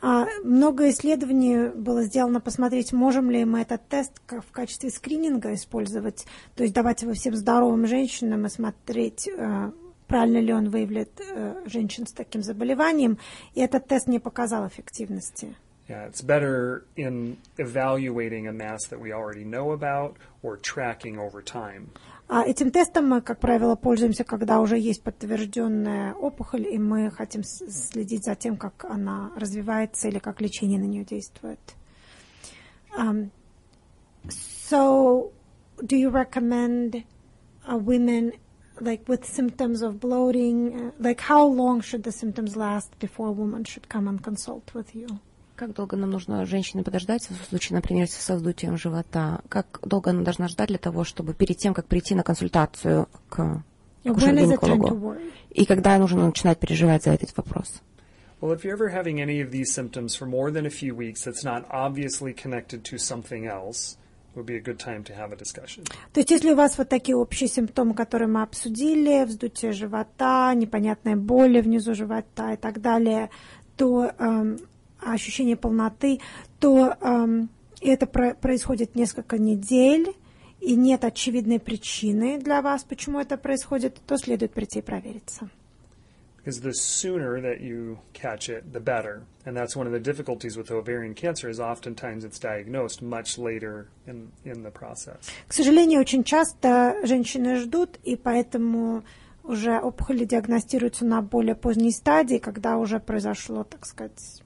А, 0.03 0.27
много 0.43 0.91
исследований 0.91 1.69
было 1.69 2.03
сделано 2.03 2.41
посмотреть, 2.41 2.93
можем 2.93 3.31
ли 3.31 3.45
мы 3.45 3.61
этот 3.61 3.87
тест 3.89 4.21
в 4.29 4.51
качестве 4.51 4.91
скрининга 4.91 5.55
использовать, 5.55 6.27
то 6.57 6.65
есть 6.65 6.75
давать 6.75 7.03
его 7.03 7.13
всем 7.13 7.37
здоровым 7.37 7.87
женщинам 7.87 8.47
и 8.47 8.49
смотреть, 8.49 9.29
э, 9.29 9.71
правильно 10.07 10.39
ли 10.39 10.53
он 10.53 10.71
выявляет 10.71 11.21
э, 11.21 11.63
женщин 11.67 12.07
с 12.07 12.13
таким 12.13 12.43
заболеванием, 12.43 13.19
и 13.55 13.61
этот 13.61 13.87
тест 13.87 14.07
не 14.07 14.19
показал 14.19 14.67
эффективности. 14.67 15.57
Yeah, 15.89 16.09
it's 16.09 16.21
better 16.21 16.85
in 16.97 17.37
evaluating 17.59 18.49
a 18.49 18.53
mass 18.53 18.87
that 18.91 18.99
we 18.99 19.13
already 19.13 19.45
know 19.45 19.71
about 19.71 20.17
or 20.43 20.57
tracking 20.57 21.17
over 21.17 21.43
time. 21.43 21.91
А 22.29 22.43
этим 22.43 22.73
тестом 22.73 23.09
мы, 23.09 23.21
как 23.21 23.39
правило, 23.39 23.77
пользуемся, 23.77 24.25
когда 24.25 24.61
уже 24.61 24.79
есть 24.79 25.05
подтвержденная 25.05 26.13
опухоль, 26.15 26.67
и 26.67 26.77
мы 26.77 27.13
хотим 27.13 27.45
следить 27.45 28.25
за 28.25 28.35
тем, 28.35 28.57
как 28.57 28.85
она 28.85 29.31
развивается 29.37 30.09
или 30.09 30.19
как 30.19 30.41
лечение 30.41 30.81
на 30.81 30.87
нее 30.87 31.05
действует. 31.05 31.61
Um, 32.99 33.31
so, 34.29 35.33
do 35.81 35.97
you 35.97 36.11
recommend 36.11 37.05
uh, 37.69 37.77
women 37.77 38.33
like 38.82 39.08
with 39.08 39.26
symptoms 39.26 39.82
of 39.82 40.00
bloating, 40.00 40.58
uh, 40.74 40.92
like 41.00 41.22
how 41.22 41.46
long 41.46 41.82
should 41.82 42.04
the 42.04 42.12
symptoms 42.12 42.56
last 42.56 42.98
before 43.00 43.28
a 43.28 43.32
woman 43.32 43.64
should 43.64 43.88
come 43.90 44.08
and 44.08 44.22
consult 44.24 44.74
with 44.74 44.96
you? 44.96 45.08
Как 45.56 45.74
долго 45.74 45.96
нам 45.96 46.10
нужно 46.10 46.46
женщине 46.46 46.84
подождать 46.84 47.30
в 47.30 47.46
случае, 47.46 47.76
например, 47.76 48.08
со 48.08 48.36
вздутием 48.36 48.78
живота? 48.78 49.42
Как 49.48 49.80
долго 49.84 50.10
она 50.10 50.24
должна 50.24 50.48
ждать 50.48 50.70
для 50.70 50.80
того, 50.80 51.04
чтобы 51.04 51.36
перед 51.36 51.58
тем, 51.58 51.76
как 51.76 51.86
прийти 51.86 52.16
на 52.16 52.24
консультацию 52.24 53.08
к 53.30 53.64
акушеру-гинекологу? 54.04 55.18
И 55.52 55.66
когда 55.66 55.98
нужно 56.00 56.26
начинать 56.26 56.58
переживать 56.60 57.04
за 57.04 57.12
этот 57.12 57.36
вопрос? 57.38 57.82
Well, 58.42 58.54
if 58.54 58.64
you're 58.64 58.74
ever 58.74 58.90
having 58.90 59.22
any 59.22 59.40
of 59.40 59.52
these 59.52 59.72
symptoms 59.72 60.16
for 60.16 60.26
more 60.26 60.50
than 60.50 60.66
a 60.66 60.72
few 60.72 60.96
weeks 60.96 61.24
that's 61.24 61.44
not 61.44 61.64
obviously 61.70 62.34
connected 62.34 62.84
to 62.86 62.98
something 62.98 63.46
else, 63.46 63.98
То 66.13 66.21
есть, 66.21 66.31
если 66.31 66.53
у 66.53 66.57
вас 66.57 66.79
вот 66.79 66.89
такие 66.89 67.17
общие 67.17 67.49
симптомы, 67.49 67.95
которые 67.95 68.29
мы 68.29 68.43
обсудили, 68.43 69.25
вздутие 69.25 69.73
живота, 69.73 70.53
непонятная 70.55 71.17
боль 71.17 71.61
внизу 71.61 71.95
живота 71.95 72.53
и 72.53 72.57
так 72.57 72.81
далее, 72.81 73.31
то 73.77 74.11
эм, 74.19 74.59
ощущение 75.01 75.57
полноты, 75.57 76.21
то 76.61 76.95
эм, 77.01 77.49
это 77.81 78.07
про 78.07 78.35
происходит 78.35 78.95
несколько 78.95 79.39
недель, 79.39 80.15
и 80.61 80.75
нет 80.75 81.05
очевидной 81.05 81.61
причины 81.61 82.39
для 82.39 82.63
вас, 82.63 82.85
почему 82.85 83.21
это 83.21 83.37
происходит, 83.37 84.01
то 84.07 84.17
следует 84.17 84.53
прийти 84.53 84.81
и 84.81 84.83
провериться. 84.83 85.49
Because 86.47 86.61
the 86.61 86.75
sooner 86.75 87.41
that 87.41 87.61
you 87.61 87.99
catch 88.13 88.49
it, 88.49 88.73
the 88.73 88.79
better. 88.79 89.25
And 89.47 89.57
that's 89.57 89.75
one 89.75 89.89
of 89.89 89.93
the 89.93 89.99
difficulties 89.99 90.57
with 90.57 90.71
ovarian 90.71 91.13
cancer 91.13 91.49
is 91.49 91.59
oftentimes 91.59 92.25
it's 92.25 92.39
diagnosed 92.39 93.03
much 93.03 93.37
later 93.37 93.89
in, 94.07 94.31
in 94.45 94.63
the 94.63 94.71
process. 94.71 95.29
К 95.49 95.53
сожалению, 95.53 95.99
очень 95.99 96.23
часто 96.23 97.01
женщины 97.03 97.57
ждут, 97.57 97.99
и 98.05 98.15
поэтому 98.15 99.03
уже 99.43 99.77
опухоли 99.81 100.25
диагностируются 100.25 101.05
на 101.05 101.21
более 101.21 101.57
поздней 101.57 101.91
стадии, 101.91 102.39
когда 102.39 102.79
уже 102.79 103.01
произошло, 103.01 103.65
так 103.65 103.85
сказать, 103.85 104.41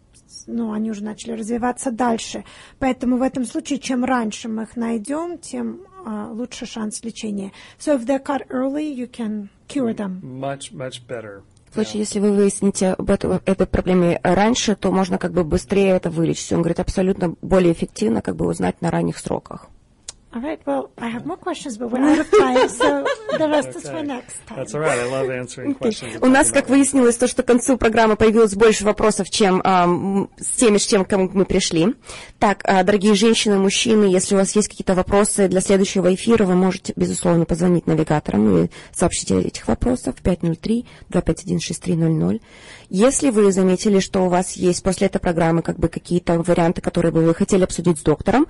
ну, 0.46 0.72
они 0.72 0.90
уже 0.90 1.05
начали 1.05 1.32
развиваться 1.32 1.90
дальше. 1.90 2.44
Поэтому 2.78 3.18
в 3.18 3.22
этом 3.22 3.44
случае, 3.44 3.78
чем 3.78 4.07
раньше 4.07 4.48
мы 4.48 4.62
их 4.62 4.74
найдем, 4.74 5.36
тем 5.36 5.82
uh, 6.07 6.32
лучше 6.32 6.64
шанс 6.64 7.05
лечения. 7.05 7.53
So 7.78 7.94
if 7.94 8.07
they're 8.07 8.24
caught 8.24 8.46
early, 8.48 8.90
you 8.90 9.07
can 9.07 9.51
cure 9.68 9.92
them. 9.92 10.20
Much, 10.22 10.72
much 10.72 11.07
better. 11.07 11.42
В 11.70 11.74
случае, 11.74 12.00
если 12.00 12.18
вы 12.18 12.32
выясните 12.32 12.94
об 12.94 13.10
этом, 13.10 13.40
этой 13.44 13.66
проблеме 13.66 14.18
раньше, 14.24 14.74
то 14.74 14.90
можно 14.90 15.18
как 15.18 15.32
бы 15.32 15.44
быстрее 15.44 15.90
это 15.90 16.10
вылечить. 16.10 16.52
Он 16.52 16.62
говорит, 16.62 16.80
абсолютно 16.80 17.34
более 17.42 17.72
эффективно 17.72 18.22
как 18.22 18.34
бы 18.34 18.46
узнать 18.46 18.82
на 18.82 18.90
ранних 18.90 19.18
сроках. 19.18 19.68
All 20.32 20.40
right. 20.40 20.60
Well, 20.64 20.92
I 20.96 21.08
have 21.08 21.26
more 21.26 21.36
questions, 21.36 21.76
but 21.76 21.90
we're 21.90 22.08
out 22.08 22.20
of 22.20 22.30
time, 22.30 22.68
so 22.68 23.04
the 23.36 23.48
rest 23.48 23.70
is 23.70 23.88
for 23.88 24.00
next 24.00 24.46
time. 24.46 24.58
That's 24.58 24.72
all 24.74 24.80
right. 24.80 24.96
I 24.96 25.06
love 25.06 25.28
answering 25.28 25.74
questions. 25.74 26.18
У 26.22 26.26
нас, 26.26 26.52
как 26.52 26.68
выяснилось, 26.68 27.16
то, 27.16 27.26
что 27.26 27.42
к 27.42 27.46
концу 27.46 27.76
программы 27.76 28.14
появилось 28.14 28.54
больше 28.54 28.84
вопросов, 28.84 29.28
чем 29.28 29.60
эм, 29.60 30.30
с 30.38 30.52
теми, 30.52 30.78
с 30.78 30.86
чем 30.86 31.04
к 31.04 31.10
кому 31.10 31.28
мы 31.32 31.44
пришли. 31.44 31.96
Так, 32.38 32.62
э, 32.64 32.84
дорогие 32.84 33.14
женщины, 33.14 33.58
мужчины, 33.58 34.04
если 34.04 34.36
у 34.36 34.38
вас 34.38 34.54
есть 34.54 34.68
какие-то 34.68 34.94
вопросы 34.94 35.48
для 35.48 35.60
следующего 35.60 36.14
эфира, 36.14 36.44
вы 36.44 36.54
можете, 36.54 36.92
безусловно, 36.94 37.44
позвонить 37.44 37.88
навигаторам 37.88 38.66
и 38.66 38.70
сообщить 38.92 39.32
этих 39.32 39.66
вопросов 39.66 40.14
503-251-6300. 40.22 42.40
Если 42.93 43.30
вы 43.30 43.53
заметили, 43.53 44.01
что 44.01 44.26
у 44.26 44.28
вас 44.28 44.55
есть 44.55 44.82
после 44.82 45.07
этой 45.07 45.20
программы 45.20 45.62
как 45.62 45.78
бы 45.78 45.86
какие-то 45.86 46.43
варианты, 46.43 46.80
которые 46.80 47.12
бы 47.12 47.24
вы 47.24 47.36
хотели 47.36 47.62
обсудить 47.62 48.01
с 48.01 48.03
доктором, 48.03 48.49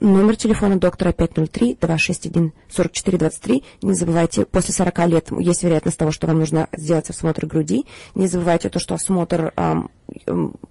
номер 0.00 0.36
телефона 0.36 0.78
доктора 0.78 1.12
503-261-4423. 1.12 3.64
Не 3.80 3.94
забывайте, 3.94 4.44
после 4.44 4.74
40 4.74 5.06
лет 5.06 5.30
есть 5.38 5.62
вероятность 5.62 5.96
того, 5.96 6.10
что 6.10 6.26
вам 6.26 6.40
нужно 6.40 6.68
сделать 6.76 7.08
осмотр 7.08 7.46
груди. 7.46 7.86
Не 8.14 8.26
забывайте 8.26 8.68
то, 8.68 8.78
что 8.78 8.94
осмотр, 8.94 9.54
эм, 9.56 9.88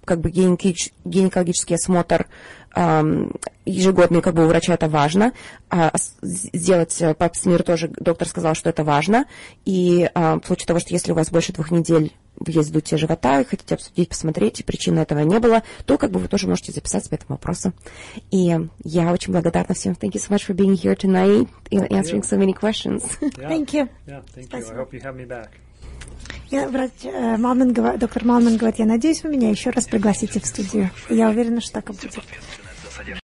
как 0.04 0.20
бы 0.20 0.30
гинекологический 0.30 1.74
осмотр 1.74 2.28
ежегодный 2.74 4.20
как 4.22 4.34
бы 4.34 4.44
у 4.44 4.48
врача 4.48 4.74
это 4.74 4.88
важно. 4.88 5.32
А, 5.70 5.92
сделать 6.22 7.02
пап-смир 7.18 7.62
тоже 7.62 7.88
доктор 7.88 8.28
сказал, 8.28 8.54
что 8.54 8.70
это 8.70 8.84
важно. 8.84 9.26
И 9.64 10.10
э, 10.12 10.34
в 10.42 10.46
случае 10.46 10.66
того, 10.66 10.80
что 10.80 10.92
если 10.92 11.12
у 11.12 11.14
вас 11.14 11.30
больше 11.30 11.52
двух 11.52 11.70
недель 11.70 12.12
есть 12.46 12.68
вздутие 12.68 12.98
живота, 12.98 13.40
и 13.40 13.44
хотите 13.44 13.74
обсудить, 13.74 14.08
посмотреть, 14.08 14.60
и 14.60 14.62
причины 14.64 15.00
этого 15.00 15.20
не 15.20 15.38
было, 15.38 15.62
то 15.84 15.98
как 15.98 16.10
бы 16.10 16.20
вы 16.20 16.28
тоже 16.28 16.48
можете 16.48 16.72
записать 16.72 17.04
себе 17.04 17.16
этому 17.16 17.36
вопросу. 17.36 17.72
И 18.30 18.58
я 18.84 19.12
очень 19.12 19.32
благодарна 19.32 19.74
всем. 19.74 19.92
Thank 19.92 20.12
you 20.12 20.20
so 20.20 20.30
much 20.30 20.46
for 20.46 20.54
being 20.54 20.74
here 20.74 20.96
tonight 20.96 21.48
and 21.70 21.92
answering 21.92 22.22
so 22.22 22.38
many 22.38 22.52
questions. 22.54 23.04
Yeah. 23.20 23.30
Thank 23.48 23.72
you. 23.72 23.88
Yeah, 24.06 24.22
thank 24.34 24.52
you. 24.52 24.58
I 24.58 24.74
hope 24.74 24.92
you 24.92 25.00
have 25.00 25.16
me 25.16 25.26
back. 25.26 25.50
Я, 26.50 26.68
врач, 26.68 26.90
э, 27.04 27.36
Малман, 27.36 27.72
доктор 27.72 28.24
Малман 28.24 28.56
говорит, 28.56 28.80
я 28.80 28.86
надеюсь, 28.86 29.22
вы 29.22 29.30
меня 29.30 29.50
еще 29.50 29.70
раз 29.70 29.86
пригласите 29.86 30.40
в 30.40 30.46
студию. 30.46 30.90
Я 31.08 31.28
уверена, 31.28 31.60
что 31.60 31.74
так 31.74 31.90
и 31.90 31.92
будет 31.92 32.18
содержит. 33.00 33.18